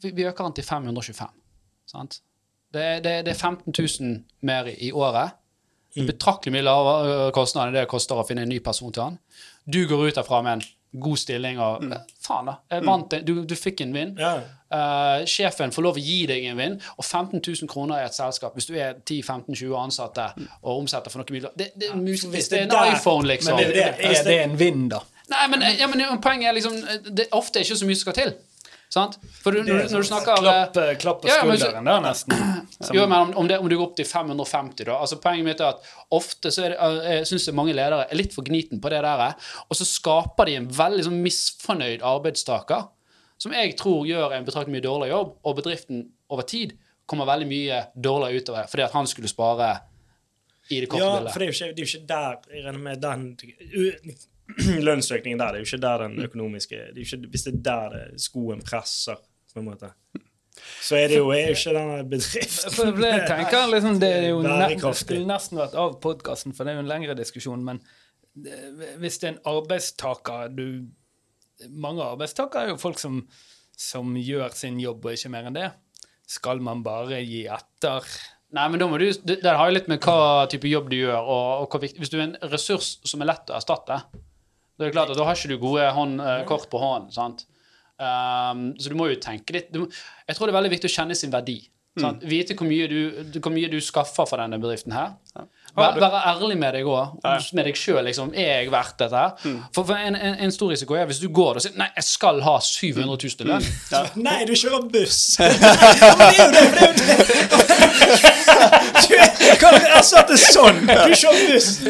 vi, 0.04 0.12
vi 0.14 0.26
øker 0.28 0.46
han 0.46 0.54
til 0.54 0.66
525. 0.68 1.32
sant? 1.90 2.20
Det, 2.68 2.86
det, 3.04 3.14
det 3.26 3.32
er 3.32 3.40
15 3.40 3.72
000 3.72 4.16
mer 4.46 4.68
i, 4.70 4.92
året. 4.92 5.38
Betraktelig 5.96 6.52
mye 6.54 6.66
lavere 6.66 7.14
ø, 7.14 7.30
kostnad 7.34 7.70
enn 7.70 7.78
det 7.78 7.86
det 7.86 7.90
koster 7.90 8.20
å 8.20 8.26
finne 8.28 8.44
en 8.44 8.52
ny 8.52 8.60
person 8.62 8.92
til 8.94 9.06
han. 9.06 9.16
Du 9.66 9.80
går 9.88 10.10
ut 10.10 10.18
derfra 10.20 10.42
med 10.44 10.58
en 10.58 10.66
god 10.92 11.18
stilling 11.20 11.58
og 11.60 11.82
mm. 11.84 11.92
Faen, 12.24 12.48
da. 12.48 12.54
Jeg 12.72 12.84
vant 12.86 13.12
en, 13.16 13.24
du, 13.24 13.34
du 13.48 13.54
fikk 13.56 13.82
en 13.84 13.92
vinn. 13.94 14.14
Ja. 14.20 14.38
Uh, 14.68 15.24
sjefen 15.28 15.72
får 15.72 15.84
lov 15.84 15.96
å 15.96 16.02
gi 16.02 16.18
deg 16.28 16.44
en 16.50 16.58
vinn, 16.60 16.74
og 16.96 17.04
15 17.04 17.40
000 17.40 17.70
kroner 17.72 18.02
i 18.02 18.08
et 18.08 18.16
selskap 18.16 18.56
hvis 18.56 18.68
du 18.68 18.74
er 18.76 18.98
10-15-20 19.00 19.76
ansatte 19.80 20.26
og 20.60 20.74
omsetter 20.74 21.12
for 21.12 21.22
noe 21.22 21.32
mye 21.32 21.52
Det, 21.56 21.70
det, 21.72 21.88
ja. 21.88 21.96
hvis 22.02 22.50
det 22.52 22.58
er 22.58 22.66
en 22.66 22.74
der- 22.74 22.92
iPhone, 22.96 23.24
liksom. 23.28 23.56
Men 23.56 23.72
det 23.72 23.84
er 23.84 23.96
det. 23.96 24.10
Er 24.18 24.28
det 24.28 24.42
en 24.42 24.58
vinn, 24.60 24.88
da? 24.92 25.00
Nei, 25.28 25.46
men, 25.52 25.64
ja, 25.76 25.88
men 25.88 26.04
poenget 26.24 26.48
er 26.48 26.54
liksom 26.56 26.76
Det 27.04 27.26
er 27.26 27.34
ofte 27.36 27.60
ikke 27.60 27.76
så 27.76 27.88
mye 27.88 27.98
som 28.00 28.06
skal 28.06 28.16
til. 28.16 28.30
Sant? 28.88 29.18
For 29.44 29.52
du, 29.52 29.58
når, 29.66 29.82
når 29.92 30.00
du 30.00 30.06
snakker 30.08 30.38
Klapp, 30.40 30.76
eh, 30.80 30.94
klapp 30.96 31.18
på 31.20 31.28
Ja, 31.28 31.42
skulderen 31.42 31.84
der, 31.84 32.00
nesten. 32.00 32.38
Jo, 32.96 33.02
men 33.10 33.34
om, 33.36 33.48
det, 33.50 33.58
om 33.60 33.68
du 33.68 33.74
går 33.76 33.84
opp 33.90 33.96
til 33.98 34.06
550, 34.08 34.86
da. 34.88 34.94
altså 35.04 35.18
Poenget 35.20 35.44
mitt 35.44 35.60
er 35.60 35.74
at 35.74 35.90
ofte 36.16 36.48
så 36.54 36.64
er 36.64 36.72
det, 36.72 36.78
eh, 37.04 37.16
jeg 37.18 37.26
synes 37.28 37.50
mange 37.58 37.74
ledere 37.76 38.06
er 38.08 38.16
litt 38.16 38.32
for 38.32 38.48
gniten 38.48 38.80
på 38.80 38.88
det 38.94 39.02
der, 39.04 39.34
og 39.68 39.76
så 39.76 39.84
skaper 39.84 40.48
de 40.48 40.54
en 40.62 40.70
veldig 40.78 41.04
sånn 41.04 41.18
misfornøyd 41.20 42.00
arbeidstaker, 42.14 42.86
som 43.38 43.52
jeg 43.54 43.76
tror 43.78 44.06
gjør 44.08 44.32
en 44.38 44.48
betraktelig 44.48 44.78
mye 44.78 44.86
dårligere 44.88 45.12
jobb, 45.18 45.36
og 45.44 45.58
bedriften 45.60 46.00
over 46.32 46.48
tid 46.48 46.72
kommer 47.08 47.28
veldig 47.28 47.46
mye 47.52 47.82
dårligere 47.96 48.40
utover 48.42 48.66
fordi 48.72 48.82
at 48.84 48.96
han 48.96 49.06
skulle 49.08 49.28
spare 49.30 49.68
i 50.72 50.80
det 50.82 50.88
korte 50.92 51.04
Ja, 51.04 51.12
bildet. 51.18 51.32
for 51.32 51.40
det 51.40 51.46
er 51.46 51.52
jo 51.52 51.56
ikke, 51.56 51.68
det 51.76 51.80
er 51.80 51.86
jo 51.86 51.92
ikke 51.92 52.08
der 52.08 52.56
jeg 52.56 52.64
regner 52.66 52.82
med 52.88 53.00
den 53.04 53.22
lønnsøkningen 54.88 55.40
der. 55.40 55.52
Det 55.52 55.60
er 55.60 55.64
jo 55.64 55.68
ikke 55.68 55.82
der 55.84 56.04
den 56.06 56.18
økonomiske 56.24 56.76
det 56.76 57.02
er 57.02 57.04
jo 57.04 57.06
ikke, 57.08 57.30
Hvis 57.34 57.46
det 57.48 57.54
er 57.54 57.62
der 57.68 57.94
det, 57.96 58.20
skoen 58.22 58.62
presser, 58.64 59.20
på 59.52 59.60
en 59.62 59.68
måte, 59.70 59.92
så 60.82 60.96
er 60.98 61.08
det 61.12 61.18
jo, 61.20 61.28
er 61.30 61.52
ikke 61.54 61.72
denne 61.76 61.98
bedriften 62.10 62.72
For 62.74 62.90
for 62.90 63.04
jeg 63.06 63.26
tenker 63.30 63.68
liksom, 63.74 63.98
Det 64.02 64.08
er 64.10 64.28
jo 64.28 64.40
ne 64.42 64.54
Bærekraftig. 64.54 65.20
nesten 65.28 65.60
vært 65.60 65.76
av 65.78 65.98
podkasten, 66.02 66.54
for 66.56 66.66
det 66.66 66.72
er 66.72 66.80
jo 66.80 66.84
en 66.86 66.90
lengre 66.90 67.14
diskusjon. 67.18 67.62
Men 67.64 67.82
hvis 69.00 69.18
det 69.18 69.28
er 69.28 69.36
en 69.36 69.44
arbeidstaker 69.56 70.50
du 70.54 70.64
Mange 71.74 72.04
arbeidstakere 72.04 72.68
er 72.68 72.68
jo 72.72 72.78
folk 72.78 73.00
som, 73.02 73.22
som 73.74 74.12
gjør 74.14 74.52
sin 74.54 74.76
jobb, 74.78 75.06
og 75.08 75.16
ikke 75.16 75.30
mer 75.32 75.48
enn 75.48 75.56
det. 75.56 75.70
Skal 76.30 76.60
man 76.62 76.84
bare 76.86 77.18
gi 77.24 77.40
etter? 77.50 78.06
Nei, 78.54 78.66
men 78.70 78.78
da 78.78 78.86
må 78.86 79.00
du, 79.00 79.08
det, 79.10 79.40
det 79.42 79.54
har 79.58 79.66
jo 79.66 79.74
litt 79.74 79.88
med 79.90 79.98
hva 80.06 80.46
type 80.52 80.70
jobb 80.70 80.86
du 80.92 81.00
gjør, 81.00 81.18
og, 81.18 81.64
og 81.64 81.72
hvor 81.72 81.82
viktig 81.82 81.98
Hvis 81.98 82.12
du 82.12 82.18
er 82.20 82.28
en 82.28 82.36
ressurs 82.52 82.92
som 83.02 83.24
er 83.24 83.32
lett 83.32 83.50
å 83.50 83.56
erstatte, 83.58 83.98
da 84.78 84.84
er 84.84 84.90
det 84.90 84.94
klart 84.94 85.10
at 85.10 85.18
da 85.18 85.24
har 85.26 85.34
ikke 85.34 85.48
du 85.50 85.58
gode 85.58 85.88
hånd, 85.96 86.20
eh, 86.22 86.44
kort 86.46 86.68
på 86.70 86.78
hånden. 86.82 87.10
sant? 87.12 87.44
Um, 87.98 88.68
så 88.78 88.92
du 88.92 88.94
må 88.94 89.08
jo 89.10 89.16
tenke 89.18 89.50
litt 89.56 89.72
du, 89.74 89.80
må- 89.80 89.88
Jeg 90.28 90.36
tror 90.38 90.46
det 90.46 90.52
er 90.54 90.58
veldig 90.60 90.70
viktig 90.70 90.86
å 90.86 90.94
kjenne 91.00 91.16
sin 91.18 91.32
verdi. 91.34 91.58
Sant? 91.98 92.20
Vite 92.22 92.54
hvor 92.54 92.68
mye, 92.68 92.86
du, 92.86 93.40
hvor 93.42 93.50
mye 93.50 93.66
du 93.72 93.80
skaffer 93.82 94.22
for 94.30 94.38
denne 94.38 94.54
bedriften 94.62 94.92
her. 94.94 95.16
Vær, 95.74 95.96
være 95.98 96.20
ærlig 96.30 96.56
med 96.60 96.72
deg 96.78 96.86
òg, 96.86 97.16
med 97.58 97.64
deg 97.66 97.74
sjøl. 97.74 98.04
Liksom, 98.06 98.30
er 98.38 98.60
jeg 98.62 98.70
verdt 98.70 98.94
dette? 99.02 99.16
her? 99.18 99.32
For, 99.74 99.82
for 99.82 99.94
en, 99.98 100.14
en, 100.14 100.36
en 100.46 100.52
stor 100.54 100.70
risiko 100.70 100.94
er 100.94 101.06
hvis 101.10 101.18
du 101.18 101.26
går 101.34 101.58
og 101.58 101.64
sier 101.64 101.74
nei, 101.76 101.88
jeg 101.98 102.04
skal 102.06 102.38
ha 102.46 102.54
700 102.62 103.18
000 103.18 103.42
i 103.42 103.48
lønn. 103.50 103.66
Nei, 104.22 104.44
du 104.46 104.52
kjører 104.54 104.86
buss! 104.94 105.18
ja, 105.42 105.50
men 106.14 106.30
det 106.30 106.38
er 106.38 106.46
jo 106.46 106.50
det! 106.54 106.62
Det 106.78 106.82
er 106.86 106.88
jo 106.88 106.94
det. 107.02 108.34
Du, 109.08 109.14
er- 109.14 109.60
kan 109.60 109.74
du 109.76 109.86
erstatte 109.98 110.36
sånn? 110.40 110.80
Du 110.86 111.14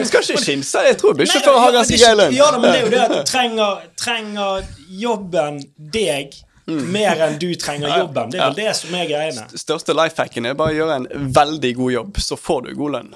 skal 0.04 0.22
ikke 0.26 0.42
kimse. 0.44 0.82
Jeg 0.88 0.98
tror 1.00 1.16
bussjåfører 1.18 1.62
har 1.64 1.72
ganske 1.78 1.96
det 1.96 2.02
er 2.02 2.04
grei 2.04 2.18
lønn. 2.20 2.36
Ja 2.36 2.50
men 2.56 2.66
det 2.68 2.74
er 2.74 2.84
jo 2.84 2.92
det 2.92 3.00
at 3.06 3.14
du 3.16 3.22
trenger, 3.32 3.80
trenger 4.04 4.68
jobben 5.06 5.62
deg 5.96 6.36
mer 6.68 7.22
enn 7.24 7.38
du 7.40 7.48
trenger 7.56 7.94
jobben. 8.02 8.30
Det 8.34 8.40
er 8.40 8.50
vel 8.50 8.58
det 8.60 8.76
som 8.76 8.94
er 8.98 9.06
greiene. 9.08 9.46
største 9.56 9.94
lifehacken 9.96 10.46
er 10.50 10.56
bare 10.58 10.74
å 10.74 10.80
gjøre 10.82 10.96
en 11.02 11.32
veldig 11.32 11.74
god 11.82 11.92
jobb, 11.94 12.18
så 12.20 12.36
får 12.36 12.66
du 12.68 12.74
god 12.76 12.96
lønn. 12.98 13.14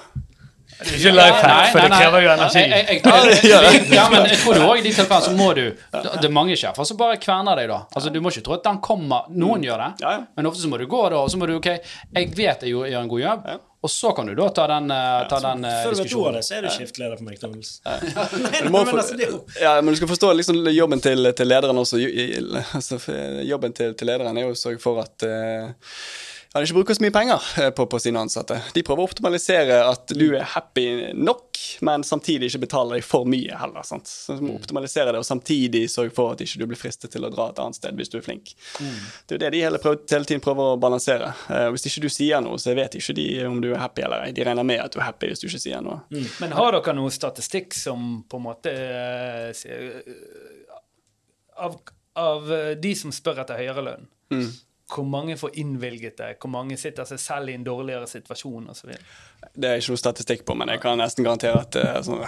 Ikke 0.83 1.11
life 1.13 1.37
hack, 1.45 1.67
for 1.71 1.85
det 1.85 1.89
krever 1.93 2.23
jo 2.25 2.29
energi. 2.33 2.59
Jeg, 2.63 2.85
jeg, 2.89 3.01
jeg, 3.05 3.43
jeg, 3.45 3.83
ja, 3.93 4.07
men 4.11 4.25
jeg 4.27 4.39
tror 4.41 4.57
du 4.57 4.63
også 4.65 4.79
i 4.79 4.81
de 4.87 4.93
tilfellene 4.97 5.27
så 5.27 5.33
må 5.37 5.51
du 5.55 5.61
Det 5.93 6.25
er 6.27 6.33
mange 6.33 6.57
sjefer 6.59 6.87
som 6.89 6.97
bare 6.99 7.19
kverner 7.21 7.55
deg, 7.61 7.69
da. 7.69 7.77
Altså, 7.93 8.09
Du 8.11 8.17
må 8.25 8.33
ikke 8.33 8.43
tro 8.49 8.55
at 8.57 8.65
den 8.65 8.79
kommer 8.83 9.29
Noen 9.29 9.63
gjør 9.63 9.83
det, 9.85 9.91
men 10.35 10.49
ofte 10.49 10.63
så 10.65 10.71
må 10.73 10.81
du 10.81 10.87
gå 10.89 11.03
da, 11.13 11.21
og 11.21 11.29
så 11.31 11.37
må 11.39 11.47
du 11.47 11.53
OK, 11.59 11.69
jeg 11.69 12.33
vet 12.35 12.65
jeg 12.65 12.73
gjør 12.73 12.99
en 13.03 13.11
god 13.13 13.21
jobb, 13.21 13.45
og 13.83 13.91
så 13.91 14.13
kan 14.15 14.29
du 14.29 14.35
da 14.35 14.45
ta 14.55 14.63
den, 14.67 14.91
eh, 14.91 15.27
ta 15.27 15.39
den 15.43 15.65
eh, 15.67 15.79
Før 15.83 15.91
du 15.91 16.01
vet 16.01 16.13
ordet 16.15 16.27
av 16.29 16.35
det, 16.37 16.43
så 16.47 16.55
er 16.55 16.61
du 16.63 16.69
skiftleder 16.71 17.19
på 17.19 17.25
McDonald's. 17.27 17.71
Ja. 17.83 17.97
Nei, 17.99 18.61
nei, 18.63 18.69
men 18.71 18.91
altså, 18.93 19.17
det 19.19 19.25
er 19.27 19.33
jo 19.33 19.41
ja, 19.59 19.73
men 19.81 19.91
du 19.91 19.99
skal 19.99 20.11
forstå 20.13 20.29
liksom, 20.39 20.61
jobben 20.71 21.03
til, 21.03 21.27
til 21.35 21.51
lederen 21.51 21.81
også. 21.81 21.99
Altså, 22.79 22.99
for 23.03 23.41
jobben 23.43 23.75
til, 23.75 23.91
til 23.99 24.07
lederen 24.07 24.39
er 24.39 24.47
jo 24.47 24.53
å 24.55 24.61
sørge 24.61 24.79
for 24.83 25.03
at 25.03 25.27
eh, 25.27 25.97
han 26.53 26.63
ikke 26.67 26.75
bruker 26.77 26.93
så 26.93 27.01
mye 27.01 27.13
penger 27.13 27.45
eh, 27.57 27.69
på, 27.73 27.85
på 27.89 27.99
sine 27.99 28.21
ansatte. 28.21 28.59
De 28.75 28.83
prøver 28.85 29.01
å 29.01 29.09
optimalisere 29.09 29.79
at 29.89 30.11
du 30.13 30.35
er 30.37 30.43
happy 30.51 30.83
nok, 31.17 31.57
men 31.81 32.03
samtidig 32.05 32.51
ikke 32.51 32.59
betaler 32.67 32.99
deg 32.99 33.05
for 33.07 33.25
mye 33.25 33.57
heller. 33.57 33.81
sant? 33.87 34.05
Så 34.05 34.35
du 34.37 34.43
må 34.45 34.59
optimalisere 34.59 35.15
det, 35.15 35.21
og 35.23 35.25
samtidig 35.25 35.87
sørge 35.89 36.13
for 36.13 36.35
at 36.35 36.43
ikke 36.45 36.59
du 36.61 36.67
blir 36.69 36.77
fristet 36.77 37.09
til 37.15 37.25
å 37.25 37.31
dra 37.33 37.47
et 37.49 37.61
annet 37.63 37.79
sted 37.79 37.97
hvis 37.97 38.13
du 38.13 38.19
er 38.19 38.25
flink. 38.27 38.51
Det 38.77 39.33
er 39.33 39.39
jo 39.39 39.41
det 39.41 39.49
de 39.55 39.61
hele, 39.65 39.79
prøv, 39.81 39.95
hele 40.11 40.29
tiden 40.29 40.43
prøver 40.45 40.75
å 40.75 40.77
balansere. 40.83 41.31
Uh, 41.47 41.71
hvis 41.73 41.87
ikke 41.89 42.03
du 42.03 42.13
sier 42.13 42.43
noe, 42.45 42.59
så 42.61 42.75
vet 42.77 42.99
ikke 42.99 43.15
de 43.17 43.25
om 43.47 43.57
du 43.63 43.71
er 43.71 43.81
happy 43.81 44.05
eller 44.05 44.27
ei. 44.27 44.35
De 44.37 44.45
regner 44.45 44.67
med 44.69 44.83
at 44.83 44.93
du 44.93 44.99
er 45.01 45.07
happy 45.07 45.31
hvis 45.31 45.41
du 45.41 45.47
ikke 45.49 45.63
sier 45.63 45.81
noe. 45.81 46.03
Men 46.37 46.53
har 46.53 46.77
dere 46.77 46.93
noe 46.99 47.15
statistikk 47.15 47.73
som 47.77 48.21
på 48.29 48.37
en 48.37 48.45
måte 48.45 48.75
uh, 48.77 49.49
av, 51.65 51.79
av 52.21 52.53
de 52.77 52.93
som 52.99 53.09
spør 53.15 53.41
etter 53.41 53.57
høyere 53.57 53.87
lønn, 53.89 54.05
hvor 54.91 55.05
mange 55.07 55.37
får 55.39 55.55
innvilget 55.59 56.17
det? 56.17 56.29
Hvor 56.41 56.51
mange 56.51 56.77
sitter 56.77 57.07
seg 57.07 57.21
selv 57.21 57.51
i 57.51 57.55
en 57.57 57.63
dårligere 57.65 58.07
situasjon 58.09 58.67
osv.? 58.73 58.91
Det 59.53 59.69
er 59.69 59.79
ikke 59.79 59.93
noe 59.93 60.01
statistikk 60.01 60.43
på, 60.47 60.57
men 60.59 60.73
jeg 60.73 60.81
kan 60.83 60.99
nesten 60.99 61.25
garantere 61.25 61.61
at 61.63 61.77
uh, 61.79 62.01
sånn, 62.05 62.25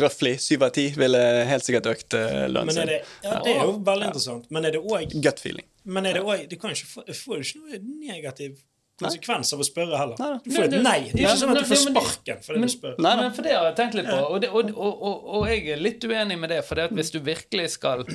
røftlig 0.00 0.36
syv 0.42 0.68
av 0.68 0.72
ti 0.76 0.86
ville 0.98 1.20
helt 1.50 1.66
sikkert 1.66 1.90
økt 1.92 2.16
uh, 2.18 2.46
lønnen 2.52 2.76
sin. 2.76 2.92
det, 2.92 3.02
ja, 3.26 3.40
det 3.42 3.56
er 3.56 3.64
jo 3.64 3.76
veldig 3.86 4.08
interessant. 4.12 4.48
Men 4.54 4.68
er 4.68 4.78
det 4.78 4.84
òg 4.84 5.18
Gut 5.18 5.42
feeling. 5.42 5.66
Men 5.86 6.08
er 6.08 6.18
det 6.18 6.24
òg 6.26 6.46
du 6.50 6.56
kan 6.60 6.74
ikke 6.74 6.88
få, 6.94 7.38
ikke 7.42 7.62
noe 7.62 7.82
negativ 7.82 8.56
konsekvens 8.96 9.52
av 9.52 9.60
å 9.60 9.66
spørre 9.66 9.98
heller. 10.00 10.20
Nei. 10.20 10.38
Du 10.44 10.50
får 10.54 10.66
et 10.68 10.76
nei. 10.80 10.98
Det 11.10 11.20
er 11.20 11.26
ikke 11.26 11.36
sånn 11.42 11.52
at 11.52 11.60
du 11.60 11.68
får 11.68 11.82
sparken 11.82 12.42
fordi 12.46 12.62
du 12.62 12.72
spør. 12.72 12.96
Nei, 12.96 13.12
nei. 13.12 13.26
Men 13.26 13.34
for 13.36 13.46
det 13.46 13.52
har 13.52 13.68
jeg 13.68 13.76
tenkt 13.82 13.98
litt 13.98 14.08
på, 14.08 14.16
og, 14.22 14.38
det, 14.40 14.50
og, 14.50 14.72
og, 14.72 15.02
og, 15.10 15.26
og 15.36 15.48
jeg 15.50 15.66
er 15.74 15.82
litt 15.82 16.06
uenig 16.06 16.38
med 16.40 16.54
det. 16.54 16.62
For 16.66 16.78
det 16.78 16.88
at 16.88 16.96
hvis 16.96 17.12
du 17.12 17.20
virkelig 17.26 17.68
skal 17.76 18.06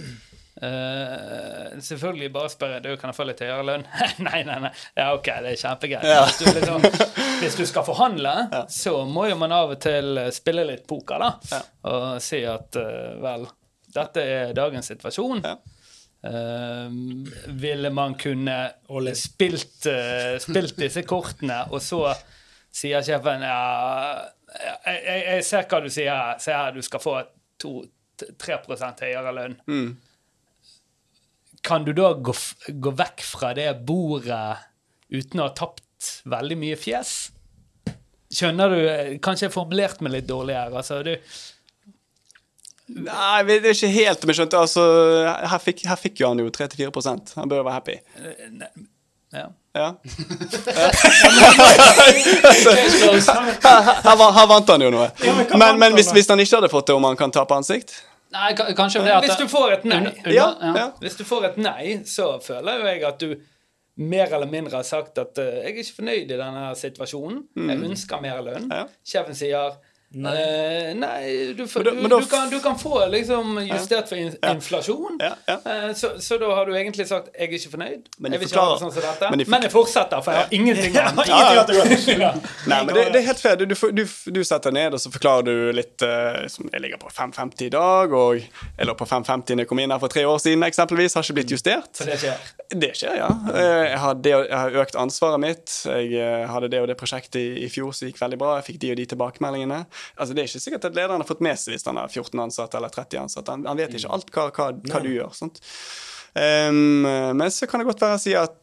eh, 0.68 1.80
Selvfølgelig 1.82 2.30
bare 2.34 2.52
spørre 2.54 2.80
du, 2.84 2.90
kan 3.00 3.12
jeg 3.12 3.18
få 3.18 3.26
litt 3.30 3.42
høyere 3.44 3.66
lønn. 3.68 3.86
nei, 4.28 4.42
nei, 4.48 4.58
nei. 4.66 4.72
Ja, 4.98 5.12
OK, 5.16 5.30
det 5.44 5.54
er 5.54 5.62
kjempegreit. 5.62 6.08
Ja. 6.08 6.24
Hvis, 6.28 6.40
du 6.42 6.60
liksom, 6.60 6.88
hvis 7.42 7.58
du 7.60 7.66
skal 7.70 7.86
forhandle, 7.88 8.36
så 8.72 8.96
må 9.10 9.28
jo 9.32 9.38
man 9.42 9.56
av 9.56 9.76
og 9.76 9.82
til 9.84 10.22
spille 10.36 10.66
litt 10.70 10.88
poker, 10.90 11.22
da. 11.22 11.32
Ja. 11.52 11.62
Og 11.92 12.08
si 12.24 12.42
at 12.48 12.80
uh, 12.80 13.16
vel, 13.24 13.48
dette 13.92 14.26
er 14.38 14.58
dagens 14.58 14.92
situasjon. 14.94 15.46
Ja. 15.46 15.58
Eh, 16.22 16.92
ville 17.58 17.90
man 17.90 18.14
kunne 18.14 18.58
spilt, 19.18 19.88
spilt 20.44 20.76
disse 20.78 21.02
kortene, 21.10 21.64
og 21.74 21.82
så 21.82 22.04
sier 22.72 23.02
sjefen 23.02 23.42
ja, 23.42 23.58
jeg, 24.52 25.00
jeg, 25.02 25.24
jeg 25.26 25.46
ser 25.48 25.68
hva 25.70 25.82
du 25.82 25.90
sier 25.92 26.14
her. 26.14 26.40
Se 26.44 26.56
her, 26.56 26.72
du 26.76 26.86
skal 26.86 27.04
få 27.04 27.18
2-3 27.64 28.60
høyere 29.02 29.36
lønn. 29.36 29.58
Mm. 29.68 29.92
Kan 31.64 31.86
du 31.86 31.94
da 31.94 32.14
gå, 32.14 32.34
gå 32.84 32.92
vekk 32.98 33.24
fra 33.26 33.54
det 33.58 33.70
bordet 33.88 34.58
uten 35.12 35.42
å 35.42 35.48
ha 35.50 35.54
tapt 35.56 36.24
veldig 36.30 36.58
mye 36.58 36.78
fjes? 36.80 37.32
Skjønner 38.32 38.72
du? 38.72 38.78
eh, 38.90 39.18
Kanskje 39.24 39.48
jeg 39.48 39.54
formulerte 39.54 39.98
formulert 40.00 40.06
meg 40.06 40.16
litt 40.16 40.30
dårlig 40.30 40.56
her. 40.58 40.72
altså 40.82 41.02
du... 41.06 41.16
Nei, 42.92 43.44
det 43.48 43.70
er 43.70 43.76
ikke 43.78 43.88
helt 43.94 44.26
Men 44.28 44.36
skjønte, 44.36 44.60
altså, 44.60 44.82
her 45.48 45.62
fikk, 45.64 45.86
her 45.88 45.96
fikk 46.00 46.20
jo 46.20 46.28
han 46.28 46.42
jo 46.42 46.50
3-4% 46.52 47.38
Han 47.38 47.48
bør 47.48 47.62
jo 47.62 47.68
være 47.70 47.78
happy. 47.78 47.96
Ja. 49.32 49.46
Ja. 49.72 49.86
her, 53.64 53.80
her, 54.04 54.32
her 54.36 54.48
vant 54.52 54.68
han 54.74 54.84
jo 54.84 54.90
noe. 54.92 55.08
Men, 55.56 55.80
men 55.80 55.96
hvis, 55.96 56.12
hvis 56.12 56.28
han 56.28 56.42
ikke 56.44 56.58
hadde 56.60 56.72
fått 56.74 56.90
det, 56.92 56.98
om 56.98 57.08
han 57.08 57.16
kan 57.20 57.32
tape 57.32 57.56
ansikt? 57.56 57.94
Nei, 58.32 58.52
ka- 58.56 58.70
kanskje 58.78 59.02
det 59.04 59.12
at 59.18 59.26
Hvis 59.26 59.40
du 59.42 59.48
får 59.52 59.74
et 59.78 59.86
nei, 59.92 60.02
Ja, 60.32 60.50
ja. 60.62 60.86
Hvis 61.02 61.18
du 61.20 61.24
får 61.28 61.50
et 61.52 61.58
nei, 61.62 61.98
så 62.08 62.34
føler 62.44 62.80
jo 62.80 62.86
jeg 62.88 63.04
at 63.10 63.20
du 63.20 63.36
mer 64.02 64.32
eller 64.34 64.48
mindre 64.48 64.78
har 64.80 64.88
sagt 64.88 65.18
at 65.20 65.38
uh, 65.38 65.44
jeg 65.46 65.66
er 65.74 65.82
ikke 65.84 65.98
fornøyd 65.98 66.32
i 66.32 66.38
denne 66.40 66.70
situasjonen. 66.80 67.42
Jeg 67.70 67.82
ønsker 67.90 68.22
mer 68.24 68.40
lønn. 68.46 68.70
Mm. 68.70 68.72
Ja. 68.72 68.86
Sjefen 69.06 69.36
sier 69.36 69.76
nei, 70.12 70.94
nei 70.94 71.54
du, 71.56 71.64
du, 71.66 72.08
du, 72.08 72.26
kan, 72.28 72.50
du 72.52 72.58
kan 72.60 72.76
få 72.80 73.06
liksom 73.14 73.58
justert 73.64 74.10
for 74.10 74.20
in 74.20 74.34
inflasjon. 74.50 75.20
Eh, 75.22 75.94
Så, 75.96 76.10
så 76.20 76.38
da 76.42 76.50
har 76.56 76.66
du 76.68 76.74
egentlig 76.76 77.08
sagt 77.08 77.30
jeg 77.32 77.48
er 77.48 77.56
ikke 77.58 77.72
fornøyd. 77.76 78.10
Men 78.20 78.34
jeg, 78.36 78.42
jeg 78.42 78.50
forklarer- 78.50 78.82
sånn 78.82 79.32
men 79.32 79.46
Men, 79.48 79.62
jeg 79.68 79.72
fortsetter, 79.72 80.22
for 80.26 80.32
jeg 80.36 80.42
har 80.44 80.52
ingenting 80.52 80.98
annet. 81.02 81.32
Nei, 82.72 82.84
men 82.86 82.94
det, 82.96 83.06
det 83.14 83.22
er 83.22 83.26
helt 83.30 83.40
fair. 83.40 83.56
Du, 83.62 84.44
setter 84.44 84.72
ned, 84.76 84.94
og 84.98 85.00
så 85.04 85.12
forklarer 85.14 85.48
du 85.48 85.72
litt 85.76 86.04
uh, 86.04 86.44
Jeg 86.44 86.82
ligger 86.84 87.00
på 87.02 87.12
5,50 87.16 87.66
i 87.68 87.72
dag, 87.74 88.12
og 88.18 88.36
jeg 88.42 88.88
lå 88.90 88.96
på 89.00 89.08
5,50 89.08 89.56
da 89.56 89.64
jeg 89.64 89.70
kom 89.72 89.80
inn 89.84 89.94
her 89.96 90.02
for 90.02 90.12
tre 90.12 90.26
år 90.28 90.40
siden, 90.44 90.64
eksempelvis. 90.68 91.16
Har 91.18 91.24
ikke 91.28 91.40
blitt 91.40 91.56
justert. 91.56 91.90
Så 91.98 92.08
det 92.08 92.20
skjer. 92.22 92.52
Det 92.72 92.92
skjer, 93.00 93.16
ja. 93.22 93.30
Eh, 93.52 93.88
Jeg 93.92 94.00
har, 94.04 94.14
det, 94.24 94.32
jeg 94.36 94.58
har 94.58 94.78
økt 94.84 94.96
ansvaret 95.00 95.40
mitt. 95.44 95.74
Jeg 95.88 96.12
eh, 96.20 96.46
hadde 96.52 96.70
det 96.72 96.82
og 96.84 96.88
det 96.92 96.98
prosjektet 97.00 97.40
i, 97.42 97.48
i 97.66 97.70
fjor 97.72 97.92
som 97.96 98.08
gikk 98.12 98.20
veldig 98.22 98.40
bra. 98.42 98.56
Jeg 98.60 98.68
fikk 98.72 98.82
de 98.84 98.92
og 98.96 99.00
de 99.02 99.08
tilbakemeldingene. 99.16 99.82
Altså, 100.16 100.36
Det 100.36 100.44
er 100.44 100.52
ikke 100.52 100.64
sikkert 100.68 100.88
at 100.92 100.98
lederen 100.98 101.24
har 101.24 101.30
fått 101.30 101.44
med 101.46 101.60
seg 101.60 101.76
hvis 101.76 101.88
han 101.90 102.00
har 102.02 102.12
14 102.12 102.46
ansatte 102.46 102.80
eller 102.80 102.94
30 102.94 103.26
ansatte. 103.26 103.58
Han, 103.58 103.68
han 103.70 103.80
vet 103.80 103.98
ikke 103.98 104.16
alt 104.16 104.34
hva, 104.36 104.50
hva, 104.56 104.72
hva 104.92 105.04
du 105.04 105.14
gjør. 105.14 105.36
sant? 105.38 105.62
Um, 106.34 107.02
men 107.36 107.52
så 107.52 107.68
kan 107.68 107.82
det 107.82 107.90
godt 107.90 108.02
være 108.02 108.16
han 108.16 108.22
sier 108.24 108.46
at, 108.46 108.54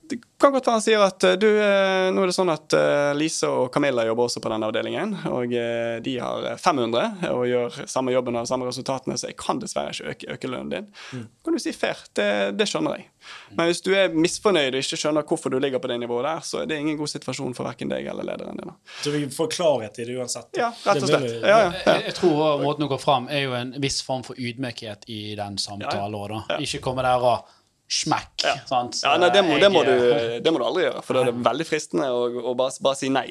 kan 0.40 0.55
godt 0.55 0.68
være 0.70 0.79
han 0.79 0.85
sier 0.85 1.03
at 1.05 1.24
du, 1.37 1.48
eh, 1.61 2.07
nå 2.14 2.22
er 2.22 2.31
det 2.31 2.37
sånn 2.37 2.48
at 2.48 2.72
eh, 2.72 3.11
Lise 3.18 3.51
og 3.51 3.68
Camilla 3.74 4.07
jobber 4.09 4.24
også 4.24 4.40
på 4.40 4.48
denne 4.48 4.70
avdelingen, 4.70 5.12
og 5.29 5.53
eh, 5.53 5.98
de 6.01 6.14
har 6.22 6.46
500 6.62 7.29
og 7.29 7.42
gjør 7.51 7.77
samme 7.90 8.14
jobben 8.14 8.40
og 8.40 8.48
samme 8.48 8.70
resultatene, 8.70 9.18
så 9.20 9.29
jeg 9.29 9.37
kan 9.42 9.61
dessverre 9.61 9.92
ikke 9.92 10.14
øke, 10.14 10.31
øke 10.38 10.53
lønnen 10.55 10.72
din. 10.72 11.27
kan 11.44 11.59
du 11.59 11.61
si 11.61 11.74
fair, 11.77 12.01
det, 12.16 12.31
det 12.57 12.70
skjønner 12.70 13.03
jeg. 13.03 13.11
Men 13.57 13.71
hvis 13.71 13.81
du 13.85 13.91
er 13.97 14.14
misfornøyd 14.14 14.75
og 14.77 14.81
ikke 14.83 14.99
skjønner 15.01 15.27
hvorfor 15.29 15.53
du 15.53 15.59
ligger 15.62 15.83
på 15.83 15.91
det 15.91 15.99
nivået 16.03 16.27
der, 16.29 16.41
så 16.45 16.62
er 16.62 16.71
det 16.71 16.79
ingen 16.81 16.99
god 17.01 17.11
situasjon 17.12 17.55
for 17.57 17.69
verken 17.69 17.93
deg 17.93 18.07
eller 18.12 18.27
lederen 18.29 18.61
din. 18.61 18.73
Så 19.03 19.12
vi 19.14 19.25
får 19.35 19.51
klarhet 19.55 20.01
i 20.03 20.09
det 20.09 20.17
uansett. 20.19 20.51
Ja, 20.59 20.73
rett 20.85 21.03
og 21.03 21.12
slett. 21.12 21.29
Ja, 21.43 21.61
ja, 21.67 21.71
ja. 21.87 21.97
Jeg 22.09 22.17
tror 22.19 22.62
måten 22.62 22.87
å 22.87 22.91
gå 22.93 23.01
fram 23.03 23.29
er 23.33 23.47
jo 23.47 23.55
en 23.59 23.75
viss 23.83 24.01
form 24.05 24.25
for 24.27 24.38
ydmykhet 24.38 25.09
i 25.12 25.23
den 25.38 25.59
samtalen. 25.62 26.19
òg, 26.19 26.35
da. 26.35 26.59
Ikke 26.64 26.83
komme 26.85 27.05
der 27.07 27.25
og 27.25 27.58
smekk. 27.88 28.44
sant? 28.68 29.01
Ja, 29.03 29.14
nei, 29.20 29.31
det 29.33 29.42
må, 29.46 29.57
det, 29.59 29.70
må 29.72 29.83
du, 29.87 29.94
det 30.44 30.53
må 30.53 30.61
du 30.61 30.64
aldri 30.66 30.85
gjøre, 30.85 31.03
for 31.07 31.16
da 31.16 31.22
er 31.24 31.31
det 31.31 31.44
veldig 31.46 31.66
fristende 31.68 32.09
å, 32.12 32.27
å 32.51 32.55
bare, 32.59 32.74
bare 32.85 32.98
si 33.01 33.09
nei. 33.12 33.27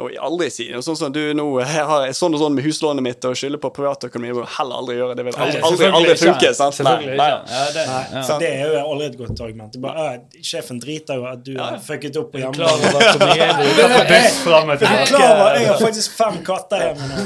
Og 0.00 0.12
aldri 0.20 0.50
si 0.52 0.68
Sånn 0.84 0.96
som 0.96 1.12
du 1.12 1.20
nå 1.36 1.46
jeg 1.60 1.84
har 1.88 2.06
sånn 2.16 2.34
og 2.36 2.40
sånn 2.42 2.54
med 2.56 2.64
huslånet 2.64 3.04
mitt 3.04 3.24
og 3.28 3.36
skylder 3.38 3.60
på 3.62 3.70
privatøkonomi. 3.76 4.30
Det 4.30 4.36
vil 4.38 4.48
heller 4.58 4.82
aldri 4.82 4.96
gjøre. 4.98 5.16
Det 5.18 5.24
vil 5.26 5.36
aldri, 5.36 5.62
aldri, 5.66 5.88
aldri 6.00 6.16
funke. 6.20 6.52
sant? 6.56 6.76
Selvfølgelig 6.76 7.16
Nei. 7.20 7.28
Ja, 7.30 7.64
det, 7.74 7.84
ja. 7.88 8.38
Det 8.40 8.50
er 8.50 8.74
jo 8.74 8.82
aldri 8.84 9.08
et 9.10 9.18
godt 9.18 9.42
argument. 9.44 9.78
Bare, 9.82 9.96
«Å, 10.00 10.44
sjefen 10.44 10.80
driter 10.82 11.20
jo 11.20 11.26
at 11.30 11.42
du 11.44 11.52
har 11.58 11.78
fucket 11.84 12.16
opp 12.20 12.30
på 12.34 12.42
hjemmebane. 12.42 13.40
jeg 15.56 15.68
har 15.68 15.80
faktisk 15.80 16.16
fem 16.16 16.40
katter 16.46 16.86
hjemme 16.88 17.08
nå. 17.10 17.16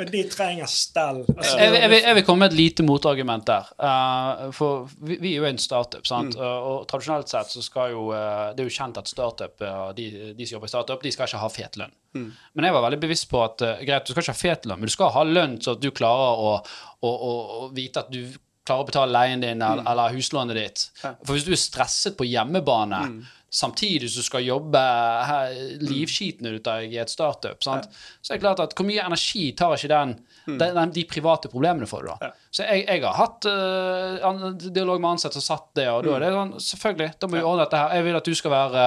Og 0.00 0.12
de 0.12 0.24
trenger 0.32 0.70
stell. 0.70 1.22
Altså, 1.36 1.56
jeg, 1.60 1.76
jeg, 1.76 2.02
jeg 2.06 2.18
vil 2.20 2.26
komme 2.26 2.46
med 2.46 2.54
et 2.54 2.58
lite 2.60 2.86
motargument 2.86 3.46
der. 3.48 3.70
Uh, 3.80 4.48
for 4.56 4.88
vi, 5.00 5.18
vi 5.20 5.34
er 5.34 5.42
jo 5.42 5.49
en 5.50 5.60
startup, 5.60 6.06
sant? 6.08 6.36
Mm. 6.36 6.42
Og, 6.42 6.68
og 6.70 6.84
tradisjonelt 6.90 7.30
sett 7.32 7.52
så 7.52 7.62
skal 7.64 7.94
jo 7.94 8.04
uh, 8.10 8.50
Det 8.56 8.64
er 8.64 8.68
jo 8.70 8.76
kjent 8.76 9.00
at 9.00 9.10
startup, 9.10 9.56
uh, 9.64 9.88
de, 9.96 10.06
de 10.36 10.46
som 10.46 10.56
jobber 10.56 10.70
i 10.70 10.74
startup, 10.74 11.02
de 11.02 11.12
skal 11.14 11.30
ikke 11.30 11.42
ha 11.42 11.50
fet 11.52 11.80
lønn. 11.80 11.96
Mm. 12.16 12.28
Men 12.54 12.68
jeg 12.68 12.76
var 12.76 12.86
veldig 12.86 13.00
bevisst 13.02 13.28
på 13.30 13.42
at 13.44 13.66
uh, 13.66 13.82
greit, 13.86 14.06
du 14.06 14.14
skal 14.14 14.24
ikke 14.24 14.36
ha 14.36 14.42
fet 14.42 14.70
lønn, 14.70 14.82
men 14.82 14.90
du 14.90 14.94
skal 14.94 15.12
ha 15.14 15.26
lønn 15.26 15.58
så 15.62 15.76
at 15.76 15.82
du 15.82 15.90
klarer 15.94 16.46
å, 16.46 16.54
å, 17.00 17.10
å, 17.10 17.34
å 17.66 17.68
vite 17.76 18.04
at 18.04 18.12
du 18.12 18.22
klarer 18.66 18.84
å 18.84 18.88
betale 18.88 19.14
leien 19.14 19.42
din 19.42 19.62
eller, 19.62 19.84
eller 19.90 20.16
huslånet 20.16 20.58
ditt. 20.58 20.86
Mm. 20.88 21.02
Ja. 21.02 21.12
Mm. 21.12 21.20
For 21.26 21.36
hvis 21.36 21.46
du 21.48 21.54
er 21.54 21.62
stresset 21.64 22.18
på 22.18 22.28
hjemmebane 22.28 23.04
samtidig 23.50 24.06
som 24.12 24.22
du 24.22 24.26
skal 24.28 24.44
jobbe 24.46 24.78
her, 25.26 25.54
livskiten 25.82 26.46
ut 26.46 26.68
av 26.70 26.80
deg 26.84 26.92
i 26.94 27.00
et 27.02 27.10
startup, 27.10 27.58
sant? 27.66 27.88
så 28.22 28.32
er 28.32 28.38
det 28.38 28.44
klart 28.44 28.60
at 28.62 28.74
hvor 28.78 28.86
mye 28.86 29.02
energi 29.02 29.48
tar 29.58 29.74
ikke 29.74 29.90
den, 29.90 30.12
den, 30.46 30.74
den 30.76 30.92
de 30.94 31.04
private 31.10 31.50
problemene 31.50 31.88
for 31.90 32.06
deg 32.06 32.12
da? 32.12 32.16
Mm. 32.20 32.26
Ja. 32.30 32.48
Så 32.50 32.66
jeg, 32.66 32.84
jeg 32.86 33.02
har 33.04 33.14
hatt 33.18 33.46
uh, 33.50 34.46
dialog 34.70 35.00
med 35.02 35.10
ansatte 35.16 35.40
som 35.40 35.56
satt 35.58 35.68
det, 35.78 35.88
og 35.90 36.04
da 36.06 36.14
er 36.16 36.24
det 36.24 36.30
sånn, 36.34 36.54
selvfølgelig, 36.68 37.10
da 37.22 37.28
må 37.30 37.36
vi 37.38 37.42
ordne 37.46 37.64
dette 37.66 37.80
her. 37.82 37.94
Jeg 37.98 38.06
vil 38.06 38.18
at 38.20 38.30
du 38.30 38.34
skal 38.38 38.54
være 38.54 38.86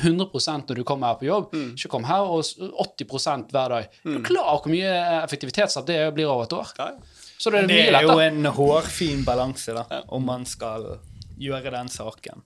100% 0.00 0.70
når 0.70 0.80
du 0.80 0.84
kommer 0.86 1.12
her 1.12 1.18
på 1.22 1.28
jobb. 1.30 1.54
Mm. 1.54 1.70
Ikke 1.78 1.90
kom 1.94 2.06
her 2.10 2.26
og 2.34 2.44
s- 2.44 2.56
80 2.58 3.48
hver 3.50 3.74
dag. 3.76 3.88
Er 4.04 4.18
du 4.18 4.22
klar 4.26 4.50
over 4.52 4.66
hvor 4.66 4.74
mye 4.74 4.92
effektivitetstap 5.24 5.86
det 5.90 6.00
blir 6.18 6.30
over 6.30 6.46
et 6.50 6.54
år? 6.58 6.74
Ja, 6.78 6.90
ja. 6.94 7.16
Så 7.40 7.48
det 7.54 7.62
er 7.62 7.66
Det 7.70 7.94
er 7.96 8.02
jo 8.04 8.18
en 8.20 8.44
hårfin 8.52 9.22
balanse, 9.24 9.72
da, 9.72 10.02
om 10.12 10.26
man 10.28 10.42
skal 10.44 10.98
gjøre 11.40 11.70
den 11.72 11.88
saken. 11.88 12.42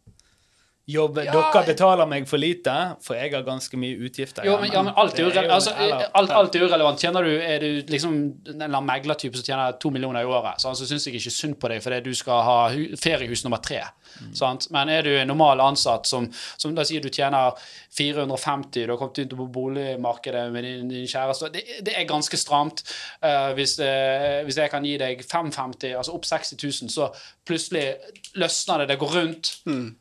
Jobb, 0.86 1.16
Ja, 1.24 1.32
Dere 1.32 1.62
betaler 1.64 2.04
meg 2.08 2.26
for 2.28 2.36
lite, 2.36 2.72
for 3.00 3.16
jeg 3.16 3.32
har 3.32 3.44
ganske 3.46 3.78
mye 3.80 3.96
utgifter. 4.04 4.44
Jo, 4.44 4.58
men, 4.60 4.68
ja, 4.68 4.82
men 4.84 4.92
alt 5.00 5.16
er 5.16 5.24
jo 5.24 5.30
altså, 5.40 5.72
alt, 5.72 6.30
alt 6.36 6.58
er 6.58 6.66
urelevant. 6.66 7.00
Tjener 7.00 7.24
du, 7.24 7.30
er 7.40 7.62
du 7.64 7.68
liksom 7.88 8.18
en 8.20 8.50
eller 8.52 8.66
annen 8.68 8.90
meglertype 8.90 9.40
som 9.40 9.46
tjener 9.46 9.78
to 9.80 9.88
millioner 9.94 10.26
i 10.26 10.28
året, 10.28 10.60
så 10.60 10.74
så 10.76 10.84
syns 10.88 11.06
jeg 11.08 11.16
ikke 11.16 11.32
synd 11.32 11.56
på 11.62 11.70
deg 11.72 11.80
fordi 11.84 12.02
du 12.04 12.12
skal 12.14 12.44
ha 12.44 12.58
feriehus 13.00 13.46
nummer 13.46 13.62
tre. 13.64 13.80
Sant? 14.36 14.68
Men 14.74 14.90
er 14.92 15.06
du 15.06 15.12
en 15.14 15.30
normal 15.30 15.62
ansatt 15.64 16.08
som, 16.08 16.28
som 16.60 16.74
da 16.76 16.84
sier 16.86 17.04
du 17.04 17.10
tjener 17.12 17.54
450, 17.94 18.84
du 18.84 18.92
har 18.92 18.98
kommet 18.98 19.22
inn 19.22 19.30
på 19.30 19.46
boligmarkedet 19.54 20.44
med 20.52 20.66
din, 20.66 20.90
din 20.90 21.08
kjæreste 21.10 21.52
det, 21.54 21.64
det 21.86 21.94
er 21.94 22.08
ganske 22.08 22.38
stramt. 22.40 22.82
Uh, 23.22 23.52
hvis, 23.58 23.76
uh, 23.82 24.42
hvis 24.46 24.58
jeg 24.58 24.72
kan 24.72 24.86
gi 24.86 24.96
deg 25.00 25.22
550, 25.22 25.94
altså 26.00 26.16
opp 26.16 26.26
60 26.28 26.58
000, 26.58 26.92
så 26.94 27.10
plutselig 27.46 27.86
løsner 28.40 28.82
det, 28.82 28.92
det 28.92 29.00
går 29.00 29.16
rundt, 29.18 29.50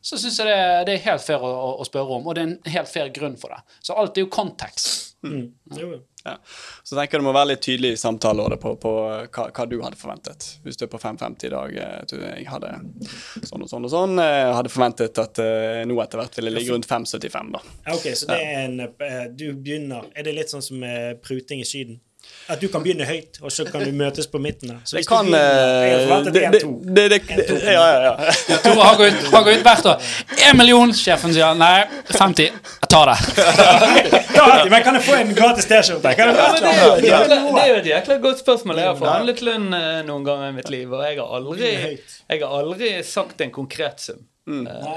så 0.01 0.17
syns 0.17 0.39
jeg 0.39 0.49
det, 0.49 0.59
det 0.87 0.97
er 0.97 1.07
helt 1.09 1.25
fair 1.25 1.43
å, 1.43 1.49
å, 1.51 1.73
å 1.83 1.87
spørre 1.87 2.19
om, 2.19 2.27
og 2.27 2.37
det 2.37 2.43
er 2.43 2.51
en 2.51 2.75
helt 2.77 2.89
fair 2.89 3.11
grunn 3.13 3.37
for 3.39 3.53
det. 3.53 3.61
Så 3.83 3.97
alt 3.99 4.17
er 4.17 4.25
jo 4.25 4.31
kontekst. 4.33 5.12
Mm. 5.23 5.45
Jo, 5.79 5.87
jo. 5.93 5.99
Ja. 6.25 6.37
Så 6.83 6.95
tenker 6.95 7.17
jeg 7.17 7.21
det 7.23 7.27
må 7.27 7.33
være 7.35 7.49
litt 7.53 7.61
tydelig 7.63 7.91
i 7.93 7.99
samtaleåret 7.99 8.59
på, 8.59 8.73
på 8.79 8.91
hva, 9.31 9.45
hva 9.51 9.65
du 9.71 9.77
hadde 9.83 9.99
forventet. 9.99 10.47
Hvis 10.63 10.77
du 10.79 10.85
er 10.85 10.91
på 10.91 10.99
5,50 10.99 11.47
i 11.47 11.51
dag 11.53 11.75
eh, 11.79 11.97
at 12.01 12.11
du- 12.11 12.21
Jeg 12.23 12.47
hadde 12.47 12.71
sånn 13.47 13.63
og 13.63 13.69
sånn 13.71 13.87
og 13.87 13.91
sånn. 13.91 14.15
Jeg 14.23 14.53
hadde 14.55 14.71
forventet 14.71 15.19
at 15.23 15.39
eh, 15.43 15.81
nå 15.87 15.99
etter 16.03 16.19
hvert 16.21 16.35
ville 16.39 16.53
ligge 16.55 16.75
rundt 16.75 16.87
5,75, 16.91 17.51
da. 17.55 17.63
Ja, 17.87 17.93
Ok, 17.97 18.07
så 18.19 18.27
det 18.31 18.39
er 18.39 18.63
en 18.65 18.79
eh, 18.87 19.27
Du 19.35 19.45
begynner 19.53 20.09
Er 20.15 20.23
det 20.27 20.35
litt 20.35 20.51
sånn 20.53 20.63
som 20.63 20.83
pruting 21.23 21.59
i 21.63 21.67
Syden? 21.67 21.99
At 22.51 22.59
du 22.59 22.67
kan 22.67 22.83
begynne 22.83 23.05
høyt, 23.07 23.37
og 23.41 23.51
så 23.55 23.63
kan 23.63 23.85
du 23.87 23.91
møtes 23.95 24.27
på 24.27 24.39
midten? 24.43 24.73
Så 24.83 24.97
Det 24.97 25.05
kan 25.07 25.25
du 25.25 25.31
begynner, 25.31 25.85
Jeg 25.85 25.93
har 25.93 26.07
forventet 26.09 26.33
det, 26.33 26.41
det, 26.51 27.03
det, 27.09 27.19
det, 27.47 27.59
Ja, 27.71 27.85
ja, 27.87 28.09
ja. 28.09 28.57
Tore 28.65 28.83
har 28.83 28.97
gått, 28.99 29.21
har 29.31 29.45
gått 29.47 29.63
hvert 29.63 29.87
år. 29.93 30.09
Én 30.49 30.57
million! 30.59 30.91
Sjefen 30.97 31.31
sier 31.35 31.55
nei, 31.55 31.85
50. 32.11 32.49
Jeg 32.49 32.91
tar 32.91 33.13
det. 33.13 34.19
Ja, 34.43 34.65
men 34.67 34.81
kan 34.83 34.97
jeg 34.97 35.05
få 35.05 35.13
en 35.15 35.29
gratis 35.37 35.67
T-skjorte? 35.69 36.11
Ja, 36.17 36.25
det, 36.33 37.05
det 37.05 37.61
er 37.61 37.69
jo 37.69 37.75
et 37.77 37.87
jækla 37.87 38.17
godt 38.23 38.41
spørsmål. 38.43 38.81
Jeg 38.81 38.89
har 38.89 38.97
forhandlet 38.99 39.43
lønn 39.45 39.69
eh, 39.77 40.01
noen 40.07 40.25
ganger 40.27 40.49
i 40.51 40.55
mitt 40.57 40.71
liv, 40.73 40.91
og 40.91 41.03
jeg 41.05 41.19
har 41.21 41.35
aldri, 41.37 41.69
jeg 42.01 42.41
har 42.43 42.55
aldri 42.59 42.89
sagt 43.07 43.43
en 43.45 43.53
konkret 43.55 44.03
sum. 44.03 44.19
Eh, 44.49 44.89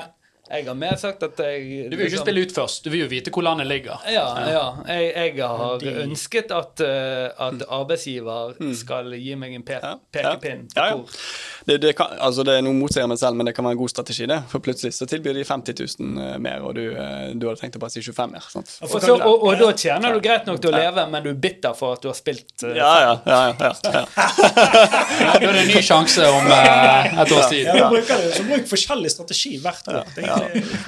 Jeg 0.46 0.66
har 0.68 0.76
mer 0.78 0.94
sagt 1.00 1.22
at 1.26 1.40
jeg 1.42 1.88
Du 1.90 1.96
vil 1.96 2.06
jo 2.06 2.12
ikke 2.12 2.22
spille 2.22 2.44
ut 2.46 2.52
først. 2.54 2.84
Du 2.84 2.90
vil 2.92 3.00
jo 3.04 3.08
vite 3.10 3.32
hvor 3.34 3.42
landet 3.42 3.66
ligger. 3.66 4.02
Ja, 4.10 4.26
ja. 4.46 4.64
Jeg, 4.86 5.12
jeg 5.16 5.46
har 5.46 5.82
ønsket 6.04 6.52
at, 6.54 6.82
eh, 6.86 7.26
at 7.48 7.64
arbeidsgiver 7.66 8.54
skal 8.78 9.10
gi 9.18 9.34
meg 9.38 9.56
en 9.58 9.64
pe 9.66 9.76
Ja, 9.82 9.96
pekepinn. 10.14 10.68
ja, 10.76 10.86
ja. 10.92 11.00
Det, 11.66 11.80
det, 11.82 11.96
kan, 11.98 12.12
altså 12.22 12.44
det 12.46 12.54
er 12.54 12.62
noe 12.62 12.76
motsier 12.78 13.08
meg 13.10 13.18
selv, 13.18 13.34
men 13.34 13.48
det 13.48 13.56
kan 13.56 13.66
være 13.66 13.74
en 13.74 13.80
god 13.80 13.90
strategi, 13.90 14.26
det. 14.30 14.38
For 14.52 14.62
plutselig 14.62 14.94
så 14.94 15.08
tilbyr 15.10 15.34
de 15.34 15.42
50 15.44 15.98
000 15.98 16.38
mer, 16.42 16.62
og 16.62 16.76
du, 16.78 16.84
eh, 16.94 17.32
du 17.34 17.48
hadde 17.48 17.58
tenkt 17.58 17.78
å 17.78 17.82
bare 17.82 17.90
si 17.96 18.04
25 18.06 18.30
mer. 18.36 18.46
sant? 18.52 18.70
Og 18.86 18.94
så, 19.02 19.16
og, 19.16 19.48
og 19.50 19.58
da 19.58 19.72
tjener 19.74 20.14
du 20.14 20.22
greit 20.22 20.46
nok 20.46 20.60
til 20.62 20.70
å 20.70 20.76
leve, 20.78 21.06
men 21.10 21.26
du 21.26 21.32
er 21.32 21.40
bitter 21.42 21.74
for 21.74 21.98
at 21.98 22.04
du 22.06 22.10
har 22.12 22.16
spilt 22.18 22.54
uh, 22.62 22.70
Ja, 22.76 22.92
ja, 23.02 23.14
ja. 23.26 23.40
ja, 23.58 23.72
ja, 23.82 23.96
ja. 23.98 24.04
Ja, 24.06 25.32
da 25.34 25.50
er 25.50 25.56
det 25.56 25.64
en 25.64 25.72
ny 25.72 25.82
sjanse 25.84 26.28
om 26.30 26.46
uh, 26.46 27.20
et 27.24 27.34
års 27.34 27.50
tid. 27.50 27.66
Ja, 27.66 27.74
vi 27.74 27.98
bruker 27.98 28.22
det, 28.22 28.30
så 28.36 28.46
bruk 28.46 28.70
forskjellig 28.70 29.10
strategi 29.16 29.52
hvert 29.62 29.90
år. 29.90 30.06
Det 30.14 30.22
er 30.22 30.35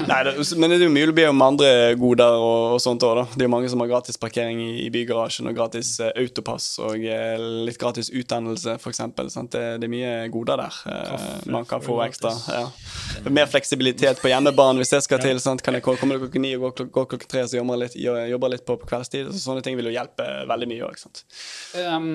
Nei, 0.08 0.18
det, 0.26 0.34
men 0.58 0.70
det 0.72 0.78
er 0.78 0.84
jo 0.86 0.90
mulig 0.92 1.12
å 1.12 1.16
be 1.16 1.26
om 1.30 1.42
andre 1.44 1.70
goder 2.00 2.36
og, 2.38 2.74
og 2.76 2.80
sånt 2.82 3.02
òg, 3.06 3.14
da. 3.20 3.24
Det 3.34 3.44
er 3.44 3.48
jo 3.48 3.52
mange 3.54 3.70
som 3.72 3.82
har 3.82 3.90
gratis 3.90 4.18
parkering 4.20 4.60
i, 4.64 4.70
i 4.86 4.88
bygarasjen, 4.94 5.48
og 5.50 5.56
gratis 5.58 5.94
uh, 6.02 6.10
autopass 6.18 6.68
og 6.84 7.04
uh, 7.04 7.46
litt 7.68 7.78
gratis 7.80 8.10
utdannelse, 8.14 8.76
f.eks. 8.80 9.02
Det, 9.18 9.64
det 9.82 9.88
er 9.88 9.92
mye 9.92 10.12
goder 10.32 10.60
der 10.60 10.78
eh, 10.90 11.26
man 11.52 11.66
kan 11.68 11.82
få 11.84 11.98
ekstra. 12.04 12.32
Ja. 12.52 12.64
Mer 13.32 13.48
fleksibilitet 13.50 14.20
på 14.22 14.30
hjemmebane 14.32 14.82
hvis 14.82 14.92
det 14.94 15.02
skal 15.06 15.22
til. 15.22 15.38
Sant? 15.42 15.62
Kan 15.64 15.76
jeg 15.78 15.84
ko- 15.86 15.96
komme 16.00 16.18
klokka 16.20 16.40
ni 16.42 16.54
og 16.56 16.66
gå 16.68 16.72
klok- 16.80 16.92
gå 16.94 17.04
klokka 17.14 17.28
tre, 17.30 17.44
så 17.48 17.58
jobber 17.60 17.80
litt, 17.84 17.96
jobber 17.98 18.52
litt 18.54 18.64
på, 18.68 18.76
på 18.82 18.88
kveldstid. 18.90 19.30
Så 19.32 19.42
sånne 19.46 19.64
ting 19.66 19.78
vil 19.78 19.90
jo 19.90 19.94
hjelpe 19.94 20.26
veldig 20.50 20.68
mye 20.70 20.88
òg. 20.88 21.04
Um, 21.84 22.08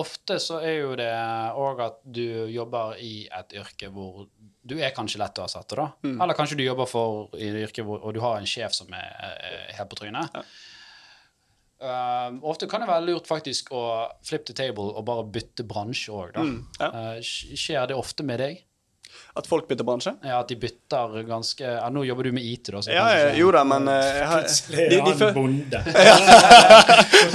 ofte 0.00 0.38
så 0.42 0.60
er 0.64 0.78
jo 0.80 0.94
det 0.98 1.10
òg 1.56 1.82
at 1.86 2.00
du 2.04 2.24
jobber 2.52 2.96
i 3.02 3.26
et 3.28 3.56
yrke 3.60 3.90
hvor 3.92 4.26
du 4.66 4.76
er 4.80 4.94
kanskje 4.96 5.20
lett 5.22 5.38
å 5.38 5.44
erstatte, 5.46 5.78
da. 5.78 5.86
Eller 6.24 6.36
kanskje 6.38 6.58
du 6.58 6.64
jobber 6.66 6.88
for 6.90 7.36
i 7.38 7.50
yrke 7.62 7.84
hvor, 7.86 8.02
og 8.02 8.16
du 8.16 8.20
har 8.24 8.40
en 8.40 8.48
sjef 8.48 8.74
som 8.76 8.90
er, 8.96 9.12
er 9.36 9.76
helt 9.78 9.92
på 9.92 9.98
trynet. 10.00 10.40
Um, 11.76 12.38
ofte 12.48 12.64
kan 12.70 12.80
det 12.80 12.88
være 12.88 13.04
lurt 13.04 13.26
faktisk 13.28 13.68
å 13.76 13.82
flip 14.24 14.46
the 14.48 14.54
table 14.56 14.88
og 14.96 15.04
bare 15.08 15.26
bytte 15.28 15.66
bransje 15.68 16.14
òg, 16.14 16.32
da. 16.38 16.44
ja. 16.80 16.88
Uh, 16.88 17.18
skjer 17.22 17.90
det 17.90 17.98
ofte 17.98 18.24
med 18.26 18.40
deg? 18.40 18.62
At 19.36 19.46
folk 19.46 19.66
bytter 19.68 19.84
bransje? 19.84 20.12
Ja, 20.24 20.38
At 20.40 20.48
de 20.48 20.56
bytter 20.56 21.22
ganske 21.28 21.60
ja, 21.64 21.88
Nå 21.92 22.04
jobber 22.08 22.24
du 22.28 22.32
med 22.32 22.44
IT, 22.46 22.70
da. 22.72 22.80
Så 22.82 22.92
Ja, 22.94 23.04
ikke- 23.12 23.36
jo 23.40 23.50
da, 23.52 23.64
men 23.68 23.88
eh, 23.92 24.06
jeg 24.20 24.26
har, 24.30 24.46
Plutselig 24.46 24.86
er 24.86 25.02
han 25.02 25.34
bonde. 25.36 25.82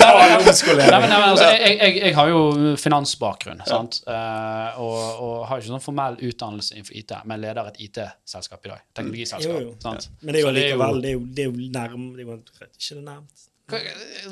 Nei, 0.02 1.00
men, 1.00 1.10
nei, 1.10 1.20
altså, 1.30 1.46
jeg, 1.46 1.78
jeg, 1.78 1.96
jeg 2.02 2.16
har 2.18 2.32
jo 2.32 2.42
finansbakgrunn, 2.82 3.62
sant? 3.68 4.02
Uh, 4.08 4.80
og, 4.82 4.98
og 5.26 5.36
har 5.50 5.62
ikke 5.62 5.72
sånn 5.72 5.84
formell 5.84 6.18
utdannelse 6.32 6.76
innenfor 6.76 6.98
IT, 7.02 7.14
men 7.30 7.42
leder 7.44 7.70
et 7.72 7.80
IT-selskap 7.88 8.66
i 8.66 8.74
dag. 8.74 8.84
Teknologiselskap. 8.98 9.54
Jo, 9.62 9.70
jo. 9.70 9.76
Sant? 9.84 10.10
Men 10.22 10.34
det 10.36 10.42
er 10.42 10.48
jo 10.48 10.52
det 10.56 10.66
likevel 10.66 11.02
det 11.06 11.14
er 11.14 11.18
jo, 11.18 11.24
det 11.38 11.46
er 11.46 11.50
jo 11.52 11.72
nærm... 11.78 12.10
Det 12.18 12.26
er 12.26 12.30
jo 12.32 12.40
ikke 12.42 12.98
det 13.00 13.06
nærmt. 13.06 13.48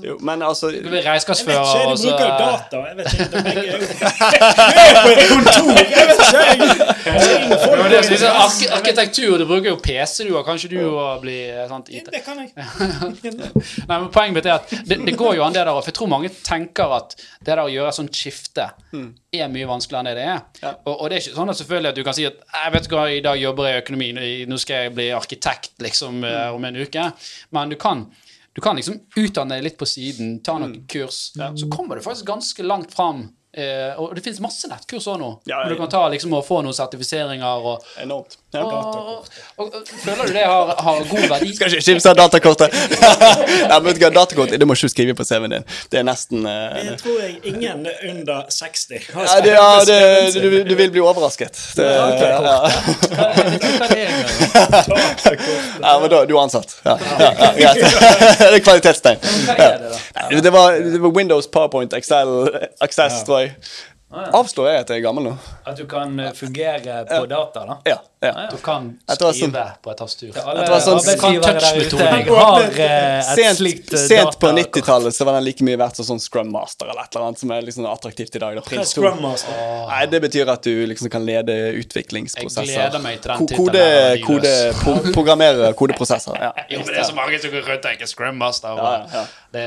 Jo, 0.04 0.18
men 0.22 0.42
altså 0.46 0.70
Du 0.72 0.78
blir 0.78 0.84
Jeg 0.84 0.92
vet 0.92 1.06
regnskapsfører, 1.08 1.60
ikke, 1.60 1.88
og 1.88 1.92
de 1.92 2.02
så 2.02 2.08
bruker 2.10 2.26
jo 2.26 2.32
data. 2.40 2.76
Jeg 2.88 2.96
vet 2.98 3.06
ikke, 3.14 3.26
de 5.20 5.26
kontor! 5.32 5.74
Jeg 7.10 7.16
vet 7.90 8.12
ikke, 8.12 8.26
jeg 8.26 8.72
arkitektur, 8.76 9.38
du 9.38 9.46
bruker 9.50 9.70
jo 9.72 9.78
PC, 9.82 10.24
du, 10.28 10.34
og 10.38 10.46
kanskje 10.48 10.70
du 10.72 10.78
òg 10.86 11.22
blir 11.24 11.68
sant, 11.70 11.90
IT. 11.90 12.10
Det 12.14 12.22
kan 12.26 12.38
jeg. 12.40 12.50
Nei, 13.90 13.96
men 13.96 14.10
Poenget 14.14 14.36
mitt 14.36 14.48
er 14.50 14.60
at 14.60 14.74
det, 14.86 15.00
det 15.08 15.16
går 15.18 15.36
jo 15.40 15.46
an 15.46 15.56
det 15.56 15.64
der, 15.66 15.74
for 15.80 15.90
jeg 15.92 15.98
tror 15.98 16.12
mange 16.12 16.32
tenker 16.46 16.94
at 17.00 17.16
det 17.18 17.50
der 17.50 17.64
å 17.64 17.70
gjøre 17.72 17.92
et 17.92 17.98
sånt 17.98 18.16
skifte 18.16 18.70
er 18.94 19.52
mye 19.52 19.68
vanskeligere 19.70 20.02
enn 20.02 20.10
det 20.10 20.16
det 20.20 20.28
er. 20.28 20.40
Ja. 20.64 20.74
Og, 20.86 20.94
og 20.96 21.10
det 21.10 21.18
er 21.18 21.26
ikke 21.26 21.38
sånn 21.38 21.54
at 21.54 21.60
selvfølgelig 21.60 21.92
at 21.92 22.00
du 22.00 22.06
kan 22.08 22.18
si 22.18 22.26
at 22.30 22.40
jeg 22.40 22.76
vet 22.76 22.90
hva, 22.94 23.04
i 23.14 23.22
dag 23.26 23.42
jobber 23.42 23.70
jeg 23.70 23.78
i 23.78 23.84
økonomi, 23.84 24.10
nå 24.50 24.62
skal 24.62 24.86
jeg 24.86 24.96
bli 24.98 25.10
arkitekt 25.16 25.86
liksom 25.86 26.24
eh, 26.28 26.48
om 26.56 26.66
en 26.70 26.80
uke. 26.80 27.06
Men 27.56 27.74
du 27.74 27.78
kan, 27.80 28.06
du 28.54 28.62
kan 28.62 28.76
liksom 28.76 29.00
utdanne 29.16 29.58
deg 29.60 29.68
litt 29.70 29.78
på 29.80 29.88
siden, 29.88 30.40
ta 30.44 30.58
noen 30.60 30.82
kurs. 30.90 31.30
Så 31.34 31.70
kommer 31.72 31.96
du 31.96 32.06
faktisk 32.06 32.28
ganske 32.28 32.66
langt 32.66 32.94
fram. 32.94 33.28
Eh, 33.54 33.98
og 33.98 34.14
det 34.16 34.22
finnes 34.22 34.42
masse 34.44 34.70
nettkurs 34.70 35.08
òg 35.10 35.18
nå. 35.22 35.30
Ja, 35.50 35.64
hvor 35.64 35.74
du 35.74 35.80
kan 35.80 35.90
ta 35.90 36.02
liksom 36.14 36.36
og 36.38 36.44
få 36.46 36.60
noen 36.66 36.76
sertifiseringer. 36.78 37.66
Og, 37.66 37.86
Enormt. 38.02 38.38
Ja. 38.54 38.64
og, 38.66 39.26
og, 39.58 39.74
føler 40.04 40.26
du 40.26 40.34
det 40.34 40.44
har, 40.44 40.76
har 40.82 41.04
god 41.10 41.26
verdi? 41.30 41.56
Skal 41.56 41.70
ikke 41.70 41.86
kimse 41.86 42.10
av 42.10 42.16
datakortet. 42.18 42.74
ja, 43.72 43.78
datakort 44.10 44.50
det 44.50 44.66
må 44.66 44.74
ikke 44.74 44.90
du 44.90 44.94
skrive 44.96 45.14
på 45.14 45.24
CV-en 45.28 45.54
din. 45.54 45.66
Det 45.92 46.00
er 46.02 46.06
nesten 46.08 46.48
uh, 46.48 46.74
Det 46.74 46.96
tror 47.04 47.20
jeg 47.22 47.36
ingen 47.52 47.86
under 48.10 48.50
60 48.50 48.90
har 49.14 49.22
ja, 49.30 49.38
det, 49.46 49.54
ja, 49.54 49.68
det, 49.86 50.34
du, 50.42 50.64
du 50.70 50.76
vil 50.80 50.90
bli 50.96 51.02
overrasket. 51.04 51.54
Det, 51.78 51.86
ja, 55.86 56.00
men 56.00 56.10
da, 56.10 56.26
du 56.26 56.34
er 56.34 56.42
ansatt. 56.42 56.74
Ja, 56.86 56.98
ja, 57.20 57.30
ja, 57.68 57.74
det 57.78 58.50
er 58.50 58.60
kvalitetstegn. 58.66 59.18
Det, 59.22 59.70
Det 60.30 60.44
det 60.44 60.54
var 60.58 61.14
Windows, 61.14 61.48
PowerPoint, 61.48 61.94
Excel, 61.94 62.50
Access, 62.82 63.24
tror 63.30 63.40
jeg. 63.46 63.54
Avslår 64.10 64.72
jeg 64.72 64.80
at 64.82 64.90
jeg 64.90 64.98
er 65.00 65.04
gammel 65.06 65.24
nå? 65.28 65.32
At 65.70 65.78
du 65.78 65.84
kan 65.86 66.16
eh, 66.20 66.32
fungere 66.34 67.04
på 67.06 67.26
data, 67.30 67.62
da? 67.70 67.76
Ja. 67.86 67.98
ja. 68.26 68.32
Du 68.50 68.56
kan 68.58 68.88
sånn- 69.06 69.34
skrive 69.38 69.66
på 69.86 69.92
et 69.92 70.00
tastatur. 70.02 70.40
Alle 70.42 70.64
Det 70.66 70.72
var 70.74 70.80
sånn- 70.82 70.98
arbeidsgivere 70.98 71.60
der 71.62 71.78
ute 71.84 72.00
jeg 72.08 72.26
har 72.34 72.64
eh, 72.64 73.20
et 73.20 73.38
Sent, 73.38 73.60
slikt 73.60 73.92
data. 73.92 74.08
sent 74.10 74.40
på 74.42 74.50
90-tallet 74.58 75.14
så 75.14 75.28
var 75.30 75.38
den 75.38 75.46
like 75.46 75.62
mye 75.68 75.78
verdt 75.78 76.00
som 76.02 76.08
sånn 76.10 76.24
Scrum 76.24 76.50
Master 76.52 76.90
eller 76.90 77.04
et 77.06 77.14
eller 77.16 77.28
annet 77.28 77.44
som 77.44 77.54
er 77.54 77.62
liksom 77.68 77.86
attraktivt 77.92 78.34
i 78.34 78.42
dag. 78.42 78.58
Da. 78.58 78.64
Hva 78.66 78.82
2. 78.82 78.88
Scrum 78.96 79.22
Master? 79.22 79.62
Nei, 79.92 80.02
det 80.16 80.22
betyr 80.26 80.54
at 80.56 80.66
du 80.66 80.74
liksom 80.90 81.12
kan 81.14 81.26
lede 81.30 81.60
utviklingsprosesser. 81.84 82.66
Jeg 82.66 82.82
gleder 82.90 83.06
meg 83.06 83.22
til 83.22 83.36
den 83.36 83.52
Kode, 83.62 83.86
kode, 84.26 84.56
pro 84.82 84.98
programmere 85.20 85.70
kodeprosesser. 85.78 86.34
Ja. 86.42 86.52
Jo, 86.74 86.82
men 86.82 86.90
det 86.96 86.98
er 87.04 87.08
så 87.14 87.16
mange 87.18 87.38
som 87.42 87.54
går 87.54 87.62
rundt 87.62 87.78
og 87.78 87.86
tenker 87.92 88.10
Scrum 88.10 88.42
Master. 88.42 88.74
Ja, 88.74 88.92
ja, 89.06 89.22
ja. 89.22 89.24
Det, 89.54 89.64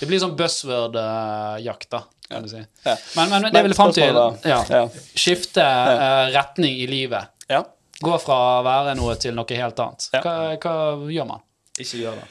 det 0.00 0.06
blir 0.12 0.20
sånn 0.20 0.36
buzzword-jakt, 0.36 1.88
da, 1.92 2.04
kan 2.28 2.44
du 2.44 2.52
si. 2.52 2.62
Ja. 2.84 2.94
Men, 3.16 3.34
men 3.34 3.48
det 3.52 3.64
ville 3.66 3.76
fram 3.78 3.92
til 3.96 4.18
ja. 4.44 4.84
Skifte 5.14 5.64
uh, 5.64 6.28
retning 6.34 6.78
i 6.82 6.86
livet. 6.90 7.34
Ja. 7.48 7.62
Gå 8.00 8.14
fra 8.22 8.38
å 8.60 8.64
være 8.66 8.94
noe 8.98 9.16
til 9.18 9.34
noe 9.34 9.58
helt 9.58 9.80
annet. 9.82 10.08
Hva, 10.22 10.34
hva 10.60 10.74
gjør 11.10 11.30
man? 11.32 11.44
Ikke 11.78 12.04
gjør 12.04 12.20
det. 12.20 12.28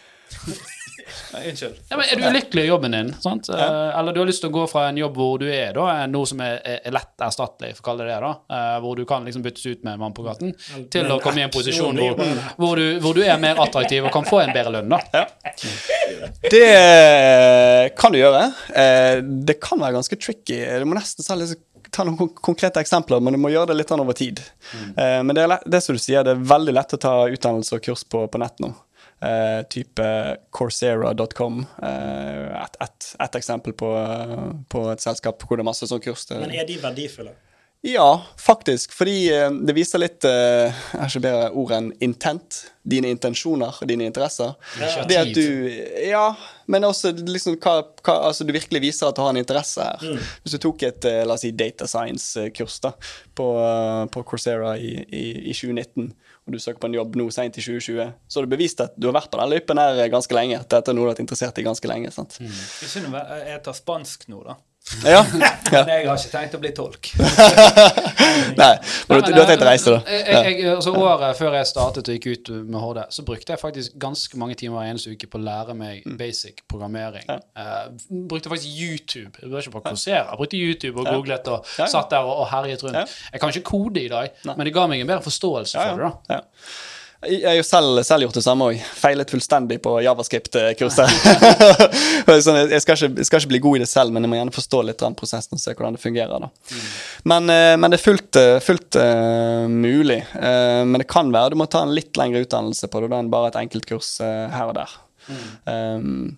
Nei, 1.34 1.44
Unnskyld. 1.52 1.76
Ja, 1.90 1.98
men 2.00 2.06
er 2.12 2.20
du 2.20 2.26
ulykkelig 2.28 2.64
i 2.64 2.68
jobben 2.70 2.92
din? 2.98 3.14
Sant? 3.24 3.50
Eh, 3.50 4.00
Eller 4.00 4.14
du 4.16 4.20
har 4.22 4.28
lyst 4.30 4.42
til 4.44 4.50
å 4.52 4.56
gå 4.58 4.66
fra 4.72 4.88
en 4.90 4.98
jobb 5.00 5.16
hvor 5.18 5.38
du 5.42 5.46
er 5.52 5.74
da, 5.78 5.86
er 6.04 6.12
noe 6.12 6.28
som 6.30 6.42
er, 6.44 6.60
er 6.66 6.94
lett 6.96 7.26
erstattelig, 7.28 7.74
for 7.78 7.84
å 7.86 7.88
kalle 7.92 8.08
det 8.08 8.14
det, 8.16 8.20
da, 8.26 8.34
eh, 8.58 8.80
hvor 8.84 8.96
du 9.00 9.06
kan 9.10 9.26
liksom 9.28 9.46
byttes 9.46 9.66
ut 9.70 9.84
med 9.88 9.94
en 9.98 10.04
mann 10.06 10.16
på 10.18 10.26
gaten, 10.26 10.54
til 10.94 11.12
å 11.14 11.20
komme 11.24 11.44
i 11.44 11.46
en 11.48 11.54
posisjon 11.58 11.98
hvor, 12.02 12.22
hvor, 12.58 12.76
du, 12.82 13.00
hvor 13.04 13.18
du 13.18 13.24
er 13.26 13.38
mer 13.42 13.60
attraktiv 13.64 14.06
og 14.08 14.14
kan 14.16 14.28
få 14.28 14.42
en 14.46 14.54
bedre 14.56 14.76
lønn. 14.80 14.90
da. 14.92 15.26
Det 16.52 16.66
eh, 16.68 17.90
kan 17.98 18.12
du 18.14 18.20
gjøre. 18.22 18.44
Eh, 18.76 19.22
Det 19.48 19.60
kan 19.64 19.80
være 19.82 19.98
ganske 20.00 20.16
tricky. 20.20 20.60
Du 20.80 20.86
må 20.90 20.98
nesten 20.98 21.26
ta, 21.26 21.38
ta 21.94 22.06
noen 22.08 22.32
konkrete 22.36 22.82
eksempler, 22.84 23.22
men 23.24 23.36
du 23.38 23.42
må 23.42 23.52
gjøre 23.54 23.72
det 23.72 23.80
litt 23.82 23.92
over 23.96 24.18
tid. 24.18 24.42
Eh, 24.98 25.22
Men 25.24 25.34
det 25.36 25.46
er, 25.46 25.58
det 25.66 25.82
som 25.84 25.96
du 25.98 26.02
sier, 26.02 26.24
det 26.28 26.36
er 26.36 26.44
veldig 26.56 26.76
lett 26.78 26.98
å 26.98 27.02
ta 27.02 27.14
utdannelse 27.32 27.78
og 27.80 27.86
kurs 27.88 28.04
på, 28.08 28.26
på 28.32 28.42
nett 28.42 28.60
nå. 28.64 28.74
Eh, 29.18 29.64
type 29.74 30.04
coursera.com. 30.54 31.66
Uh, 31.82 32.54
et, 32.62 32.78
et, 32.86 33.08
et 33.26 33.38
eksempel 33.40 33.74
på, 33.74 33.90
på 34.70 34.84
et 34.92 35.02
selskap 35.02 35.42
hvor 35.42 35.58
det 35.58 35.66
er 35.66 35.70
masse 35.72 35.90
sånne 35.90 36.06
kurs. 36.06 36.28
Men 36.36 36.54
er 36.54 36.68
de 36.70 36.78
verdifulle? 36.84 37.34
Ja, 37.82 38.26
faktisk. 38.38 38.94
Fordi 38.94 39.34
eh, 39.34 39.52
det 39.52 39.74
viser 39.78 40.02
litt 40.02 40.26
eh, 40.26 40.74
Jeg 40.74 40.98
har 40.98 41.12
ikke 41.12 41.22
bedre 41.24 41.50
ord 41.62 41.74
enn 41.78 41.92
intent. 42.04 42.64
Dine 42.88 43.12
intensjoner 43.14 43.78
og 43.78 43.90
dine 43.90 44.08
interesser. 44.08 44.56
Det 45.08 45.20
at 45.20 45.34
du 45.36 45.70
Ja, 46.08 46.32
men 46.72 46.88
også 46.88 47.12
liksom 47.18 47.58
hva, 47.62 47.82
hva 48.02 48.16
Altså, 48.30 48.48
du 48.48 48.54
virkelig 48.56 48.82
viser 48.82 49.10
at 49.10 49.18
du 49.18 49.22
har 49.22 49.34
en 49.34 49.40
interesse 49.40 49.84
her. 49.84 50.24
Hvis 50.42 50.56
du 50.56 50.62
tok 50.64 50.88
et 50.88 51.06
eh, 51.08 51.22
la 51.28 51.38
oss 51.38 51.46
si 51.46 51.54
data 51.54 51.88
science-kurs 51.88 52.80
da 52.84 52.96
på, 53.38 53.52
eh, 53.62 54.04
på 54.14 54.26
Coursera 54.26 54.74
i, 54.82 54.96
i, 55.08 55.26
i 55.52 55.56
2019, 55.56 56.10
og 56.48 56.54
du 56.56 56.60
søker 56.64 56.80
på 56.80 56.88
en 56.88 56.94
jobb 56.96 57.16
nå 57.20 57.26
seint 57.36 57.58
i 57.60 57.62
2020, 57.62 58.14
så 58.28 58.40
har 58.40 58.46
du 58.48 58.52
bevist 58.56 58.80
at 58.82 58.94
du 58.98 59.10
har 59.10 59.14
vært 59.20 59.30
på 59.34 59.40
den 59.42 59.52
løypen 59.52 59.78
her 59.82 60.00
ganske 60.14 60.32
lenge. 60.38 60.62
At 60.64 60.70
dette 60.72 60.90
er 60.90 60.96
noe 60.96 61.04
du 61.04 61.10
har 61.10 61.16
vært 61.16 61.24
interessert 61.26 61.60
i 61.60 61.66
ganske 61.68 61.88
lenge. 61.92 62.12
sant? 62.16 62.38
Jeg 62.40 62.50
synes 62.90 63.12
jeg- 63.12 63.48
jeg 63.48 63.64
tar 63.64 63.74
spansk 63.74 64.28
nå, 64.32 64.44
da. 64.46 64.56
Ja. 65.04 65.26
ja. 65.44 65.52
Men 65.72 65.90
jeg 65.92 66.08
har 66.08 66.20
ikke 66.20 66.32
tenkt 66.32 66.56
å 66.56 66.60
bli 66.62 66.72
tolk. 66.76 67.10
Nei, 68.62 68.74
men 69.10 69.24
du, 69.24 69.32
du 69.34 69.40
har 69.40 69.50
tenkt 69.50 69.64
å 69.66 69.68
reise, 69.68 69.94
da. 69.94 70.00
Jeg, 70.08 70.24
jeg, 70.24 70.54
jeg, 70.62 70.70
altså 70.76 70.94
Året 70.96 71.40
før 71.40 71.58
jeg 71.60 71.70
startet 71.70 72.12
og 72.12 72.18
gikk 72.18 72.28
ut 72.32 72.52
med 72.56 72.80
HD, 72.84 73.02
så 73.18 73.26
brukte 73.28 73.54
jeg 73.54 73.62
faktisk 73.62 73.98
ganske 74.02 74.40
mange 74.40 74.58
timer 74.60 74.80
hver 74.80 74.92
eneste 74.94 75.14
uke 75.14 75.30
på 75.32 75.40
å 75.42 75.44
lære 75.44 75.78
meg 75.78 76.08
basic 76.20 76.64
programmering. 76.72 77.28
Uh, 77.28 77.90
brukte 78.32 78.52
faktisk 78.54 78.80
YouTube. 78.80 79.34
Jeg 79.44 79.52
ikke 79.52 79.78
på 79.78 79.86
kursere. 79.90 80.24
Jeg 80.24 80.42
brukte 80.42 80.62
YouTube 80.62 81.04
og 81.04 81.12
googlet 81.12 81.52
og 81.52 81.64
Ja, 81.78 81.86
ja. 81.86 81.90
satt 81.92 82.14
der 82.14 82.28
og, 82.28 82.44
og 82.46 82.52
herjet 82.54 82.86
rundt. 82.88 83.18
Jeg 83.34 83.44
kan 83.44 83.54
ikke 83.54 83.68
kode 83.74 84.06
i 84.06 84.12
dag, 84.12 84.32
men 84.54 84.68
det 84.68 84.76
ga 84.76 84.88
meg 84.90 85.04
en 85.04 85.12
bedre 85.12 85.26
forståelse 85.28 85.90
for 85.90 86.06
det. 86.06 86.14
da. 86.32 86.44
Jeg 87.26 87.48
har 87.48 87.56
jo 87.58 87.64
selv, 87.66 87.98
selv 88.06 88.28
gjort 88.28 88.36
det 88.38 88.44
samme 88.46 88.66
òg. 88.70 88.82
Feilet 88.94 89.32
fullstendig 89.34 89.80
på 89.82 89.96
javascript-kurset. 90.06 91.10
sånn, 92.46 92.60
jeg, 92.60 92.70
jeg 92.78 92.84
skal 92.86 93.42
ikke 93.42 93.52
bli 93.56 93.62
god 93.64 93.80
i 93.80 93.82
det 93.82 93.90
selv, 93.90 94.14
men 94.14 94.22
jeg 94.22 94.30
må 94.30 94.38
gjerne 94.38 94.54
forstå 94.54 94.84
litt 94.86 95.02
den 95.02 95.18
prosessen 95.18 95.58
og 95.58 95.64
se 95.64 95.74
hvordan 95.74 95.98
det 95.98 96.04
fungerer. 96.04 96.46
Da. 96.46 96.78
Men, 97.34 97.50
eh, 97.50 97.74
men 97.82 97.90
det 97.90 97.98
er 97.98 98.06
fullt, 98.06 98.38
eh, 98.38 98.60
fullt 98.62 99.00
uh, 99.02 99.66
mulig. 99.66 100.20
Uh, 100.36 100.86
men 100.86 101.02
det 101.02 101.10
kan 101.10 101.34
være 101.34 101.56
du 101.56 101.60
må 101.64 101.66
ta 101.72 101.82
en 101.88 101.96
litt 101.98 102.14
lengre 102.22 102.46
utdannelse 102.46 102.90
på 102.94 103.02
det 103.02 103.10
da 103.14 103.24
enn 103.24 103.34
bare 103.34 103.50
et 103.50 103.62
enkeltkurs 103.66 104.20
uh, 104.22 104.46
her 104.54 104.70
og 104.70 104.78
der. 104.78 104.94
Um, 105.66 106.38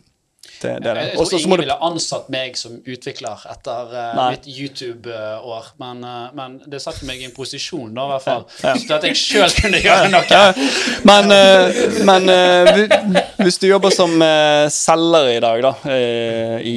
det, 0.61 0.73
det 0.83 0.93
det. 0.95 1.03
Jeg, 1.09 1.15
tror 1.17 1.33
ingen 1.39 1.55
du 1.55 1.63
ville 1.63 1.77
ansatt 1.89 2.29
meg 2.33 2.57
som 2.59 2.75
utvikler 2.83 3.43
etter 3.51 3.93
uh, 3.95 4.19
mitt 4.31 4.47
YouTube-år, 4.49 5.69
men, 5.81 6.03
uh, 6.03 6.29
men 6.35 6.57
det 6.69 6.81
satte 6.83 7.07
meg 7.07 7.21
i 7.21 7.27
en 7.29 7.33
posisjon, 7.35 7.93
da, 7.95 8.05
i 8.07 8.13
hvert 8.13 8.25
fall, 8.25 8.45
Ja. 8.63 8.73
så 8.79 8.97
at 8.97 9.07
jeg 9.09 9.19
sjøl 9.19 9.55
kunne 9.59 9.81
gjøre 9.83 10.09
noe. 10.13 10.23
Ja, 10.29 10.51
men, 11.07 11.31
uh, 11.31 12.03
men 12.09 12.29
vi- 12.75 13.23
hvis 13.45 13.59
du 13.61 13.67
jobber 13.69 13.93
som 13.95 14.11
selger 14.73 15.29
i 15.35 15.39
dag, 15.43 15.61
da, 15.63 15.73
i 16.59 16.75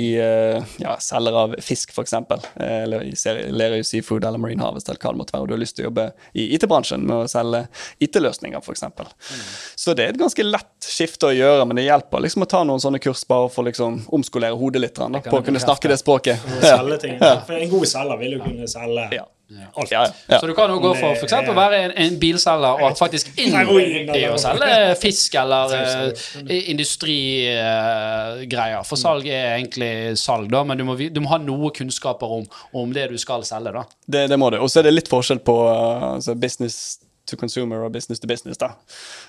ja, 0.82 0.96
selger 1.02 1.36
av 1.44 1.54
fisk 1.64 1.90
f.eks., 1.94 2.14
eller 2.62 3.02
i 3.08 3.12
Lerøy 3.52 3.82
Seafood 3.86 4.24
eller 4.24 4.38
Marine 4.40 4.62
Harvest, 4.64 4.88
eller 4.88 5.00
hva 5.02 5.12
det 5.12 5.20
måtte 5.22 5.34
være, 5.36 5.42
og 5.46 5.50
du 5.50 5.54
har 5.56 5.62
lyst 5.62 5.76
til 5.78 5.86
å 5.86 5.90
jobbe 5.90 6.06
i 6.38 6.46
IT-bransjen 6.56 7.02
med 7.06 7.24
å 7.24 7.30
selge 7.30 7.64
IT-løsninger 8.04 8.62
f.eks., 8.62 8.84
så 9.76 9.94
det 9.98 10.04
er 10.06 10.14
et 10.14 10.20
ganske 10.20 10.44
lett 10.46 10.86
skifte 10.86 11.28
å 11.30 11.34
gjøre, 11.34 11.66
men 11.68 11.78
det 11.78 11.86
hjelper 11.88 12.22
liksom 12.24 12.44
å 12.46 12.50
ta 12.50 12.62
noen 12.66 12.82
sånne 12.82 13.00
kurs 13.02 13.24
bare 13.28 13.48
for 13.52 13.66
liksom 13.72 13.92
omskolere 14.12 14.54
hodet 14.60 14.80
litt, 14.86 14.96
da, 15.00 15.08
på 15.26 15.40
å 15.40 15.44
kunne 15.44 15.60
snakke 15.62 15.90
det 15.90 15.98
språket. 16.00 16.36
Selge 16.62 16.96
ting. 17.08 17.16
For 17.18 17.54
en 17.58 17.70
god 17.72 17.86
selger 17.96 18.16
vil 18.22 18.32
jo 18.38 18.42
kunne 18.46 18.68
selge 18.70 19.08
Ja. 19.18 19.24
alt. 19.76 19.90
Ja, 19.92 20.06
ja. 20.30 20.38
Så 20.40 20.46
du 20.48 20.54
kan 20.56 20.70
jo 20.72 20.78
gå 20.80 20.94
for 20.96 21.12
eksempel 21.26 21.52
å 21.52 21.56
være 21.58 21.76
en, 21.84 21.92
en 22.00 22.14
bilselger 22.20 22.80
og 22.86 22.94
faktisk 22.96 23.28
inn 23.42 23.52
i 24.16 24.22
å 24.30 24.38
selge 24.40 24.70
fisk 25.02 25.34
eller 25.42 25.74
uh, 25.76 26.08
industrigreier. 26.72 28.80
For 28.88 28.96
salg 29.00 29.26
er 29.28 29.56
egentlig 29.58 29.90
salg, 30.20 30.48
da, 30.52 30.62
men 30.64 30.78
du 30.80 30.84
må, 30.88 30.96
du 30.96 31.20
må 31.24 31.28
ha 31.32 31.38
noe 31.42 31.70
kunnskaper 31.76 32.28
om, 32.38 32.44
om 32.72 32.92
det 32.96 33.10
du 33.12 33.18
skal 33.20 33.44
selge. 33.48 33.72
da. 33.76 33.82
Det, 34.06 34.24
det 34.32 34.38
må 34.40 34.48
du. 34.54 34.58
Og 34.62 34.68
så 34.72 34.80
er 34.80 34.84
det 34.88 34.94
litt 34.96 35.10
forskjell 35.12 35.40
på 35.44 35.56
uh, 35.68 36.32
business 36.38 37.01
to 37.26 37.36
consumer 37.36 37.84
og 37.86 37.92
business 37.92 38.20
to 38.20 38.26
business. 38.26 38.58
da. 38.58 38.70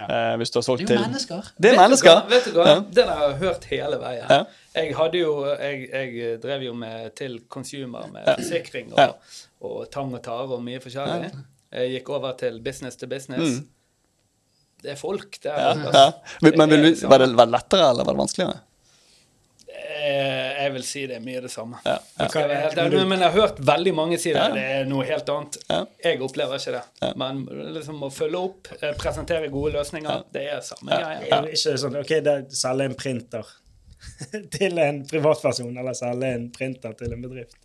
Eh, 0.01 0.35
hvis 0.41 0.49
du 0.51 0.57
har 0.59 0.63
solgt 0.65 0.87
Det 0.87 0.95
er 0.95 0.99
jo 0.99 1.05
mennesker. 1.07 1.51
Det 1.61 1.69
er 1.69 1.71
Vet 1.71 1.77
du 1.77 1.81
mennesker. 1.83 2.11
hva? 2.13 2.29
Vet 2.29 2.45
du 2.45 2.51
hva? 2.57 2.65
Ja. 2.67 2.79
Den 3.01 3.07
har 3.13 3.21
jeg 3.29 3.37
hørt 3.43 3.63
hele 3.69 3.99
veien. 4.01 4.25
Ja. 4.29 4.43
Jeg 4.75 4.95
hadde 4.97 5.17
jo 5.21 5.33
jeg, 5.45 5.89
jeg 5.93 6.41
drev 6.41 6.61
jo 6.65 6.73
med 6.73 7.15
til 7.15 7.39
consumer 7.49 8.07
med 8.11 8.25
forsikring 8.37 8.91
og, 8.93 8.99
Ja. 8.99 9.07
og 9.61 9.91
tang 9.93 10.13
og 10.13 10.23
tare 10.25 10.49
og 10.57 10.63
mye 10.63 10.79
forskjellig. 10.81 11.31
Jeg 11.73 11.89
gikk 11.99 12.09
over 12.09 12.33
til 12.37 12.59
business 12.65 12.95
to 12.97 13.07
business. 13.07 13.61
Det 14.83 14.91
er 14.91 14.95
folk 14.99 15.37
der. 15.43 15.53
Mm. 15.53 15.81
Ja, 15.81 15.87
altså. 15.87 15.99
ja. 15.99 16.11
Men, 16.41 16.57
men 16.57 16.69
vil 16.69 16.77
Det 16.79 16.85
er 16.85 16.89
liksom- 16.91 17.09
var, 17.09 17.17
det, 17.17 17.29
var 17.37 17.45
det 17.45 17.51
lettere, 17.53 17.89
eller 17.89 18.03
var 18.03 18.13
det 18.13 18.19
vanskeligere? 18.25 18.59
Eh, 19.69 20.42
Jeg 20.73 20.79
vil 20.79 20.85
si 20.87 21.01
det 21.05 21.17
er 21.19 21.21
mye 21.21 21.41
det 21.43 21.51
samme. 21.53 21.77
Ja, 21.85 21.99
ja. 22.17 22.27
Ærlig, 22.81 23.01
Men 23.05 23.21
jeg 23.21 23.29
har 23.29 23.35
hørt 23.35 23.59
veldig 23.61 23.93
mange 23.93 24.17
si 24.17 24.31
det. 24.33 24.41
Ja. 24.41 24.53
Det 24.55 24.63
er 24.77 24.87
noe 24.89 25.05
helt 25.05 25.27
annet. 25.29 25.59
Ja. 25.69 25.81
Jeg 26.01 26.21
opplever 26.25 26.57
ikke 26.57 26.73
det. 26.79 27.11
Men 27.21 27.43
liksom 27.75 28.01
å 28.01 28.09
følge 28.13 28.41
opp, 28.49 28.71
eh, 28.79 28.95
presentere 28.97 29.51
gode 29.53 29.75
løsninger, 29.77 30.23
det 30.33 30.47
er 30.55 30.63
samme 30.65 30.97
greia. 30.97 31.43
Det 31.45 31.59
ikke 31.59 31.75
sånn 31.83 31.99
OK, 32.01 32.15
det 32.25 32.33
er 32.33 32.47
selge 32.57 32.89
en 32.89 32.97
printer 32.97 33.51
til 34.57 34.81
en 34.81 35.03
privatperson, 35.13 35.77
eller 35.77 35.97
selge 35.97 36.33
en 36.39 36.49
printer 36.57 36.97
til 36.97 37.13
en 37.13 37.27
bedrift. 37.27 37.59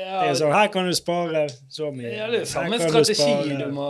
Det 0.00 0.30
er 0.30 0.36
sånn, 0.38 0.52
Her 0.54 0.70
kan 0.72 0.86
du 0.88 0.94
spare 0.96 1.42
så 1.70 1.90
mye. 1.94 2.12
Ja, 2.14 2.28
det 2.32 2.42
er 2.42 2.48
samme 2.48 2.78
strategi 2.80 3.28
du, 3.46 3.54
du 3.60 3.66
må 3.74 3.88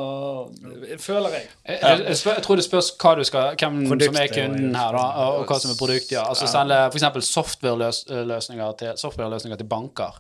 Føler 1.01 1.37
jeg. 1.37 1.44
Jeg, 1.68 1.79
jeg, 1.83 2.01
jeg, 2.07 2.16
spør, 2.20 2.38
jeg 2.38 2.46
tror 2.46 2.61
det 2.61 2.64
spørs 2.66 2.90
hva 3.01 3.12
du 3.18 3.23
skal, 3.29 3.55
hvem 3.61 3.79
som 3.90 4.18
er 4.23 4.33
kunden 4.35 4.75
her, 4.77 4.96
da, 4.96 5.05
og, 5.27 5.44
hva 5.49 5.61
som 5.62 5.75
er 5.75 5.79
produktet. 5.79 6.16
Ja. 6.18 6.27
Altså 6.31 6.49
selge 6.51 6.81
f.eks. 6.90 7.31
software-løsninger 7.31 8.77
til, 8.81 8.99
software-løsninger 9.01 9.61
til 9.61 9.70
banker. 9.70 10.18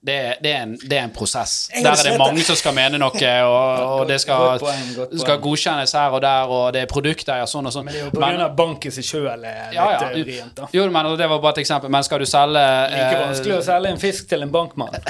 Det, 0.00 0.36
det, 0.42 0.52
er 0.52 0.62
en, 0.62 0.76
det 0.78 0.98
er 0.98 1.04
en 1.04 1.12
prosess. 1.14 1.70
Der 1.74 1.90
er 1.90 2.02
det 2.10 2.18
mange 2.18 2.42
som 2.46 2.56
skal 2.58 2.74
mene 2.76 2.98
noe, 3.00 3.30
og, 3.50 4.00
og 4.00 4.04
det 4.08 4.20
skal, 4.22 4.60
skal 5.18 5.40
godkjennes 5.42 5.92
her 5.98 6.14
og 6.14 6.22
der, 6.22 6.52
og 6.52 6.72
det 6.76 6.84
er 6.84 6.90
produkteier 6.90 7.46
sånn 7.50 7.66
og 7.66 7.74
sånn. 7.74 7.88
Men 7.88 7.96
det 7.96 8.00
er 8.02 8.06
jo 8.06 8.12
på 8.14 8.22
grunn 8.22 8.44
av 8.44 8.54
bank 8.58 8.86
i 8.86 8.92
seg 8.94 9.04
sjøl 9.08 9.26
er 9.26 9.40
litt 9.42 9.76
ja, 9.76 9.86
ja. 9.96 10.10
eh, 10.10 10.22
vrient, 10.22 10.54
da. 10.60 10.68
Jo, 10.76 10.86
men 10.92 11.10
det 11.18 11.28
var 11.32 11.42
bare 11.42 11.56
et 11.56 11.62
eksempel. 11.64 11.90
Men 11.92 12.06
skal 12.06 12.22
du 12.22 12.28
selge 12.28 12.64
Like 12.92 13.16
eh, 13.16 13.22
vanskelig 13.24 13.56
å 13.56 13.62
selge 13.66 13.94
en 13.94 14.00
fisk 14.00 14.28
til 14.30 14.46
en 14.46 14.52
bankmann. 14.52 14.94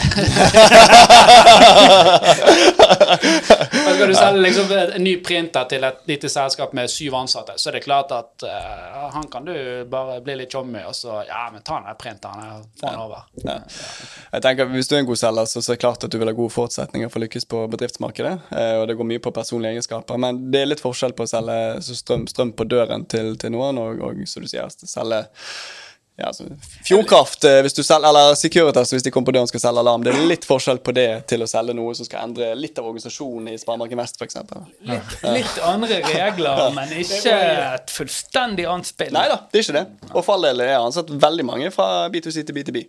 Men 3.87 3.95
skal 3.95 4.09
du 4.09 4.15
selge 4.15 4.41
liksom 4.43 4.73
en 4.73 5.05
ny 5.05 5.17
printer 5.25 5.65
til 5.71 5.85
et 5.87 5.99
lite 6.09 6.29
selskap 6.31 6.73
med 6.77 6.91
syv 6.91 7.15
ansatte, 7.19 7.57
så 7.57 7.71
er 7.71 7.79
det 7.79 7.83
klart 7.87 8.13
at 8.15 8.47
uh, 8.47 9.07
han 9.15 9.29
kan 9.33 9.47
du 9.47 9.55
bare 9.91 10.21
bli 10.25 10.37
litt 10.43 10.53
tjommi, 10.53 10.83
og 10.87 10.95
så 10.97 11.23
Ja, 11.27 11.47
men 11.53 11.63
ta 11.63 11.79
den 11.79 11.89
der 11.89 11.97
printeren 11.99 12.65
få 12.81 12.87
den 12.87 13.01
over. 13.01 13.27
Ja. 13.45 13.59
Jeg 14.33 14.43
tenker, 14.43 14.65
Hvis 14.71 14.86
du 14.89 14.97
er 14.97 15.03
en 15.03 15.09
god 15.09 15.21
selger, 15.21 15.49
så, 15.51 15.63
så 15.63 15.73
er 15.73 15.79
det 15.79 15.85
klart 15.85 16.05
at 16.07 16.13
du 16.13 16.19
vil 16.21 16.31
ha 16.31 16.37
gode 16.37 16.55
forutsetninger 16.55 17.11
for 17.13 17.21
å 17.21 17.25
lykkes 17.25 17.49
på 17.51 17.63
bedriftsmarkedet. 17.73 18.35
Eh, 18.51 18.75
og 18.81 18.87
det 18.91 18.99
går 18.99 19.11
mye 19.13 19.23
på 19.23 19.35
personlige 19.37 19.77
egenskaper. 19.77 20.21
Men 20.23 20.45
det 20.53 20.63
er 20.63 20.71
litt 20.71 20.85
forskjell 20.85 21.17
på 21.17 21.27
å 21.27 21.31
selge 21.31 21.59
strøm, 21.89 22.29
strøm 22.31 22.55
på 22.57 22.69
døren 22.71 23.07
til, 23.11 23.35
til 23.41 23.55
noen, 23.57 23.81
og, 23.83 24.05
og 24.05 24.23
som 24.31 24.47
du 24.47 24.51
sier, 24.51 24.71
selge 24.87 25.27
ja, 26.19 26.27
altså, 26.27 26.45
Fjordkraft, 26.85 27.45
eh, 27.45 27.59
hvis 27.61 27.75
du 27.77 27.83
selger, 27.85 28.09
eller 28.09 28.35
Securitas 28.41 28.93
hvis 28.95 29.05
de 29.05 29.11
kommer 29.13 29.29
på 29.29 29.35
døren 29.37 29.45
og 29.45 29.51
skal 29.51 29.61
selge 29.67 29.83
alarm. 29.83 30.05
Det 30.07 30.15
er 30.15 30.23
litt 30.31 30.47
forskjell 30.49 30.81
på 30.81 30.95
det 30.97 31.11
til 31.29 31.45
å 31.45 31.49
selge 31.51 31.75
noe 31.77 31.93
som 31.99 32.09
skal 32.09 32.25
endre 32.25 32.55
litt 32.57 32.81
av 32.81 32.89
organisasjonen 32.89 33.51
i 33.53 33.59
Sparemarken 33.61 34.01
Vest, 34.01 34.17
f.eks. 34.17 34.39
Litt, 34.89 35.19
litt 35.35 35.61
andre 35.61 36.01
regler, 36.07 36.63
men 36.77 36.95
ikke 37.03 37.37
et 37.37 37.93
fullstendig 37.93 38.65
annet 38.65 38.89
spill. 38.89 39.13
Nei 39.13 39.27
da, 39.29 39.43
det 39.53 39.61
er 39.61 39.67
ikke 39.67 39.77
det. 39.77 39.85
Og 40.15 40.23
for 40.23 40.39
all 40.39 40.49
del 40.49 40.65
er 40.65 40.79
ansatt 40.79 41.13
veldig 41.13 41.47
mange 41.53 41.69
fra 41.75 41.91
B2C 42.13 42.47
til 42.49 42.61
B2B. 42.63 42.87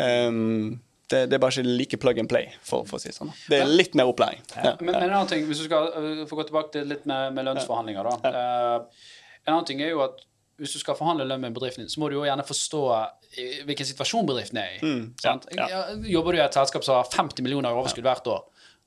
Um, 0.00 0.80
det, 1.12 1.24
det 1.30 1.36
er 1.36 1.42
bare 1.42 1.52
ikke 1.52 1.76
like 1.80 1.98
plug 2.00 2.20
and 2.22 2.30
play, 2.30 2.50
for, 2.64 2.86
for 2.88 2.98
å 2.98 3.02
si 3.02 3.10
det 3.10 3.16
sånn. 3.16 3.32
Det 3.50 3.60
er 3.60 3.68
litt 3.68 3.96
mer 3.98 4.10
opplæring. 4.10 4.40
Ja. 4.54 4.74
Men, 4.80 4.92
men 4.92 5.00
en 5.02 5.10
annen 5.10 5.30
ting, 5.30 5.44
hvis 5.48 5.60
du 5.60 5.66
skal 5.66 5.90
uh, 5.92 6.22
få 6.30 6.38
gå 6.38 6.46
tilbake 6.48 6.72
til 6.78 6.88
litt 6.94 7.04
med, 7.10 7.34
med 7.36 7.48
lønnsforhandlinger, 7.50 8.08
da. 8.08 8.32
Uh, 8.32 9.10
en 9.44 9.56
annen 9.56 9.68
ting 9.68 9.82
er 9.84 9.92
jo 9.92 10.04
at 10.06 10.22
hvis 10.60 10.76
du 10.76 10.78
skal 10.78 10.96
forhandle 10.96 11.26
lønn 11.26 11.42
med 11.42 11.54
bedriften 11.56 11.82
din, 11.82 11.90
så 11.90 12.00
må 12.00 12.08
du 12.08 12.16
jo 12.20 12.24
gjerne 12.24 12.44
forstå 12.46 12.82
hvilken 13.66 13.88
situasjon 13.88 14.28
bedriften 14.28 14.60
er 14.62 14.76
i. 14.76 14.92
sant? 15.20 15.48
ja. 15.50 15.66
Ja, 15.70 15.80
Jobber 16.06 16.36
du 16.36 16.38
i 16.38 16.44
et 16.44 16.54
selskap 16.54 16.86
som 16.86 17.00
har 17.00 17.08
50 17.10 17.42
millioner 17.42 17.74
i 17.74 17.80
overskudd 17.80 18.06
hvert 18.06 18.28
år, 18.30 18.44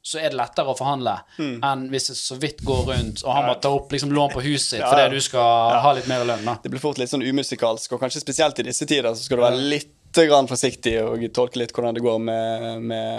så 0.07 0.21
er 0.21 0.31
det 0.31 0.37
lettere 0.39 0.71
å 0.71 0.77
forhandle 0.77 1.17
enn 1.37 1.87
hvis 1.91 2.11
det 2.11 2.15
så 2.15 2.37
vidt 2.39 2.61
går 2.65 2.85
rundt, 2.87 3.23
og 3.25 3.33
han 3.35 3.49
må 3.49 3.57
ta 3.59 3.73
opp 3.75 3.91
liksom, 3.91 4.13
lån 4.15 4.31
på 4.31 4.43
huset 4.45 4.77
sitt 4.77 4.79
Ja, 4.79 4.87
ja. 4.87 4.93
fordi 4.93 5.19
du 5.19 5.25
skal 5.25 5.81
ha 5.83 5.91
litt 5.97 6.07
mer 6.07 6.23
lønn. 6.29 6.45
da. 6.47 6.55
Det 6.63 6.71
blir 6.71 6.83
fort 6.83 7.01
litt 7.01 7.11
sånn 7.11 7.25
umusikalsk, 7.25 7.97
og 7.97 8.05
kanskje 8.05 8.23
spesielt 8.23 8.63
i 8.63 8.69
disse 8.69 8.87
tider 8.87 9.11
så 9.11 9.27
skal 9.27 9.41
du 9.41 9.43
være 9.43 9.59
litt 9.75 9.91
grann 10.25 10.49
forsiktig 10.49 10.95
og 11.03 11.21
tolke 11.35 11.59
litt 11.61 11.73
hvordan 11.75 11.95
det 11.97 12.03
går 12.05 12.19
med, 12.23 12.81
med, 12.81 13.11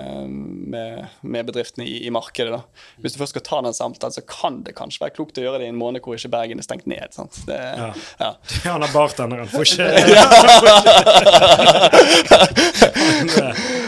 med, 0.75 0.91
med 1.23 1.43
bedriftene 1.49 1.85
i, 1.87 2.07
i 2.09 2.11
markedet. 2.15 2.53
da. 2.57 2.61
Hvis 3.05 3.15
du 3.15 3.19
først 3.23 3.35
skal 3.37 3.47
ta 3.47 3.57
den 3.69 3.77
samtalen, 3.77 4.15
så 4.17 4.23
kan 4.27 4.55
det 4.67 4.73
kanskje 4.79 5.05
være 5.05 5.17
klokt 5.19 5.39
å 5.39 5.43
gjøre 5.45 5.59
det 5.63 5.67
i 5.69 5.73
en 5.73 5.81
måned 5.81 5.99
hvor 6.03 6.13
ikke 6.19 6.35
Bergen 6.35 6.59
er 6.59 6.67
stengt 6.67 6.87
ned. 6.91 7.09
sant? 7.15 7.35
Det, 7.47 7.59
ja. 7.59 7.93
Ja. 8.19 8.31
Ja. 8.65 8.71
Han 8.75 8.83
er 8.83 8.93
bartenderen, 8.93 9.49
får 9.49 9.65
ikke 9.65 9.89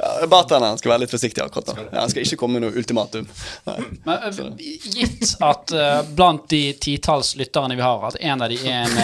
Bartenderen 0.28 0.78
skal 0.78 0.90
være 0.92 1.00
litt 1.04 1.10
forsiktig 1.12 1.42
akkurat 1.44 1.66
da. 1.70 1.74
Ja, 1.90 2.00
han 2.02 2.10
skal 2.12 2.22
ikke 2.24 2.36
komme 2.40 2.58
med 2.58 2.64
noe 2.66 2.74
ultimatum. 2.80 3.26
Men 4.04 4.06
uh, 4.06 4.40
gitt 4.58 5.34
at 5.44 5.72
uh, 5.74 6.02
blant 6.16 6.48
de 6.52 6.62
titalls 6.80 7.34
lytterne 7.40 7.76
vi 7.78 7.82
har, 7.84 7.98
at 8.08 8.16
en 8.20 8.42
av 8.44 8.48
de 8.52 8.58
er 8.60 8.84
en, 8.84 8.94
uh, 8.96 9.02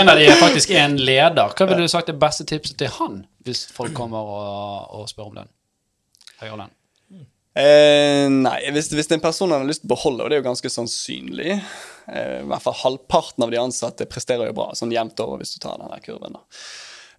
en 0.00 0.08
av 0.12 0.16
de 0.20 0.24
er 0.28 0.36
faktisk 0.40 0.68
en 0.76 0.92
leder, 1.00 1.48
hva 1.56 1.64
ville 1.68 1.82
du 1.86 1.90
sagt 1.92 2.11
er 2.12 2.22
beste 2.22 2.46
tipset 2.48 2.78
til 2.80 2.92
han 2.98 3.24
hvis 3.46 3.64
folk 3.74 3.94
kommer 3.96 4.28
og, 4.36 4.94
og 5.00 5.10
spør 5.10 5.32
om 5.32 5.42
den? 5.42 5.50
Høyere. 6.42 6.68
Eh, 7.52 8.26
nei, 8.32 8.58
hvis, 8.72 8.88
hvis 8.96 9.10
det 9.10 9.18
en 9.18 9.24
person 9.24 9.52
har 9.52 9.64
lyst 9.68 9.82
til 9.82 9.90
å 9.90 9.92
beholde, 9.92 10.24
og 10.24 10.30
det 10.30 10.38
er 10.38 10.40
jo 10.40 10.46
ganske 10.46 10.70
sannsynlig 10.72 11.50
eh, 11.52 12.38
I 12.40 12.46
hvert 12.48 12.64
fall 12.64 12.78
halvparten 12.78 13.44
av 13.44 13.52
de 13.52 13.60
ansatte 13.60 14.06
presterer 14.08 14.48
jo 14.48 14.54
bra, 14.56 14.70
sånn 14.78 14.94
jevnt 14.94 15.20
over 15.20 15.42
hvis 15.42 15.52
du 15.52 15.60
tar 15.60 15.76
den 15.82 15.92
der 15.92 16.00
kurven. 16.00 16.38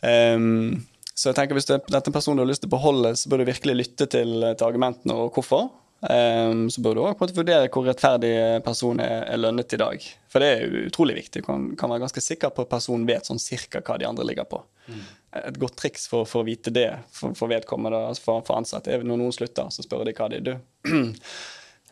Ehm, 0.10 0.82
så 1.14 1.30
jeg 1.30 1.38
tenker 1.38 1.60
hvis 1.60 1.70
det, 1.70 1.84
dette 1.86 2.02
er 2.02 2.10
en 2.10 2.18
person 2.18 2.40
du 2.40 2.42
har 2.42 2.50
lyst 2.50 2.66
til 2.66 2.72
å 2.72 2.74
beholde, 2.74 3.14
så 3.20 3.30
bør 3.30 3.44
du 3.44 3.52
virkelig 3.52 3.78
lytte 3.78 4.10
til, 4.10 4.34
til 4.42 4.66
argumentene 4.66 5.20
og 5.22 5.38
hvorfor. 5.38 5.70
Ehm, 6.10 6.70
så 6.70 6.82
bør 6.84 6.98
du 6.98 7.02
måte 7.06 7.36
vurdere 7.36 7.70
hvor 7.72 7.86
rettferdig 7.88 8.34
personen 8.66 9.04
er, 9.06 9.38
lønnet 9.40 9.76
i 9.76 9.80
dag. 9.80 10.08
For 10.32 10.44
det 10.44 10.50
er 10.52 10.78
utrolig 10.90 11.16
viktig. 11.22 11.44
Du 11.44 11.48
kan, 11.48 11.70
kan 11.80 11.94
være 11.94 12.04
ganske 12.04 12.24
sikker 12.24 12.52
på 12.52 12.66
at 12.66 12.72
personen 12.74 13.08
vet 13.08 13.30
sånn 13.30 13.42
cirka 13.42 13.84
hva 13.86 13.98
de 14.02 14.08
andre 14.10 14.28
ligger 14.28 14.48
på. 14.50 14.60
Et 15.40 15.60
godt 15.60 15.78
triks 15.80 16.08
for, 16.12 16.28
for 16.30 16.44
å 16.44 16.48
vite 16.48 16.74
det 16.74 16.90
for, 17.14 17.36
for 17.38 17.52
vedkommende, 17.52 18.04
altså 18.12 18.28
for, 18.28 18.46
for 18.48 18.60
ansatte, 18.60 18.92
er 18.92 19.06
når 19.08 19.22
noen 19.22 19.36
slutter, 19.36 19.72
så 19.74 19.86
spør 19.86 20.06
de 20.10 20.16
hva 20.18 20.30
de 20.34 20.42
du. 20.52 20.56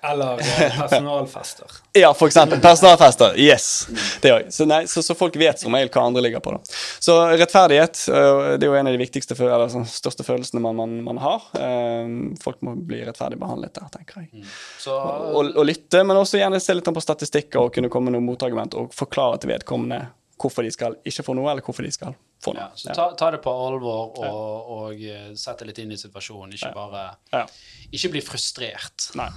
Eller 0.04 0.40
eh, 0.40 0.80
personalfester. 0.82 1.66
Ja, 1.94 2.14
for 2.14 2.28
eksempel. 2.28 2.62
Personalfester. 2.62 3.40
Yes. 3.40 3.88
Det 4.22 4.32
òg. 4.34 4.48
Så, 4.50 4.66
så, 4.88 5.04
så 5.04 5.16
folk 5.16 5.36
vet 5.38 5.62
som 5.62 5.76
regel 5.76 5.92
hva 5.94 6.06
andre 6.10 6.24
ligger 6.26 6.42
på. 6.42 6.56
Da. 6.56 6.78
Så 7.00 7.18
rettferdighet 7.38 8.02
øh, 8.10 8.40
det 8.58 8.66
er 8.66 8.72
jo 8.72 8.78
en 8.80 8.90
av 8.90 8.98
de 8.98 9.02
viktigste 9.02 9.38
eller, 9.38 9.68
sånn, 9.70 9.86
største 9.86 10.26
følelsene 10.26 10.64
man, 10.64 10.80
man, 10.80 10.96
man 11.06 11.22
har. 11.22 11.46
Eh, 11.60 12.16
folk 12.42 12.62
må 12.66 12.74
bli 12.76 13.04
rettferdig 13.06 13.38
behandlet 13.42 13.78
der, 13.78 13.92
tenker 13.94 14.26
jeg. 14.26 14.46
Så 14.82 14.96
Og, 14.96 15.54
og 15.54 15.70
lytte, 15.70 16.02
men 16.02 16.18
også 16.18 16.42
gjerne 16.42 16.62
se 16.64 16.78
litt 16.78 16.90
på 16.92 17.06
statistikker 17.06 17.68
og 17.68 17.76
kunne 17.76 17.92
komme 17.94 18.10
med 18.10 18.18
noen 18.18 18.28
motargument 18.32 18.74
og 18.80 18.96
forklare 18.98 19.44
til 19.44 19.54
vedkommende 19.54 20.02
hvorfor 20.42 20.66
de 20.66 20.72
skal 20.74 20.98
ikke 21.08 21.24
få 21.28 21.38
noe, 21.38 21.50
eller 21.52 21.66
hvorfor 21.66 21.86
de 21.86 21.92
skal 21.94 22.16
få 22.42 22.56
noe. 22.56 22.64
ja, 22.64 22.70
så 22.76 22.96
ta, 22.98 23.06
ta 23.18 23.30
det 23.36 23.42
på 23.44 23.52
alvor 23.54 24.16
og, 24.18 24.22
og 24.26 24.72
og 24.92 25.02
sett 25.38 25.60
det 25.62 25.68
litt 25.70 25.80
inn 25.84 25.92
i 25.94 25.98
situasjonen, 26.00 26.56
ikke 26.58 26.72
bare 26.76 27.04
Ja. 27.32 27.44
Ikke 27.92 28.10
bli 28.14 28.22
frustrert. 28.24 29.10
Nei. 29.20 29.28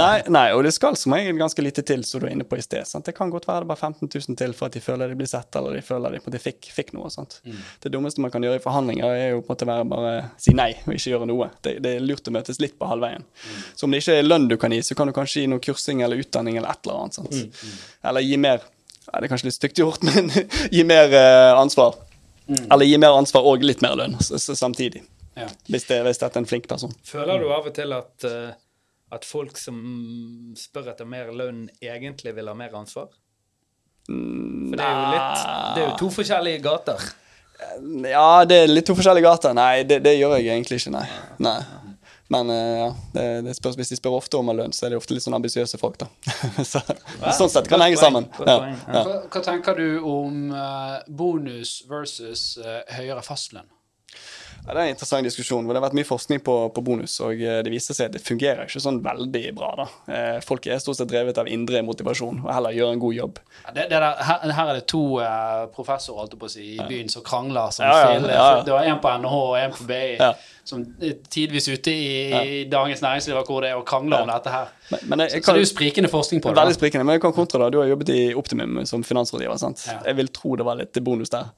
nei, 0.00 0.22
nei, 0.32 0.44
og 0.56 0.62
det 0.64 0.72
skal 0.74 0.96
som 0.96 1.12
regel 1.14 1.36
ganske 1.38 1.62
lite 1.62 1.84
til, 1.86 2.02
som 2.08 2.22
du 2.22 2.26
er 2.26 2.32
inne 2.34 2.46
på 2.48 2.56
i 2.58 2.64
sted. 2.64 2.86
Sant? 2.88 3.04
Det 3.06 3.14
kan 3.14 3.30
godt 3.30 3.46
være 3.46 3.62
det 3.66 3.70
bare 3.70 3.82
15 3.92 4.08
000 4.08 4.38
til 4.40 4.54
for 4.56 4.70
at 4.70 4.76
de 4.78 4.82
føler 4.82 5.12
de 5.12 5.18
blir 5.20 5.28
sett, 5.30 5.54
eller 5.60 5.76
de 5.76 5.82
føler 5.84 6.16
de 6.16 6.22
måte 6.24 6.40
fikk, 6.42 6.70
fikk 6.72 6.94
noe. 6.96 7.10
Sant? 7.12 7.38
Det 7.84 7.92
dummeste 7.92 8.24
man 8.24 8.32
kan 8.32 8.42
gjøre 8.42 8.58
i 8.58 8.64
forhandlinger, 8.64 9.12
er 9.12 9.30
jo 9.36 9.42
på 9.44 9.52
en 9.52 9.54
måte 9.54 9.68
være 9.70 9.88
bare 9.92 10.12
si 10.40 10.56
nei 10.56 10.70
og 10.86 10.96
ikke 10.96 11.12
gjøre 11.14 11.28
noe. 11.30 11.50
Det, 11.62 11.76
det 11.84 11.94
er 11.98 12.04
lurt 12.08 12.32
å 12.32 12.34
møtes 12.34 12.60
litt 12.64 12.78
på 12.80 12.88
halvveien. 12.90 13.28
Så 13.76 13.86
om 13.86 13.94
det 13.94 14.02
ikke 14.02 14.18
er 14.18 14.26
lønn 14.26 14.48
du 14.50 14.56
kan 14.60 14.72
gi, 14.74 14.80
så 14.88 14.96
kan 14.98 15.12
du 15.12 15.14
kanskje 15.16 15.44
gi 15.44 15.52
noe 15.52 15.62
kursing 15.62 16.02
eller 16.02 16.24
utdanning 16.24 16.56
eller 16.58 16.72
et 16.72 16.86
eller 16.88 17.04
annet. 17.04 17.20
Sant? 17.20 17.68
Eller 18.08 18.24
gi 18.24 18.40
mer 18.40 18.64
ja, 19.06 19.18
Det 19.18 19.26
er 19.26 19.32
kanskje 19.32 19.50
litt 19.50 19.58
stygt 19.58 19.80
gjort, 19.82 20.04
men 20.08 20.30
gi 20.70 20.84
mer 20.88 21.12
ansvar. 21.58 21.96
ansvar. 22.48 22.68
Eller 22.74 22.88
gi 22.88 22.98
mer 22.98 23.16
ansvar 23.16 23.46
og 23.48 23.64
litt 23.64 23.82
mer 23.84 23.96
lønn 23.98 24.18
samtidig. 24.20 25.04
Ja. 25.34 25.48
Hvis, 25.68 25.86
det, 25.88 26.02
hvis 26.04 26.20
dette 26.20 26.36
er 26.38 26.44
en 26.44 26.48
flink 26.48 26.68
person. 26.68 26.92
Føler 27.08 27.40
du 27.40 27.48
av 27.52 27.68
og 27.68 27.74
til 27.76 27.94
at, 27.96 28.26
eh, 28.28 28.52
at 29.16 29.24
folk 29.24 29.56
som 29.60 29.78
spør 30.58 30.92
etter 30.92 31.08
mer 31.08 31.32
lønn, 31.32 31.64
egentlig 31.80 32.34
vil 32.36 32.50
ha 32.50 32.56
mer 32.56 32.74
ansvar? 32.76 33.08
For 34.06 34.76
det 34.76 34.82
er 34.84 34.96
jo 34.98 35.10
litt 35.14 35.42
Det 35.76 35.82
er 35.82 35.86
jo 35.86 35.98
to 36.00 36.08
forskjellige 36.12 36.62
gater. 36.64 37.04
Ja, 38.10 38.42
det 38.48 38.56
er 38.64 38.72
litt 38.72 38.88
to 38.88 38.96
forskjellige 38.98 39.28
gater. 39.28 39.54
Nei, 39.56 39.84
det, 39.86 40.00
det 40.04 40.16
gjør 40.18 40.36
jeg 40.40 40.50
egentlig 40.50 40.80
ikke, 40.82 40.94
nei. 40.96 41.04
nei. 41.46 41.58
Men 42.32 42.50
eh, 42.50 42.78
ja, 42.78 42.88
det, 43.12 43.26
det 43.46 43.54
spørs, 43.58 43.76
hvis 43.76 43.92
de 43.92 43.98
spør 43.98 44.16
ofte 44.16 44.40
om 44.40 44.52
lønn, 44.56 44.72
så 44.72 44.86
er 44.86 44.94
det 44.94 45.00
ofte 45.02 45.16
litt 45.16 45.24
sånn 45.24 45.36
ambisiøse 45.36 45.80
folk, 45.80 45.98
da. 46.00 46.08
så, 46.72 46.80
sånn 47.36 47.52
sett 47.52 47.68
kan 47.68 47.82
det 47.82 47.90
henge 47.90 48.00
sammen. 48.00 48.28
Ja, 48.40 48.56
ja. 48.72 49.02
Hva, 49.04 49.18
hva 49.28 49.44
tenker 49.44 49.76
du 49.76 50.00
om 50.08 50.48
eh, 50.56 50.96
bonus 51.22 51.80
versus 51.90 52.56
eh, 52.62 52.80
høyere 52.96 53.24
fastlønn? 53.26 53.68
Ja, 54.62 54.74
det 54.76 54.78
er 54.78 54.84
en 54.86 54.92
interessant 54.94 55.26
diskusjon. 55.26 55.64
hvor 55.66 55.74
Det 55.74 55.80
har 55.80 55.88
vært 55.88 55.96
mye 55.98 56.06
forskning 56.06 56.42
på, 56.46 56.54
på 56.74 56.84
bonus, 56.86 57.16
og 57.24 57.40
eh, 57.42 57.58
det 57.66 57.72
viser 57.72 57.96
seg 57.98 58.10
at 58.10 58.14
det 58.14 58.22
fungerer 58.22 58.68
ikke 58.68 58.82
sånn 58.84 59.00
veldig 59.02 59.42
bra. 59.58 59.72
da. 59.80 59.86
Eh, 60.14 60.38
Folk 60.46 60.68
er 60.70 60.78
stort 60.82 61.00
sett 61.00 61.10
drevet 61.10 61.40
av 61.42 61.50
indre 61.50 61.82
motivasjon 61.82 62.44
og 62.44 62.50
heller 62.54 62.76
gjør 62.76 62.94
en 62.94 63.02
god 63.02 63.16
jobb. 63.18 63.40
Ja, 63.64 63.74
Det, 63.74 63.88
det 63.90 63.98
der, 64.04 64.22
her, 64.28 64.46
her 64.58 64.70
er 64.70 64.78
det 64.78 64.86
to 64.92 65.02
eh, 65.24 65.66
professorer 65.74 66.30
å 66.38 66.50
si, 66.52 66.68
i 66.76 66.88
byen 66.88 67.10
som 67.10 67.26
krangler 67.26 67.74
som 67.74 67.86
Ja, 67.88 68.14
ja. 68.14 68.48
Det 68.62 68.74
var 68.74 68.86
en 68.86 69.02
på 69.02 69.16
NHH 69.18 69.38
og 69.42 69.58
en 69.58 69.76
på 69.76 69.88
BI 69.90 70.32
som 70.64 70.84
tidvis 71.30 71.66
ute 71.68 71.90
i, 71.90 72.10
i 72.30 72.64
Dagens 72.70 73.02
Næringsliv 73.02 73.40
hvor 73.48 73.64
det 73.64 73.72
er 73.72 73.78
og 73.80 73.86
krangler 73.88 74.22
om 74.22 74.30
dette 74.30 74.52
her. 74.52 74.68
Men, 74.92 75.00
men 75.10 75.24
jeg, 75.24 75.32
jeg 75.40 75.42
Så 75.44 75.54
det 75.56 75.58
er 75.58 75.64
jo 75.66 75.70
sprikende 75.72 76.10
forskning 76.12 76.42
på 76.44 76.52
det. 76.52 76.60
Veldig 76.62 76.76
sprikende. 76.76 77.06
Men 77.08 77.18
jeg 77.18 77.24
kan 77.24 77.34
kontra 77.34 77.64
da. 77.64 77.70
Du 77.74 77.80
har 77.80 77.90
jobbet 77.90 78.12
i 78.14 78.20
Optimum 78.38 78.78
som 78.86 79.02
finansrådgiver. 79.06 79.58
sant? 79.58 79.88
Jeg 79.90 80.18
vil 80.20 80.30
tro 80.30 80.54
det 80.60 80.66
var 80.68 80.78
litt 80.78 81.02
bonus 81.02 81.32
der. 81.34 81.50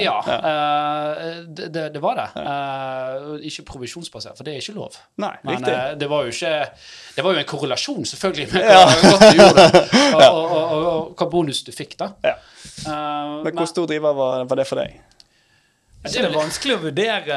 Ja, 0.00 0.16
eh, 0.24 1.44
det, 1.46 1.68
det, 1.74 1.88
det 1.94 2.00
var 2.00 2.16
det. 2.16 2.28
Uh, 2.36 3.34
ikke 3.44 3.64
provisjonsbasert, 3.68 4.36
for 4.38 4.46
det 4.46 4.54
er 4.54 4.62
ikke 4.62 4.74
lov. 4.76 4.96
Nei, 5.20 5.34
Men 5.44 5.66
eh, 5.68 5.92
det 6.00 6.08
var 6.08 6.24
jo 6.24 6.32
ikke 6.32 6.52
Det 7.16 7.24
var 7.24 7.36
jo 7.36 7.42
en 7.42 7.48
korrelasjon, 7.50 8.04
selvfølgelig, 8.08 8.48
med 8.54 8.68
hva 8.72 9.18
du 9.20 9.40
gjorde, 9.42 9.66
og, 10.16 10.22
og, 10.22 10.44
og, 10.44 10.62
og, 10.62 10.84
og 10.92 11.14
hva 11.18 11.28
bonus 11.34 11.60
du 11.66 11.72
fikk, 11.76 11.98
da. 12.00 12.12
Ja. 12.24 12.36
Men 13.44 13.58
hvor 13.58 13.68
stor 13.68 13.86
driver 13.90 14.16
var, 14.16 14.46
var 14.48 14.62
det 14.62 14.66
for 14.70 14.80
deg? 14.80 14.96
Er 16.02 16.24
det 16.26 16.32
vanskelig 16.34 16.74
å 16.74 16.80
vurdere 16.82 17.36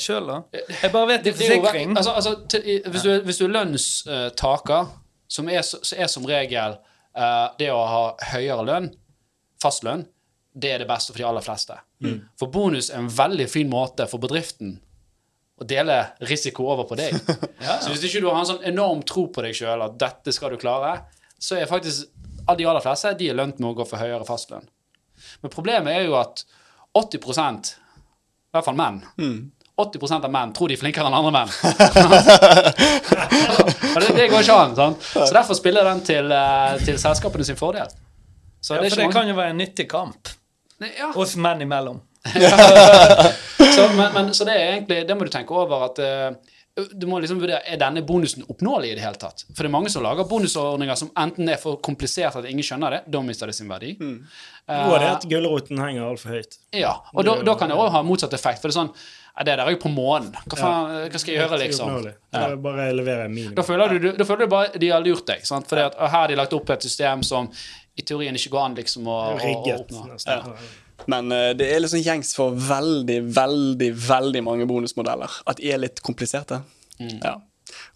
sjøl, 0.00 0.30
da? 0.30 0.38
Jeg 0.54 0.92
bare 0.94 1.10
vet 1.10 1.26
det 1.26 1.34
er 1.34 1.40
forsikring. 1.42 1.96
altså, 1.98 2.14
altså, 2.16 2.36
til, 2.48 2.68
hvis, 2.86 3.02
du, 3.02 3.10
hvis 3.26 3.40
du 3.40 3.44
er 3.44 3.52
lønnstaker, 3.58 4.94
som 5.28 5.50
er, 5.52 5.60
så, 5.66 5.82
er 5.92 6.08
som 6.08 6.24
regel 6.28 6.78
uh, 6.78 7.48
det 7.58 7.68
å 7.74 7.82
ha 7.84 8.04
høyere 8.30 8.64
lønn, 8.64 8.88
fastlønn, 9.60 10.06
det 10.58 10.70
er 10.74 10.78
det 10.82 10.88
beste 10.88 11.12
for 11.12 11.18
de 11.22 11.26
aller 11.28 11.44
fleste. 11.44 11.74
For 12.38 12.46
bonus 12.52 12.90
er 12.90 12.98
en 13.02 13.10
veldig 13.12 13.48
fin 13.50 13.70
måte 13.70 14.06
for 14.10 14.18
bedriften 14.22 14.70
å 15.58 15.64
dele 15.66 15.96
risiko 16.28 16.62
over 16.70 16.84
på 16.86 16.94
deg. 16.98 17.12
Så 17.82 17.90
hvis 17.90 18.04
ikke 18.06 18.20
du 18.22 18.28
har 18.30 18.38
en 18.40 18.50
sånn 18.52 18.64
enorm 18.68 19.00
tro 19.06 19.22
på 19.34 19.40
deg 19.42 19.54
sjøl 19.58 19.80
at 19.86 19.94
dette 19.98 20.30
skal 20.34 20.50
du 20.54 20.58
klare, 20.60 20.92
så 21.38 21.52
er 21.58 21.70
faktisk 21.70 21.98
alle 22.46 22.58
de 22.60 22.66
aller 22.70 22.84
fleste 22.84 23.18
de 23.18 23.26
er 23.30 23.38
lønt 23.38 23.58
med 23.58 23.70
å 23.72 23.76
gå 23.80 23.84
for 23.86 23.98
høyere 24.00 24.26
fastlønn. 24.26 24.66
Men 25.42 25.50
problemet 25.52 25.92
er 25.94 26.02
jo 26.06 26.14
at 26.18 26.34
80 26.96 27.18
i 27.18 27.20
hvert 28.54 28.64
fall 28.64 28.78
menn 28.78 29.02
80% 29.78 30.24
av 30.26 30.30
menn 30.34 30.52
tror 30.56 30.68
de 30.70 30.74
er 30.74 30.80
flinkere 30.80 31.06
enn 31.06 31.14
andre 31.14 31.32
menn. 31.36 31.50
Det, 33.98 34.12
det 34.14 34.28
går 34.30 34.44
ikke 34.44 34.54
an. 34.54 34.74
Sant? 34.76 35.02
Så 35.14 35.30
derfor 35.34 35.54
spiller 35.58 35.86
den 35.88 36.00
til, 36.06 36.30
eh, 36.32 36.76
til 36.84 36.98
selskapene 37.00 37.44
sin 37.46 37.56
fordel. 37.58 37.88
Så 38.60 38.74
Ja, 38.74 38.80
det 38.82 38.86
er 38.86 38.90
for 38.90 38.96
det 39.00 39.06
mange... 39.08 39.16
kan 39.16 39.28
jo 39.30 39.34
være 39.38 39.50
en 39.54 39.60
nyttig 39.62 39.86
kamp 39.90 40.28
mange- 40.80 40.94
ja. 40.98 41.10
oss 41.14 41.36
menn 41.36 41.64
imellom. 41.64 42.00
så, 42.28 43.88
men, 43.96 44.08
men, 44.14 44.34
så 44.34 44.44
det 44.44 44.54
er 44.58 44.72
egentlig 44.72 45.04
Det 45.06 45.14
må 45.16 45.24
du 45.24 45.30
tenke 45.32 45.54
over 45.54 45.84
at 45.86 46.00
uh, 46.02 46.56
du 46.92 47.06
må 47.10 47.20
liksom 47.22 47.40
vurdere 47.40 47.60
Er 47.66 47.78
denne 47.80 48.02
bonusen 48.06 48.44
oppnåelig 48.48 48.92
i 48.92 48.96
det 48.98 49.04
hele 49.04 49.18
tatt. 49.20 49.44
For 49.50 49.64
det 49.64 49.70
er 49.70 49.74
mange 49.74 49.90
som 49.92 50.04
lager 50.04 50.26
bonusordninger 50.30 50.98
som 50.98 51.10
enten 51.18 51.50
er 51.50 51.60
for 51.60 51.80
komplisert 51.84 52.38
at 52.38 52.48
ingen 52.50 52.66
skjønner 52.66 52.98
det, 52.98 53.00
da 53.10 53.22
mister 53.24 53.50
det 53.50 53.56
sin 53.58 53.70
verdi. 53.70 53.94
Nå 53.98 54.90
er 54.94 55.02
det 55.02 55.08
at 55.14 55.26
gulroten 55.30 55.80
henger 55.82 56.06
altfor 56.06 56.36
høyt. 56.36 56.58
Ja, 56.76 56.92
og 57.14 57.26
da, 57.26 57.38
da 57.46 57.56
kan 57.58 57.72
det 57.72 57.78
òg 57.78 57.90
ha 57.94 58.04
motsatt 58.06 58.36
effekt. 58.36 58.62
For 58.62 58.70
det 58.70 58.76
er 58.76 58.82
sånn 58.82 58.92
Det 59.38 59.54
der 59.54 59.62
er 59.62 59.70
jo 59.70 59.78
på 59.82 59.90
månen. 59.94 60.32
Hva, 60.34 60.56
faen, 60.58 60.94
hva 61.10 61.18
skal 61.22 61.34
jeg 61.34 61.42
gjøre, 61.42 61.58
liksom? 61.62 61.92
Ja. 62.34 62.46
Bare 62.62 62.88
levere 62.94 63.26
en 63.28 63.34
minimum. 63.34 63.54
Da 63.58 63.64
føler 63.66 63.98
du, 63.98 64.08
da 64.18 64.26
føler 64.26 64.46
du 64.46 64.54
bare 64.54 64.82
de 64.82 64.90
har 64.90 65.02
lurt 65.04 65.26
deg. 65.30 65.44
Sant? 65.46 65.68
Fordi 65.70 65.84
at 65.88 65.98
her 65.98 66.14
har 66.14 66.30
de 66.30 66.38
lagt 66.38 66.54
opp 66.58 66.74
et 66.74 66.86
system 66.86 67.22
som 67.26 67.50
i 67.98 68.04
teorien 68.06 68.36
ikke 68.38 68.52
går 68.54 68.68
an 68.68 68.76
liksom 68.78 69.08
å, 69.10 69.18
Rigget, 69.42 69.74
å 69.74 69.82
oppnå. 69.82 70.04
nesten. 70.14 70.54
Men 71.10 71.30
uh, 71.32 71.50
det 71.58 71.68
er 71.72 71.82
liksom 71.84 72.02
gjengs 72.02 72.32
for 72.36 72.54
veldig, 72.54 73.20
veldig 73.34 73.92
veldig 74.08 74.42
mange 74.46 74.66
bonusmodeller 74.70 75.40
at 75.48 75.60
de 75.60 75.70
er 75.74 75.82
litt 75.84 76.02
kompliserte. 76.06 76.62
Ja. 76.98 77.36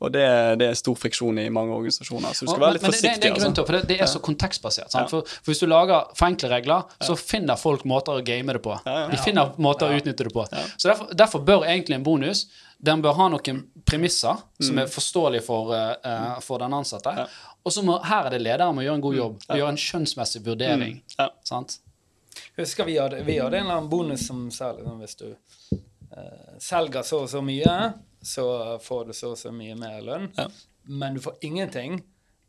Og 0.05 0.11
det, 0.13 0.23
det 0.61 0.67
er 0.69 0.75
stor 0.79 0.97
friksjon 1.01 1.39
i 1.41 1.47
mange 1.53 1.73
organisasjoner, 1.75 2.35
så 2.37 2.45
du 2.45 2.51
skal 2.51 2.59
Og- 2.59 2.65
være 2.67 2.77
litt 2.77 2.83
men 2.85 2.93
det, 2.93 2.99
det, 2.99 3.09
forsiktig. 3.09 3.21
det 3.23 3.29
er 3.31 3.37
grunn 3.39 3.49
altså. 3.49 3.57
til, 3.57 3.67
for 3.69 3.77
det, 3.79 3.83
det 3.89 3.97
er 4.05 4.11
så 4.11 4.21
kontekstbasert. 4.27 4.91
Sant? 4.93 5.11
For, 5.11 5.31
for 5.33 5.53
hvis 5.53 5.63
du 5.63 5.67
lager 5.71 6.11
forenkle 6.19 6.51
regler, 6.53 6.91
så 7.03 7.17
finner 7.19 7.61
folk 7.61 7.87
måter 7.89 8.21
å 8.21 8.25
game 8.27 8.53
det 8.53 8.63
på. 8.65 8.77
De 8.85 9.21
finner 9.25 9.55
måter 9.63 9.89
å 9.89 9.97
utnytte 9.99 10.29
det 10.29 10.35
på. 10.35 10.45
Så 10.77 10.91
derfor, 10.91 11.15
derfor 11.25 11.47
bør 11.49 11.65
egentlig 11.65 11.99
en 11.99 12.07
bonus 12.07 12.45
den 12.83 13.03
bør 13.05 13.15
ha 13.15 13.29
noen 13.31 13.61
premisser 13.87 14.41
som 14.59 14.75
Mm. 14.75 14.83
er 14.83 14.91
forståelige 14.91 15.45
for, 15.47 15.71
uh, 15.75 16.41
for 16.43 16.59
den 16.59 16.75
ansatte. 16.75 17.29
Og 17.63 17.73
så 17.73 17.83
må, 17.87 17.99
her 18.03 18.27
er 18.27 18.31
det 18.35 18.41
lederen 18.43 18.75
må 18.75 18.83
gjøre 18.83 18.99
en 18.99 19.05
god 19.05 19.15
jobb 19.17 19.37
og 19.49 19.57
gjøre 19.61 19.69
en 19.75 19.79
skjønnsmessig 19.79 20.43
vurdering. 20.47 20.97
Mm. 20.99 21.15
Ja. 21.19 21.29
Sant? 21.47 21.79
Husker 22.57 22.85
vi 22.89 22.97
hadde, 22.99 23.23
vi 23.25 23.39
hadde 23.39 23.59
en 23.61 23.67
eller 23.67 23.77
annen 23.79 23.91
bonus 23.93 24.27
som 24.27 24.51
sa 24.51 24.73
liksom, 24.73 24.99
hvis 25.05 25.15
du 25.21 25.29
uh, 25.31 26.59
selger 26.59 27.03
så 27.07 27.23
og 27.23 27.31
så 27.31 27.43
mye, 27.45 27.77
så 28.23 28.47
får 28.83 29.07
du 29.07 29.13
så 29.13 29.31
og 29.33 29.39
så 29.39 29.53
mye 29.55 29.77
mer 29.79 30.01
lønn. 30.03 30.29
Ja. 30.37 30.49
Men 30.83 31.15
du 31.15 31.21
får 31.21 31.39
ingenting 31.41 32.01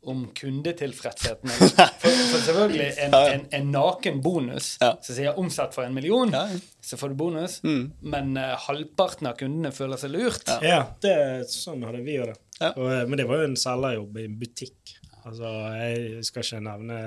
om 0.09 0.25
kundetilfredsheten. 0.35 1.49
For, 1.49 1.67
for 2.01 2.39
selvfølgelig 2.47 2.87
en, 3.05 3.13
en, 3.19 3.45
en 3.59 3.71
naken 3.73 4.21
bonus 4.25 4.73
Ja. 4.81 4.93
som 5.01 5.15
sier 5.15 5.37
omsatt 5.39 5.73
for 5.75 5.83
en 5.87 5.93
million, 5.95 6.31
Ja. 6.33 6.47
så 6.83 6.97
får 6.99 7.13
du 7.13 7.15
bonus, 7.15 7.59
Mm. 7.63 7.91
men 8.01 8.37
uh, 8.37 8.55
halvparten 8.67 9.27
av 9.29 9.37
kundene 9.39 9.71
føler 9.75 9.97
seg 10.01 10.11
lurt. 10.15 10.49
Ja, 10.65 10.81
det, 11.01 11.15
sånn 11.51 11.83
hadde 11.87 12.03
vi 12.03 12.17
jo 12.19 12.25
det. 12.31 12.35
Ja. 12.59 12.73
Og, 12.77 12.85
eh, 12.91 13.05
men 13.09 13.17
det 13.17 13.25
var 13.27 13.41
jo 13.41 13.47
en 13.51 13.55
selgerjobb 13.59 14.17
i 14.21 14.25
en 14.29 14.35
butikk. 14.39 14.97
Altså, 15.25 15.49
Jeg 15.79 16.25
skal 16.27 16.43
ikke 16.43 16.59
nevne 16.65 16.97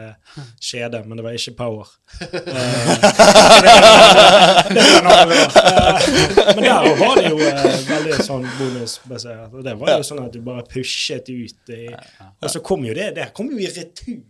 skjede, 0.63 1.03
men 1.05 1.19
det 1.19 1.25
var 1.27 1.37
ikke 1.37 1.57
Power. 1.59 1.87
Eh, 3.67 4.73
det 4.75 4.83
det. 4.83 5.37
Eh, 5.67 6.57
Men 6.57 6.65
der 6.65 6.97
var 7.01 7.15
det 7.19 7.31
jo 7.31 7.39
eh, 7.43 7.77
veldig 7.89 8.19
sånn 8.25 8.47
bonusbasert. 8.59 9.53
Og 9.53 9.65
det 9.67 9.75
var 9.81 9.97
jo 9.99 10.07
sånn 10.07 10.21
at 10.25 10.33
du 10.35 10.41
bare 10.45 10.65
pushet 10.71 11.29
ut 11.31 11.73
i 11.75 11.87
Og 11.91 12.49
så 12.53 12.61
kom 12.65 12.85
jo 12.87 12.95
det 12.97 13.09
Det 13.17 13.27
kom 13.37 13.51
jo 13.53 13.59
i 13.61 13.69
retur. 13.71 14.23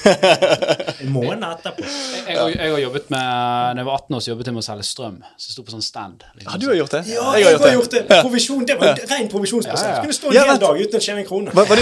En 1.00 1.12
måned 1.14 1.44
etterpå. 1.46 1.84
Jeg, 1.84 2.36
jeg, 2.36 2.56
jeg 2.56 2.72
har 2.74 2.80
jobbet 2.84 3.10
med 3.12 3.20
Da 3.20 3.80
jeg 3.82 3.88
var 3.88 4.00
18 4.00 4.16
år, 4.16 4.20
så 4.24 4.32
jobbet 4.32 4.50
jeg 4.50 4.56
med 4.56 4.62
å 4.62 4.66
selge 4.68 4.86
strøm. 4.90 5.18
Så 5.36 5.50
jeg 5.50 5.56
sto 5.56 5.64
på 5.66 5.74
sånn 5.74 5.84
stand. 5.86 6.24
liksom. 6.36 6.50
Ja, 6.52 6.60
du 6.60 6.66
har 6.70 6.78
gjort 6.80 6.96
det? 6.96 7.02
Ja, 7.10 7.26
jeg 7.40 7.60
har 7.64 7.74
gjort 7.76 7.94
det! 7.96 8.02
Provisjon, 8.10 8.64
det 8.68 8.76
var 8.80 9.00
ren 9.14 9.30
provisjonsbasert. 9.32 10.00
Kunne 10.04 10.16
stå 10.16 10.32
en 10.34 10.40
hel 10.52 10.62
dag 10.62 10.82
uten 10.84 11.00
å 11.00 11.04
tjene 11.04 11.24
en 11.24 11.28
krone. 11.30 11.54
Var, 11.56 11.70
var, 11.70 11.78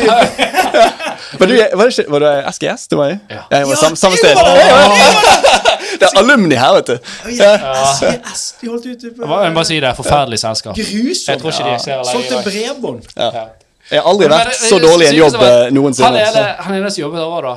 var, 1.38 1.46
du, 1.46 1.54
var, 1.76 1.84
det 1.84 1.98
ikke, 1.98 2.10
var 2.12 2.18
det 2.24 2.54
SGS 2.54 2.88
du 2.90 2.96
var 2.96 3.08
i? 3.12 3.18
Ja. 3.30 3.42
Jeg 3.50 3.66
var 3.66 3.74
Ja, 3.74 3.80
samme, 3.82 3.96
samme 3.96 4.16
sted. 4.16 4.34
var- 4.34 4.56
Ja, 4.56 4.66
ja, 4.66 4.96
ja. 4.96 5.64
Det 5.98 6.06
er 6.08 6.18
alumni 6.20 6.54
her, 6.54 6.74
vet 6.74 6.86
du. 6.86 6.98
Ja, 7.38 7.52
SGS, 7.94 8.42
de 8.60 8.68
holdt 8.68 8.86
ut 8.86 9.06
på 9.16 9.28
Jeg 9.44 9.52
må- 9.54 9.64
si 9.64 9.80
det. 9.80 9.88
er 9.88 9.94
Forferdelig 9.94 10.38
selskap. 10.38 10.74
Grusomt. 10.76 11.28
Jeg 11.28 11.40
tror 11.40 11.50
ikke 11.50 11.64
de 11.64 11.74
eksisterer. 11.74 12.04
Solgte 12.12 12.42
bredbånd. 12.44 13.02
Jeg 13.16 14.02
har 14.02 14.08
aldri 14.10 14.28
Men 14.28 14.38
vært 14.38 14.46
det- 14.52 14.68
så 14.70 14.78
dårlig 14.78 15.04
i 15.06 15.08
en 15.08 15.14
jobb 15.16 15.32
det- 15.32 15.40
eh, 15.48 15.64
Han 15.64 15.74
noensinne. 15.74 16.20
ene, 16.28 16.44
han 16.58 16.74
ene 16.74 16.90
som 16.90 17.02
jobbet 17.02 17.18
der 17.18 17.26
òg, 17.26 17.42
da. 17.42 17.56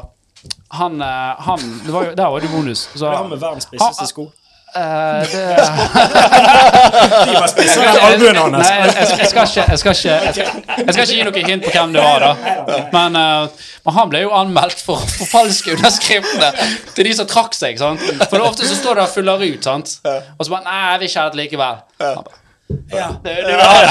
Han, 0.72 1.02
eh, 1.02 1.36
han 1.48 1.60
det 1.86 1.94
var 1.94 2.04
jo, 2.06 2.12
Der 2.16 2.26
var 2.32 2.40
det 2.40 2.50
bonus. 2.52 2.88
Så, 2.96 3.00
Det 3.10 3.18
har 3.18 3.28
med 3.28 3.38
verdens 3.40 3.64
spisseste 3.64 4.08
sko. 4.08 4.32
Eh, 4.76 5.22
det. 5.32 5.46
Nei, 8.52 8.76
jeg, 8.80 8.94
jeg, 8.96 9.08
jeg, 9.20 9.30
skal 9.30 9.44
ikke, 9.48 9.66
jeg, 9.68 9.80
skal 9.80 9.92
ikke, 9.92 10.10
jeg, 10.10 10.34
skal, 10.34 10.46
jeg 10.78 10.94
skal 10.94 11.04
ikke 11.04 11.18
gi 11.18 11.26
noe 11.28 11.46
hint 11.48 11.64
på 11.66 11.74
hvem 11.76 11.96
det 11.96 12.04
var, 12.06 12.26
da. 12.26 12.32
Men, 12.94 13.12
uh, 13.20 13.70
men 13.86 13.98
han 13.98 14.12
ble 14.12 14.24
jo 14.26 14.34
anmeldt 14.38 14.80
for 14.86 15.02
å 15.02 15.10
forfalske 15.18 15.76
underskriftene 15.78 16.50
til 16.96 17.10
de 17.10 17.16
som 17.18 17.30
trakk 17.30 17.58
seg. 17.58 17.80
sant? 17.82 18.02
For 18.02 18.36
det 18.38 18.44
er 18.44 18.50
ofte 18.50 18.70
så 18.70 18.78
står 18.78 19.00
det 19.00 19.08
og 19.08 19.16
fyller 19.16 19.48
ut, 19.48 19.64
sant? 19.66 19.98
og 20.06 20.46
så 20.46 20.50
bare 20.54 20.66
Nei, 20.68 20.80
jeg 20.92 21.02
vil 21.02 21.12
ikke 21.12 21.22
ha 21.22 21.34
det 21.34 21.42
likevel. 21.42 21.82
Han 22.02 22.24
bare, 22.28 22.41
Ja. 22.92 23.08
det, 23.24 23.36
det, 23.48 23.56
var. 23.60 23.84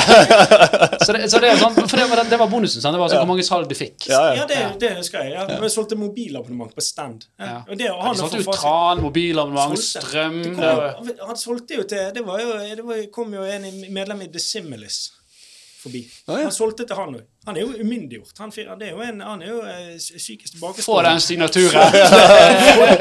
Så, 1.07 1.13
det, 1.17 1.31
så 1.33 1.39
det 1.43 1.49
er 1.51 1.57
sånn, 1.61 1.75
For 1.89 1.97
det 1.97 2.07
var, 2.11 2.21
det 2.31 2.39
var 2.39 2.49
bonusen. 2.53 2.83
sant? 2.83 2.95
Det 2.95 3.01
var 3.01 3.09
sånn 3.13 3.23
hvor 3.23 3.31
mange 3.33 3.45
salg 3.47 3.69
du 3.71 3.75
fikk. 3.79 4.09
Ja, 4.11 4.21
Ja, 4.35 4.35
ja. 4.43 4.47
det, 4.51 4.59
det 4.83 4.91
husker 4.99 5.25
jeg. 5.25 5.33
Ja. 5.37 5.47
Jeg 5.65 5.71
solgte 5.75 5.97
mobilabonnement 5.99 6.75
på 6.77 6.85
stand. 6.85 7.25
Ja. 7.41 7.47
Ja. 7.51 7.57
Og 7.69 7.79
det, 7.81 7.89
og 7.91 8.01
De 8.03 8.07
han 8.09 8.19
solgte 8.21 8.43
jo 8.43 8.49
fast- 8.51 8.61
tran, 8.63 9.01
mobilabonnement, 9.07 9.79
Solgte. 9.81 10.07
strøm 10.09 10.37
Det 10.43 10.51
kom 10.53 10.61
det 10.61 10.75
var- 10.81 11.01
jo, 11.09 11.17
han 11.31 11.37
solgte 11.41 11.81
jo 11.81 11.87
til 11.95 12.13
Det, 12.19 12.27
var 12.27 12.41
jo, 12.45 12.53
det 12.77 12.85
var, 12.91 13.01
kom 13.15 13.33
jo 13.35 13.43
en 13.49 13.71
medlem 13.97 14.21
i 14.23 14.29
The 14.33 14.39
Similis 14.45 15.01
forbi. 15.81 16.03
Ja. 16.29 16.43
Han 16.45 16.53
solgte 16.53 16.85
til 16.85 16.97
han 16.99 17.15
òg. 17.17 17.23
Han 17.49 17.57
er 17.57 17.63
jo 17.65 17.71
umyndiggjort. 17.81 18.35
Han, 18.43 18.51
fyr- 18.53 18.69
det 18.79 18.91
er 18.91 18.93
jo 18.93 19.01
en, 19.01 19.21
han 19.25 19.41
er 19.43 19.49
jo 19.49 19.61
psykisk 19.97 20.53
tilbakestående. 20.59 20.85
Få 20.85 21.01
den 21.09 21.21
signaturen. 21.25 21.81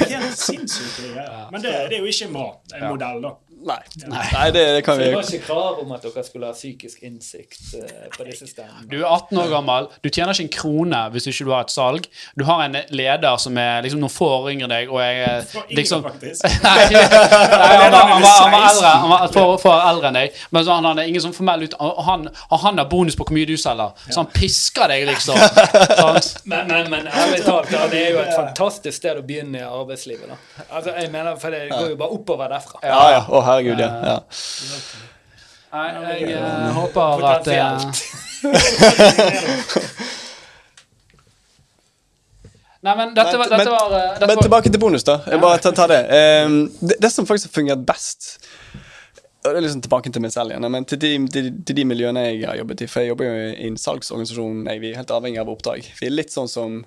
Det 0.00 0.06
er 0.14 0.20
helt 0.20 0.38
sinnssykt. 0.38 1.00
Men 1.50 1.62
det, 1.62 1.72
det 1.90 1.96
er 1.98 2.04
jo 2.04 2.10
ikke 2.10 2.28
en 2.28 2.36
bra 2.38 2.46
en 2.78 2.86
modell, 2.92 3.18
da. 3.24 3.32
Nei, 3.60 3.78
Nei 4.08 4.46
det, 4.54 4.62
det 4.76 4.84
kan 4.86 4.96
Så 4.96 5.02
vi 5.02 5.08
det 5.10 5.16
var 5.16 5.26
ikke 5.28 5.46
krav 5.46 5.80
om 5.82 5.90
at 5.92 6.04
dere 6.06 6.24
skulle 6.24 6.48
ha 6.48 6.56
psykisk 6.56 7.02
innsikt 7.04 7.74
eh, 7.76 8.06
på 8.14 8.24
disse 8.28 8.48
stedene. 8.48 8.86
Du 8.88 8.96
er 9.02 9.06
18 9.08 9.40
år 9.42 9.50
gammel, 9.52 9.88
du 10.00 10.08
tjener 10.08 10.32
ikke 10.32 10.46
en 10.46 10.52
krone 10.54 11.00
hvis 11.12 11.28
ikke 11.30 11.46
du 11.48 11.52
har 11.52 11.66
et 11.66 11.74
salg. 11.74 12.08
Du 12.38 12.44
har 12.48 12.62
en 12.64 12.78
leder 12.88 13.36
som 13.42 13.58
er 13.60 13.84
liksom 13.84 14.00
noen 14.00 14.14
få 14.14 14.28
år 14.38 14.48
yngre 14.54 14.68
enn 14.68 14.74
deg, 14.74 14.92
og 14.92 15.02
jeg 15.04 15.20
er 15.26 15.44
For 15.50 15.66
yngre, 15.66 15.76
liksom 15.80 16.06
faktisk. 16.06 16.48
Nei, 16.66 16.86
nei 16.94 17.04
han, 17.10 17.92
var, 17.92 18.08
han, 18.10 18.24
var, 18.24 18.38
han 18.40 18.54
var 18.54 18.66
eldre 18.70 18.94
Han 19.02 19.12
var 19.12 19.26
for, 19.34 19.54
for 19.62 19.84
eldre 19.90 20.10
enn 20.10 20.18
deg. 20.20 20.40
Men 20.50 20.66
så 20.66 20.78
han 20.78 20.88
hadde 20.90 21.06
ingen 21.10 21.24
sånn 21.26 21.36
formell 21.36 21.66
ut... 21.66 21.76
Og 21.80 22.02
han, 22.06 22.26
og 22.48 22.62
han 22.64 22.80
har 22.80 22.88
bonus 22.90 23.18
på 23.18 23.26
hvor 23.28 23.36
mye 23.36 23.48
du 23.48 23.56
selger, 23.60 23.92
så 24.08 24.22
han 24.22 24.30
pisker 24.32 24.90
deg, 24.90 25.06
liksom. 25.10 25.36
Men, 26.50 26.66
men, 26.68 26.88
men 26.90 27.06
ærlig 27.06 27.40
talt, 27.44 27.70
det 27.92 27.98
er 28.00 28.14
jo 28.14 28.20
et 28.22 28.32
fantastisk 28.34 28.96
sted 28.96 29.18
å 29.18 29.22
begynne 29.26 29.60
i 29.60 29.64
arbeidslivet. 29.66 30.30
da. 30.30 30.64
Altså, 30.68 30.94
jeg 30.96 31.10
mener, 31.12 31.36
For 31.40 31.54
det 31.54 31.68
går 31.70 31.92
jo 31.92 31.98
bare 32.00 32.16
oppover 32.16 32.50
derfra. 32.52 32.80
Ja, 32.84 33.00
ja. 33.14 33.20
Å, 33.28 33.42
herregud, 33.50 33.82
ja. 33.82 33.90
ja. 34.10 34.18
Nei, 35.70 35.88
jeg 36.18 36.30
jeg 36.32 36.72
håper 36.74 37.26
at 37.30 37.46
eh, 37.54 37.60
Nei, 42.80 42.94
men 42.96 43.12
dette 43.12 43.36
var, 43.36 43.50
dette 43.52 43.68
var, 43.68 43.92
eh, 43.92 44.06
dette 44.16 44.26
Men 44.26 44.36
var 44.38 44.46
tilbake 44.46 44.72
til 44.72 44.80
bonus, 44.80 45.04
da. 45.04 45.20
Jeg 45.28 45.40
bare 45.42 45.60
ta, 45.60 45.70
tar 45.76 45.92
det. 45.92 46.00
Um, 46.46 46.62
det. 46.80 46.96
Det 47.04 47.10
som 47.12 47.28
faktisk 47.28 47.50
har 47.50 47.58
fungert 47.60 47.84
best 47.86 48.38
og 49.40 49.54
det 49.54 49.56
er 49.56 49.64
liksom 49.64 49.80
tilbake 49.80 50.10
til 50.12 50.20
meg 50.20 50.32
selv 50.34 50.52
igjen, 50.52 50.66
men 50.68 50.84
til 50.84 50.98
de, 51.00 51.10
til, 51.32 51.46
til 51.64 51.76
de 51.78 51.84
miljøene 51.88 52.26
jeg 52.26 52.42
har 52.44 52.58
jobbet 52.58 52.82
i 52.84 52.88
For 52.92 53.00
jeg 53.00 53.08
jobber 53.08 53.24
jo 53.24 53.36
i 53.54 53.68
en 53.70 53.78
salgsorganisasjon. 53.80 54.66
Jeg, 54.68 54.80
vi 54.82 54.90
er 54.90 54.98
helt 55.00 55.14
avhengig 55.16 55.40
av 55.40 55.48
oppdrag. 55.48 55.86
Vi 55.96 56.08
er 56.10 56.12
litt 56.12 56.34
sånn 56.34 56.50
som 56.50 56.82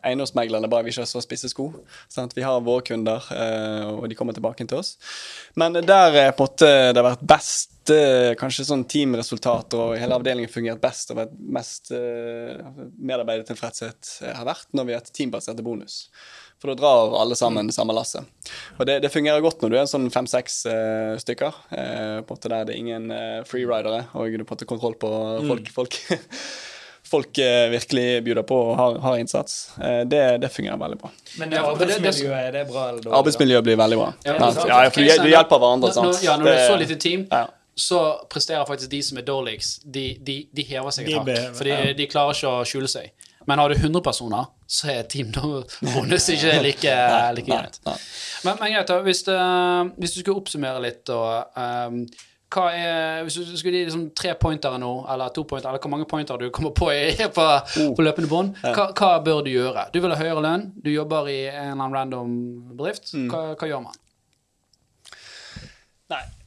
eiendomsmeglerne, 0.00 0.70
bare 0.70 0.86
vi 0.86 0.94
ikke 0.94 1.04
ha 1.04 1.10
så 1.10 1.22
spisse 1.24 1.50
sko. 1.52 1.68
Sant? 2.12 2.36
Vi 2.36 2.44
har 2.46 2.62
våre 2.64 2.84
kunder, 2.86 3.26
eh, 3.34 3.88
og 3.90 4.08
de 4.10 4.18
kommer 4.18 4.36
tilbake 4.36 4.66
til 4.66 4.80
oss. 4.80 4.96
Men 5.58 5.76
der 5.76 6.18
er 6.26 6.32
på 6.36 6.46
en 6.46 6.50
måte 6.50 6.70
det 6.92 7.00
har 7.00 7.08
vært 7.12 7.26
best 7.28 7.92
eh, 7.92 8.32
kanskje 8.38 8.66
sånn 8.68 8.84
teamresultater, 8.90 9.80
og 9.80 9.98
hele 10.00 10.18
avdelingen 10.18 10.52
fungert 10.52 10.82
best 10.82 11.12
og 11.12 11.20
vært 11.22 11.34
mest 11.58 11.92
uh, 11.94 12.62
medarbeidertilfredshet 12.98 14.14
eh, 14.22 14.34
har 14.36 14.48
vært 14.48 14.70
når 14.76 14.88
vi 14.88 14.96
har 14.96 15.04
et 15.04 15.12
teambasert 15.14 15.62
bonus. 15.64 16.06
For 16.62 16.70
da 16.70 16.78
drar 16.78 17.16
alle 17.18 17.34
sammen 17.34 17.66
det 17.66 17.74
samme 17.74 17.94
lasset. 17.96 18.28
Og 18.78 18.86
det, 18.86 19.00
det 19.02 19.10
fungerer 19.10 19.42
godt 19.42 19.64
når 19.64 19.72
du 19.72 19.76
er 19.76 19.82
en 19.82 19.90
sånn 19.90 20.10
fem-seks 20.14 20.60
eh, 20.70 21.14
stykker. 21.18 21.56
Uh, 21.72 22.20
på 22.22 22.36
en 22.36 22.36
måte 22.36 22.52
Der 22.52 22.68
det 22.68 22.76
er 22.76 22.82
ingen 22.84 23.08
uh, 23.10 23.40
freeridere, 23.48 24.04
og 24.14 24.30
du 24.30 24.44
har 24.44 24.50
på 24.52 24.60
kontroll 24.70 24.94
på 24.94 25.10
folk. 25.48 25.72
folk. 25.74 25.98
Folk 27.12 27.38
eh, 27.44 27.68
virkelig 27.72 28.06
bjuder 28.24 28.46
på 28.48 28.56
og 28.70 28.76
har, 28.80 28.98
har 29.04 29.18
innsats. 29.20 29.56
Eh, 29.78 30.02
det, 30.08 30.22
det 30.42 30.48
fungerer 30.54 30.80
veldig 30.80 30.98
bra. 31.02 31.10
Men 31.40 31.52
arbeidsmiljøet, 31.60 32.36
er 32.48 32.52
det 32.56 32.62
bra 32.70 32.86
eller 32.88 33.02
dårlig? 33.04 33.16
Arbeidsmiljøet 33.20 33.66
blir 33.68 33.80
veldig 33.80 33.98
bra. 34.00 34.12
Ja, 34.24 34.36
Ja, 34.38 34.78
ja, 34.86 34.92
for 34.94 35.00
du, 35.04 35.28
hjelper 35.32 35.60
hverandre, 35.64 35.92
sant. 35.92 36.08
når- 36.08 36.24
Ja, 36.24 36.36
når 36.40 36.48
det 36.50 36.54
er 36.60 36.70
så 36.70 36.78
lite 36.80 36.96
team, 37.04 37.26
Ja. 37.30 37.42
så 37.76 38.00
presterer 38.32 38.64
faktisk 38.68 38.90
de 38.90 39.02
som 39.02 39.18
er 39.18 39.22
dårligst, 39.28 39.84
de, 39.92 40.06
de, 40.20 40.38
de 40.56 40.62
hever 40.72 40.90
seg 40.96 41.08
i 41.08 41.12
et 41.12 41.18
hakk. 41.20 41.54
For 41.60 41.64
de, 41.68 41.94
de 42.00 42.06
klarer 42.06 42.34
ikke 42.36 42.48
å 42.48 42.64
skjule 42.68 42.88
seg. 42.88 43.10
Men 43.46 43.58
har 43.58 43.68
du 43.72 43.74
100 43.74 44.00
personer, 44.06 44.44
så 44.70 44.88
er 44.92 45.02
teambonus 45.10 46.28
ikke 46.34 46.52
like, 46.62 46.92
like 47.34 47.46
greit. 47.48 47.80
Men, 48.44 48.56
men 48.60 48.72
greit. 48.76 48.92
Hvis, 49.04 49.24
det, 49.26 49.38
hvis 49.98 50.14
du 50.14 50.20
skulle 50.22 50.38
oppsummere 50.40 50.80
litt, 50.84 51.00
da 51.10 51.18
ehm, 51.58 52.04
hva 52.52 52.66
er, 52.76 53.22
Hvis 53.24 53.38
du 53.40 53.56
skulle 53.56 53.78
gi 53.80 53.84
liksom 53.86 54.04
tre 54.18 54.34
pointere 54.40 54.78
nå, 54.82 54.90
eller 55.12 55.32
to 55.34 55.44
pointer, 55.48 55.70
eller 55.70 55.80
hvor 55.82 55.90
mange 55.94 56.06
pointer 56.10 56.36
du 56.40 56.50
kommer 56.50 56.70
på 56.76 56.90
i, 56.92 57.14
på, 57.38 57.46
Oh. 57.82 57.94
på 57.96 58.04
løpende 58.04 58.28
bånd, 58.28 58.54
hva, 58.62 58.90
hva 58.92 59.10
bør 59.24 59.42
du 59.46 59.50
gjøre? 59.54 59.86
Du 59.94 60.00
vil 60.04 60.12
ha 60.12 60.18
høyere 60.20 60.42
lønn, 60.44 60.66
du 60.84 60.90
jobber 60.92 61.28
i 61.32 61.38
en 61.48 61.72
eller 61.72 61.82
annen 61.86 61.96
random 61.96 62.32
bedrift. 62.76 63.12
Mm. 63.16 63.28
Hva, 63.32 63.42
hva 63.56 63.68
gjør 63.70 63.82
man? 63.88 63.98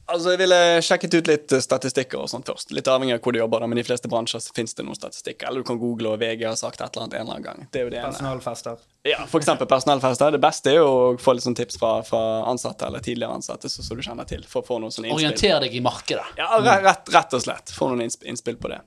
Altså 0.06 0.34
jeg 0.34 0.38
ville 0.44 0.58
sjekket 0.86 1.14
ut 1.16 1.28
litt 1.30 1.52
eh, 1.56 1.62
statistikker 1.62 2.20
og 2.22 2.28
sånt 2.30 2.46
først. 2.46 2.70
Litt 2.76 2.86
avhengig 2.90 3.16
av 3.16 3.24
hvor 3.24 3.34
du 3.34 3.40
jobber, 3.40 3.62
da, 3.62 3.68
men 3.70 3.78
i 3.78 3.82
de 3.82 3.86
fleste 3.88 4.10
bransjer 4.10 4.42
så 4.44 4.54
finnes 4.54 4.76
det 4.78 4.84
noen 4.86 4.98
statistikker. 4.98 5.48
Eller 5.48 5.64
du 5.64 5.66
kan 5.66 5.80
google 5.80 6.12
og 6.14 6.20
VG 6.22 6.44
har 6.46 6.58
sagt 6.60 6.78
et 6.80 6.86
eller 6.86 7.08
annet 7.08 7.16
en 7.16 7.24
eller 7.24 7.34
annen 7.34 7.46
gang. 7.48 7.70
Det 7.74 7.80
er 7.80 7.88
jo 7.88 7.92
det 7.94 7.98
ene. 8.00 8.12
Personalfester. 8.14 8.84
Ja, 9.06 9.24
f.eks. 9.26 9.50
personalfester. 9.66 10.34
Det 10.36 10.42
beste 10.42 10.72
er 10.72 10.78
jo 10.78 10.86
å 10.86 11.00
få 11.22 11.34
litt 11.34 11.46
sånn 11.46 11.58
tips 11.58 11.80
fra, 11.82 11.92
fra 12.06 12.22
ansatte 12.52 12.86
eller 12.86 13.02
tidligere 13.02 13.40
ansatte 13.40 13.70
så, 13.72 13.82
så 13.82 13.98
du 13.98 14.04
kjenner 14.06 14.28
til, 14.30 14.46
for 14.46 14.62
å 14.62 14.68
få 14.68 14.78
noen 14.82 14.94
sånne 14.94 15.10
innspill. 15.10 15.32
Orienter 15.32 15.66
deg 15.66 15.74
i 15.74 15.82
markedet. 15.82 16.28
Ja, 16.38 16.52
rett, 16.62 17.10
rett 17.14 17.38
og 17.38 17.42
slett. 17.42 17.74
Få 17.74 17.90
noen 17.90 18.06
innspill 18.06 18.62
på 18.62 18.70
det. 18.70 18.82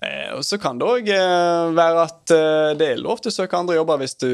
Eh, 0.00 0.32
og 0.36 0.44
så 0.44 0.58
kan 0.60 0.76
det 0.78 0.86
òg 0.86 1.08
eh, 1.08 1.74
være 1.76 2.02
at 2.04 2.32
eh, 2.34 2.72
det 2.76 2.88
er 2.92 3.00
lov 3.00 3.22
til 3.22 3.32
å 3.32 3.36
søke 3.36 3.56
andre 3.58 3.78
jobber 3.78 4.00
hvis 4.02 4.16
du, 4.20 4.28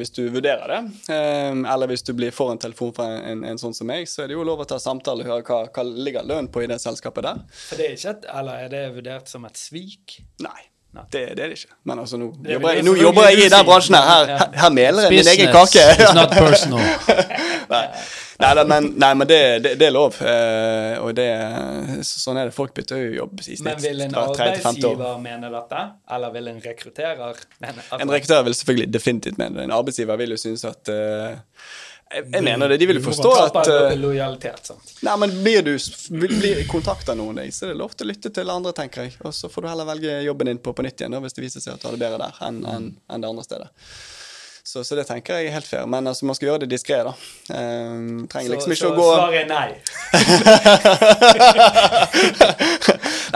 hvis 0.00 0.14
du 0.16 0.22
vurderer 0.32 0.72
det. 0.72 0.80
Eh, 1.12 1.52
eller 1.52 1.90
hvis 1.90 2.06
du 2.06 2.14
blir 2.16 2.34
får 2.34 2.54
en 2.54 2.62
telefon 2.66 2.94
fra 2.96 3.10
en, 3.18 3.44
en, 3.44 3.60
sånn 3.60 3.76
som 3.76 3.90
meg, 3.90 4.08
så 4.10 4.24
er 4.24 4.32
det 4.32 4.38
jo 4.38 4.46
lov 4.46 4.64
å 4.64 4.68
ta 4.68 4.80
samtale 4.82 5.26
og 5.26 5.32
høre 5.32 5.44
hva, 5.48 5.60
hva 5.68 5.84
ligger 5.86 6.28
lønn 6.28 6.48
på 6.52 6.64
i 6.64 6.70
det 6.70 6.80
selskapet 6.82 7.28
der. 7.28 7.44
For 7.66 7.80
det 7.80 7.90
er 7.90 7.98
ikke 7.98 8.16
et, 8.16 8.30
eller 8.40 8.64
er 8.64 8.72
det 8.72 8.86
vurdert 8.96 9.30
som 9.32 9.44
et 9.48 9.60
svik? 9.60 10.20
Nei. 10.44 10.70
Det, 11.12 11.20
det 11.36 11.44
er 11.44 11.50
det 11.50 11.58
ikke. 11.58 11.74
Men 11.84 11.98
altså, 11.98 12.16
nå 12.16 12.30
er 12.44 12.54
jobber 12.54 12.72
jeg, 12.72 12.84
nå 12.86 12.94
jobber 12.96 13.26
jeg 13.28 13.42
i 13.44 13.48
den 13.52 13.64
bransjen 13.68 13.96
her. 13.98 14.30
Her, 14.30 14.52
her, 14.62 14.70
meler 14.72 15.06
jeg 15.06 15.12
min 15.12 15.28
egen 15.34 15.50
kake. 15.52 15.82
is 16.00 16.14
not 16.16 16.32
personal. 16.32 16.80
Nei, 17.74 17.82
nei, 18.40 18.64
men, 18.68 18.86
nei, 19.00 19.10
men 19.14 19.28
det, 19.30 19.38
det, 19.64 19.72
det 19.80 19.86
er 19.88 19.94
lov. 19.94 20.18
Eh, 20.20 20.98
og 21.00 21.14
det, 21.16 21.26
sånn 22.06 22.36
er 22.40 22.50
det. 22.50 22.54
Folk 22.56 22.74
bytter 22.76 23.00
jo 23.00 23.14
jobb 23.22 23.40
i 23.40 23.46
snitt 23.48 23.64
Men 23.64 23.80
vil 23.82 24.04
en 24.06 24.18
arbeidsgiver 24.20 25.18
mene 25.22 25.50
dette? 25.54 25.82
Eller 26.16 26.34
vil 26.36 26.52
en 26.52 26.60
rekrutterer 26.64 27.42
mene 27.64 27.80
altså, 27.80 28.00
En 28.02 28.12
rekrutterer 28.12 28.46
vil 28.48 28.58
selvfølgelig 28.60 28.92
definitivt 28.98 29.40
mene 29.40 29.60
det. 29.60 29.66
En 29.70 29.76
arbeidsgiver 29.78 30.20
vil 30.20 30.36
jo 30.36 30.40
synes 30.42 30.64
at 30.68 30.92
uh, 30.92 31.36
jeg, 32.12 32.22
jeg 32.32 32.44
mener 32.46 32.70
det. 32.70 32.76
De 32.78 32.86
vil 32.86 33.00
jo 33.00 33.04
forstå 33.08 33.30
at 33.42 33.56
eh, 33.72 33.94
lojalitet, 33.98 34.68
sant? 34.68 34.92
Nei, 35.02 35.14
men 35.18 35.32
blir 35.42 35.64
du 35.66 35.72
blir, 36.20 36.60
av 36.70 37.16
noen 37.18 37.40
deg, 37.40 37.54
så 37.56 37.66
er 37.66 37.72
det 37.72 37.80
lov 37.80 37.96
til 37.96 38.06
å 38.06 38.10
lytte 38.12 38.30
til 38.36 38.52
andre, 38.52 38.74
tenker 38.76 39.08
jeg. 39.08 39.16
Og 39.26 39.34
så 39.34 39.50
får 39.50 39.64
du 39.64 39.70
heller 39.72 39.88
velge 39.88 40.20
jobben 40.28 40.52
din 40.52 40.60
på, 40.62 40.76
på 40.76 40.84
nytt 40.86 41.02
igjen 41.02 41.16
da, 41.16 41.22
hvis 41.24 41.34
det 41.34 41.42
viser 41.48 41.64
seg 41.64 41.74
at 41.74 41.82
du 41.82 41.88
har 41.88 41.96
det 41.96 42.04
bedre 42.04 42.20
der 42.28 42.38
enn 42.46 42.60
enn- 42.62 42.92
enn 43.10 43.24
det 43.24 43.32
andre 43.32 43.46
stedet. 43.48 43.72
Så, 44.66 44.82
så 44.84 44.96
det 44.98 45.04
tenker 45.06 45.36
jeg 45.38 45.46
er 45.46 45.52
helt 45.54 45.66
fair. 45.68 45.86
Men 45.86 46.06
altså, 46.10 46.26
man 46.26 46.34
skal 46.34 46.48
gjøre 46.48 46.60
det 46.64 46.70
diskré, 46.72 46.96
da. 47.06 47.12
Um, 47.54 48.26
trenger 48.26 48.50
liksom 48.56 48.72
ikke 48.74 48.80
så 48.80 48.88
å 48.90 48.96
gå 48.96 49.04
svaret 49.14 49.38
er 49.44 49.46
nei. 49.46 49.68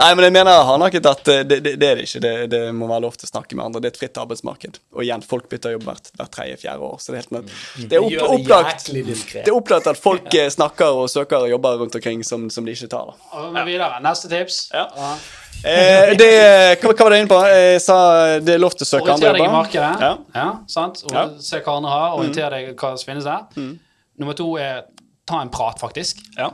Nei, 0.01 0.15
men 0.17 0.23
jeg 0.25 0.33
mener 0.33 0.63
hardnakket 0.67 1.05
at 1.07 1.27
eh, 1.31 1.41
det, 1.47 1.59
det, 1.63 1.71
det 1.79 1.87
er 1.87 1.95
det 1.99 2.03
ikke. 2.07 2.19
Det, 2.23 2.31
det 2.51 2.59
må 2.75 2.87
være 2.89 3.03
lov 3.05 3.13
til 3.19 3.25
å 3.27 3.29
snakke 3.31 3.55
med 3.55 3.65
andre. 3.67 3.81
Det 3.83 3.89
er 3.91 3.95
et 3.95 4.01
fritt 4.01 4.17
arbeidsmarked. 4.19 4.73
Og 4.97 5.01
igjen, 5.05 5.23
folk 5.23 5.45
bytter 5.51 5.71
jobb 5.75 5.85
hvert, 5.87 6.05
hvert 6.17 6.33
tredje-fjerde 6.35 6.81
år. 6.89 6.97
Så 6.99 7.07
det 7.11 7.15
er 7.15 7.21
helt 7.23 7.35
nødt. 7.37 7.49
Det 7.79 7.95
er 7.99 8.03
opp, 8.07 8.21
opplagt. 8.35 8.81
Det 8.91 9.45
er 9.45 9.55
opplagt 9.55 9.87
at 9.91 9.99
folk 10.01 10.27
eh, 10.35 10.49
snakker 10.51 10.89
og 11.03 11.07
søker 11.11 11.47
jobber 11.51 11.71
rundt 11.83 11.95
omkring 11.99 12.19
som, 12.27 12.41
som 12.51 12.63
de 12.67 12.71
ikke 12.75 12.91
tar. 12.91 13.05
da. 13.13 13.15
Og 13.39 13.43
vi 13.55 13.61
videre. 13.71 13.95
Neste 14.03 14.27
tips. 14.31 14.55
Ja. 14.75 14.85
Eh, 15.61 16.13
det, 16.17 16.29
hva, 16.81 16.89
hva 16.89 17.05
var 17.05 17.13
det 17.13 17.19
inne 17.21 17.29
på? 17.29 17.41
Jeg 17.51 17.83
sa 17.85 17.97
det 18.41 18.55
er 18.55 18.63
lov 18.63 18.73
til 18.77 18.87
å 18.87 18.89
søke 18.89 19.13
andre 19.13 19.29
Orienter 19.29 19.37
deg 19.37 19.45
i 19.45 19.53
markedet. 19.57 19.91
Ja. 20.07 20.13
Ja, 20.37 20.47
sant? 20.71 21.03
Og 21.05 21.13
Ja. 21.13 21.27
Mm. 21.29 21.37
Se 21.45 21.61
hva 21.61 21.77
andre 21.77 21.93
har. 21.93 22.17
Orienter 22.17 22.55
deg 22.55 22.73
hva 22.73 22.95
som 22.95 23.11
finnes 23.11 23.29
der. 23.29 23.69
Nummer 24.21 24.37
to 24.37 24.49
er 24.61 24.83
ta 25.31 25.41
en 25.41 25.49
prat, 25.49 25.79
faktisk. 25.79 26.19
Ja. 26.37 26.51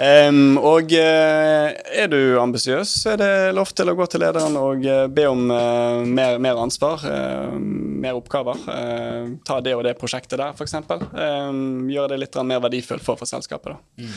Um, 0.00 0.56
og 0.64 0.92
eh, 0.96 1.74
er 2.00 2.06
du 2.08 2.38
ambisiøs, 2.40 2.92
er 3.10 3.18
det 3.20 3.32
lov 3.52 3.72
til 3.76 3.90
å 3.90 3.94
gå 3.98 4.06
til 4.08 4.22
lederen 4.22 4.54
og 4.56 4.86
eh, 4.88 5.02
be 5.12 5.26
om 5.28 5.42
uh, 5.52 6.00
mer, 6.08 6.38
mer 6.40 6.60
ansvar, 6.62 7.02
uh, 7.04 7.52
mer 7.58 8.16
oppgaver. 8.16 8.62
Uh, 8.64 9.34
ta 9.44 9.58
det 9.60 9.74
og 9.76 9.84
det 9.84 9.98
prosjektet 10.00 10.40
der, 10.40 10.54
f.eks. 10.56 10.78
Um, 11.12 11.90
gjøre 11.92 12.14
det 12.14 12.22
litt 12.22 12.40
mer 12.48 12.62
verdifullt 12.64 13.04
for, 13.04 13.20
for 13.20 13.28
selskapet. 13.28 13.76
da. 13.76 14.08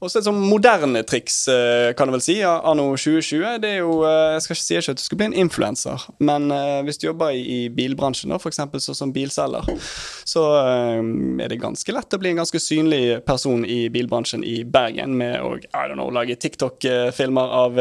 Og 0.00 0.10
så 0.12 0.20
et 0.20 0.26
sånn 0.26 0.36
moderne 0.36 1.00
triks, 1.08 1.46
eh, 1.48 1.90
kan 1.96 2.08
du 2.08 2.12
vel 2.16 2.24
si, 2.24 2.36
anno 2.44 2.90
2020, 3.00 3.56
det 3.62 3.70
er 3.76 3.78
jo 3.80 4.02
eh, 4.04 4.34
Jeg 4.34 4.44
skal 4.44 4.56
ikke 4.56 4.64
si 4.66 4.76
ikke 4.76 4.92
at 4.92 5.00
du 5.00 5.04
skal 5.06 5.20
bli 5.20 5.28
en 5.30 5.36
influenser, 5.46 6.04
men 6.20 6.50
eh, 6.52 6.80
hvis 6.84 7.00
du 7.00 7.06
jobber 7.06 7.32
i, 7.32 7.58
bilbransjen, 7.72 8.32
da, 8.32 8.36
f.eks. 8.36 8.60
sånn 8.84 8.98
som 8.98 9.14
bilselger, 9.14 9.64
så 10.28 10.42
er 10.60 11.48
det 11.48 11.58
ganske 11.62 11.94
lett 11.94 12.12
å 12.12 12.20
bli 12.20 12.34
en 12.34 12.42
ganske 12.42 12.60
synlig 12.60 13.22
person 13.26 13.64
i 13.64 13.86
bilbransjen 13.92 14.44
i 14.44 14.58
Bergen 14.68 15.16
med 15.16 15.40
å 15.40 15.54
I 15.56 15.86
don't 15.88 15.96
know, 15.96 16.10
lage 16.12 16.36
TikTok-filmer 16.42 17.54
av 17.60 17.80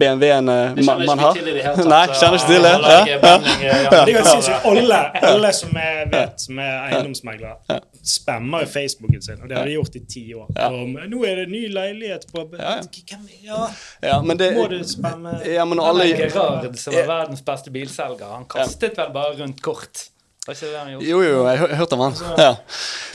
BMW-ene 0.00 0.56
man, 0.80 1.04
man 1.08 1.22
har. 1.26 1.36
til 1.36 1.50
i 1.50 1.56
det 1.58 1.66
hele 1.66 1.76
tatt. 1.76 1.90
Nei, 1.90 2.02
kjenner 2.16 2.40
ikke 2.40 2.50
til 2.50 2.66
det? 2.66 2.72
Ja, 2.72 2.98
ja. 3.10 3.18
ja. 3.20 3.90
Det 3.90 4.00
er 4.00 4.20
helt 4.20 4.32
sinnssykt. 4.32 4.66
Alle, 4.70 4.98
alle 5.26 5.50
som 5.56 5.76
er, 5.76 6.02
vet 6.12 6.42
som 6.44 6.58
er 6.62 6.74
eiendomsmeglere, 6.88 7.80
spammer 8.06 8.64
jo 8.64 8.70
Facebooken 8.70 9.22
sin. 9.24 9.40
Og 9.42 9.50
det 9.50 9.58
har 9.58 9.68
de 9.68 9.74
gjort 9.76 9.96
i 9.98 10.02
ti 10.08 10.22
år. 10.36 10.48
Og 10.70 10.94
nå 11.10 11.24
er 11.28 11.42
det 11.42 11.49
ny 11.50 11.64
leilighet 11.72 12.26
på 12.32 12.46
Ja, 12.58 12.76
ja. 12.80 13.18
Ja, 13.42 13.60
Ja, 14.02 14.22
men 14.22 14.38
det 14.40 14.52
Må 14.56 14.68
du 14.70 14.78
spenne 14.86 15.34
Ja, 15.48 15.64
men 15.68 15.82
alle 15.82 16.06
Gerard, 16.12 16.78
som 16.78 16.94
var 16.96 17.10
verdens 17.10 17.44
beste 17.44 17.74
bilselger, 17.74 18.26
han 18.36 18.48
kastet 18.50 18.98
vel 18.98 19.12
bare 19.14 19.36
rundt 19.42 19.62
kort 19.64 20.06
Har 20.46 20.54
ikke 20.56 20.68
det 20.72 20.78
han 20.80 20.88
gjort? 20.94 21.02
Jo, 21.04 21.18
jo, 21.22 21.40
jeg 21.46 21.76
hørte 21.76 21.96
om 21.98 22.00
han. 22.00 22.14
Ja. 22.40 22.54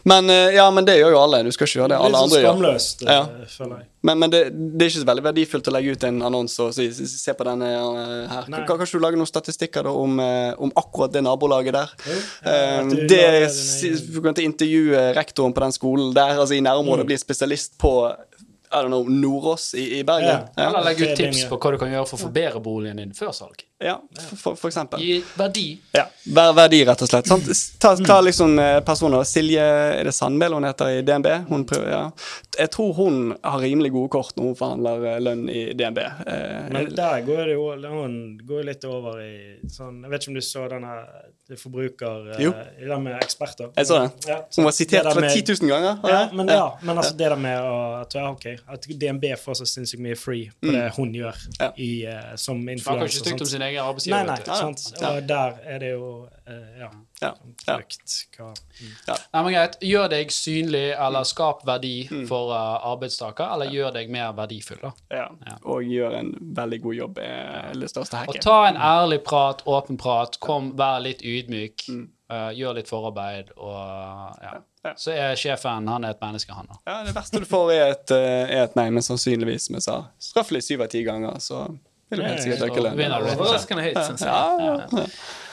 Men, 0.05 0.29
eh, 0.29 0.53
ja, 0.55 0.65
men 0.71 0.85
det 0.85 0.93
gjør 0.99 1.15
jo 1.15 1.21
alle. 1.23 1.39
Du 1.43 1.49
skal 1.51 1.65
ikke 1.65 1.79
gjøre 1.79 1.89
det 1.89 1.97
alle 1.97 2.19
sånn 2.19 2.27
andre 2.27 2.41
gjør. 2.43 2.51
skamløst, 2.53 3.01
eh, 3.01 3.09
Ja. 3.15 3.47
føler 3.49 3.79
jeg. 3.79 3.87
Men, 4.05 4.19
men 4.21 4.29
det, 4.29 4.41
det 4.53 4.85
er 4.85 4.91
ikke 4.91 5.01
så 5.01 5.07
veldig 5.09 5.23
verdifullt 5.25 5.69
å 5.71 5.73
legge 5.73 5.95
ut 5.97 6.03
en 6.05 6.19
annonse 6.21 6.59
og 6.67 6.73
si 6.77 6.85
se- 6.93 7.07
se 7.09 7.33
på 7.33 7.43
denne 7.49 7.65
eh, 7.71 8.27
her. 8.29 8.45
Nei. 8.53 8.59
Kanskje 8.69 8.99
du 8.99 9.03
lager 9.07 9.17
noen 9.17 9.31
statistikker 9.31 9.83
da 9.89 9.89
om, 9.89 10.19
om 10.67 10.71
akkurat 10.77 11.11
det 11.17 11.23
nabolaget 11.25 11.73
der? 11.73 11.89
Jo, 12.05 12.19
Eh, 12.45 12.83
du 12.93 13.07
det 13.07 13.49
Du 14.13 14.21
kan 14.21 14.37
intervjue 14.45 15.13
rektoren 15.17 15.53
på 15.57 15.65
den 15.65 15.71
skolen 15.73 16.13
der, 16.13 16.37
altså 16.37 16.53
i 16.55 16.61
nærområdet, 16.61 17.05
Mm. 17.05 17.07
bli 17.07 17.17
spesialist 17.17 17.77
på 17.81 18.15
I 18.71 18.77
don't 18.83 18.87
know, 18.87 19.05
Nordås 19.07 19.73
i, 19.73 19.99
i 19.99 20.03
Bergen. 20.03 20.47
Ja. 20.57 20.67
Eller 20.69 20.83
legge 20.83 21.11
ut 21.11 21.17
tips 21.17 21.45
på 21.47 21.57
hva 21.57 21.71
du 21.71 21.77
kan 21.77 21.89
gjøre 21.93 22.07
for 22.09 22.17
å 22.17 22.23
forbedre 22.27 22.59
boligen 22.61 22.97
din 22.97 23.13
før 23.13 23.31
salg. 23.33 23.61
Ja, 23.83 23.97
for, 24.37 24.55
for 24.55 24.69
eksempel. 24.69 25.01
Gi 25.03 25.17
verdi. 25.35 25.65
Ja, 25.91 26.05
ver- 26.31 26.53
verdi, 26.55 26.77
rett 26.87 27.01
og 27.03 27.09
slett. 27.09 27.27
Sant? 27.27 27.49
Ta, 27.79 27.91
ta 27.99 28.19
Mm. 28.21 28.25
liksom 28.25 28.59
eh, 28.59 28.79
personer 28.87 29.23
Silje 29.27 29.59
er 29.99 30.03
det 30.07 30.13
Sandmæl 30.15 30.53
hun 30.55 30.63
heter 30.63 30.93
i 30.95 31.01
DNB. 31.03 31.27
Hun 31.49 31.65
prøver, 31.67 31.89
ja. 31.91 32.05
Jeg 32.57 32.71
tror 32.71 32.93
hun 32.95 33.35
har 33.43 33.59
rimelig 33.59 33.91
gode 33.91 34.09
kort 34.15 34.31
når 34.37 34.43
hun 34.53 34.55
forhandler 34.55 35.05
eh, 35.11 35.19
lønn 35.19 35.49
i 35.51 35.65
DNB. 35.73 35.97
Eh, 35.97 36.71
Men 36.71 36.87
der 36.95 37.19
går 37.27 37.45
det 37.51 37.57
jo 37.57 37.67
hun 37.91 38.37
går 38.47 38.63
litt 38.71 38.85
over 38.87 39.19
i 39.19 39.35
sånn 39.67 40.01
Jeg 40.03 40.11
vet 40.15 40.21
ikke 40.23 40.31
om 40.31 40.39
du 40.39 40.41
så 40.41 40.69
denne 40.71 40.95
forbruker... 41.59 42.31
eh, 42.31 42.43
Jo. 42.43 42.53
i 42.81 42.87
det 42.87 43.01
med 43.03 43.19
eksperter. 43.21 43.69
Jeg 43.77 43.85
så 43.85 43.99
det. 44.01 44.11
Ja, 44.31 44.39
hun 44.55 44.65
var 44.65 44.71
sitert 44.71 45.11
med- 45.19 45.29
10 45.35 45.43
000 45.61 45.69
ganger. 45.69 45.99
Ja, 46.09 46.29
men, 46.33 46.47
ja, 46.47 46.77
men 46.81 46.97
altså 46.97 47.11
det 47.17 47.27
der 47.29 47.35
med 47.35 47.59
å, 47.59 47.75
at, 48.01 48.15
ja, 48.15 48.31
ok, 48.31 48.45
at 48.71 48.87
DNB 48.89 49.35
får 49.37 49.59
så 49.61 49.65
sinnssykt 49.67 50.01
mye 50.01 50.15
free 50.17 50.49
på 50.63 50.71
det 50.71 50.87
hun 50.95 51.11
gjør 51.13 51.35
Mm. 51.35 51.59
Ja. 51.59 51.69
i, 51.77 51.91
som 52.37 52.63
Snakker 52.65 53.05
ikke 53.05 53.19
stygt 53.19 53.41
om 53.41 53.45
sant? 53.45 53.61
Sin 53.65 53.69
egen 53.71 53.83
arbeidsgiver. 53.83 54.17
nei, 54.17 54.25
nei, 54.31 54.37
ikke 54.43 54.57
sant? 54.61 54.85
ja. 55.01 55.09
Og 55.17 55.27
der 55.27 55.59
er 55.75 55.79
det 55.83 55.91
jo 55.91 56.07
eh, 56.47 56.79
Ja. 56.79 56.89
Ja, 57.21 57.29
ja. 57.67 57.75
Frykt. 57.77 58.15
Hva 58.37 58.49
mm. 58.51 58.89
Nei, 59.07 59.41
men 59.43 59.53
greit. 59.53 59.77
Gjør 59.81 60.09
deg 60.11 60.31
synlig, 60.35 60.83
eller 60.99 61.23
skap 61.23 61.61
verdi 61.65 62.07
Mm. 62.11 62.25
for 62.27 62.51
uh, 62.51 62.83
arbeidstaker, 62.91 63.47
eller 63.55 63.71
gjør 63.71 63.93
deg 63.95 64.09
mer 64.11 64.33
verdifull. 64.35 64.77
da. 64.81 64.91
Ja. 65.15 65.27
Og 65.63 65.83
gjør 65.83 66.17
en 66.19 66.33
veldig 66.55 66.81
god 66.83 66.95
jobb, 66.95 67.17
er 67.23 67.71
det 67.79 67.89
største 67.89 68.25
Og 68.27 68.39
ta 68.43 68.57
en 68.67 68.77
ærlig 68.77 69.23
prat, 69.23 69.63
åpen 69.65 69.97
prat, 69.97 70.37
kom, 70.39 70.73
vær 70.77 70.99
litt 71.01 71.21
ydmyk, 71.23 71.87
Mm. 71.89 72.09
uh, 72.31 72.51
gjør 72.53 72.75
litt 72.75 72.87
forarbeid, 72.89 73.51
og 73.57 73.73
ja. 74.43 74.57
Ja. 74.85 74.93
Så 75.01 75.11
er 75.15 75.33
sjefen 75.35 75.87
han 75.89 76.03
er 76.05 76.11
et 76.13 76.19
menneske, 76.21 76.53
han 76.53 76.67
da. 76.69 76.75
Ja, 76.85 76.99
det 77.07 77.15
verste 77.15 77.39
du 77.41 77.45
får, 77.49 77.71
er 77.73 77.87
et, 77.95 78.11
eh, 78.11 78.51
er 78.57 78.63
et 78.67 78.75
nei, 78.77 78.89
men 78.93 79.01
sannsynligvis, 79.01 79.65
som 79.65 79.75
jeg 79.79 79.81
sa, 79.87 79.95
straffelig 80.21 80.61
syv 80.67 80.81
av 80.85 80.91
ti 80.93 81.01
ganger, 81.03 81.39
så 81.41 81.63
vil 82.09 82.19
du 82.21 82.25
helt 82.27 82.41
sikkert 82.43 82.59
så 82.59 82.67
øke 82.69 82.81
lønnen. 82.83 82.97
vinner 82.99 83.21
du 83.23 83.25
litt. 83.25 83.39
Overraskende 83.39 83.83
høyt, 83.85 83.97
syns 84.05 84.21
jeg. 84.21 84.29
Ja, 84.29 84.75
ja. 84.85 85.05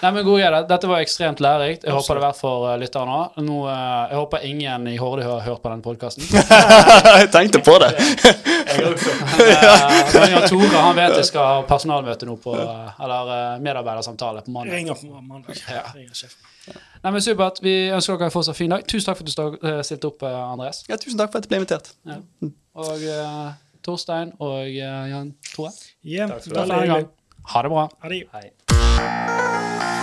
Nei, 0.02 0.10
men 0.10 0.24
gode 0.26 0.42
greier. 0.42 0.64
Dette 0.66 0.88
var 0.90 1.00
ekstremt 1.04 1.40
lærerikt. 1.40 1.84
Jeg 1.86 1.94
håper 1.94 2.18
det 2.18 2.20
har 2.20 2.24
vært 2.26 2.40
for 2.40 2.66
uh, 2.66 2.72
lytterne 2.80 3.14
òg. 3.14 3.38
Uh, 3.38 3.68
jeg 4.10 4.18
håper 4.18 4.46
ingen 4.48 4.88
i 4.90 4.96
Horde 4.98 5.24
har 5.24 5.44
hørt 5.46 5.62
på 5.62 5.70
den 5.72 5.84
podkasten. 5.84 6.26
jeg 7.22 7.30
tenkte 7.32 7.62
på 7.64 7.76
det. 7.80 7.92
Men 10.12 10.36
uh, 10.36 10.48
Tore 10.50 10.82
han 10.88 10.98
vet 10.98 11.16
jeg 11.20 11.30
skal 11.30 11.48
ha 11.48 11.62
personalmøte 11.70 12.26
nå 12.28 12.34
på 12.42 12.56
uh, 12.58 12.92
Eller 12.98 13.32
uh, 13.32 13.62
medarbeidersamtale 13.62 14.42
på 14.44 14.56
mandag. 14.58 14.76
Ringer 14.76 14.98
på 14.98 15.22
mandag. 15.22 15.56
Ja. 15.70 15.86
Ringer 15.94 16.18
sjefen. 16.18 16.50
Nei, 16.66 17.10
men 17.10 17.22
Supert. 17.22 17.62
Vi 17.62 17.76
ønsker 17.94 18.18
dere 18.18 18.28
en 18.28 18.34
fortsatt 18.34 18.58
fin 18.58 18.74
dag. 18.74 18.84
Tusen 18.90 19.08
takk 19.08 19.22
for 19.22 19.30
at 19.30 19.62
du 19.62 19.86
stilte 19.86 20.10
opp, 20.10 20.26
uh, 20.26 20.50
Andreas. 20.50 20.82
Ja, 20.90 20.98
tusen 20.98 21.16
takk 21.22 21.32
for 21.32 21.40
at 21.40 21.46
jeg 21.46 21.54
ble 21.54 21.62
invitert. 21.62 21.94
Ja. 22.10 22.20
Og 22.82 23.06
uh, 23.06 23.54
Torstein 23.84 24.34
og 24.38 24.62
uh, 24.66 25.02
Jan 25.12 25.34
Tore. 25.52 25.72
Yeah. 26.04 26.30
Takk 26.30 26.46
skal 26.46 26.70
du 26.70 26.94
ha. 26.94 27.02
Ha 27.52 27.62
det 27.66 27.74
bra. 27.74 27.88
Ha 28.02 28.12
det. 28.12 28.24
Hei. 28.32 30.00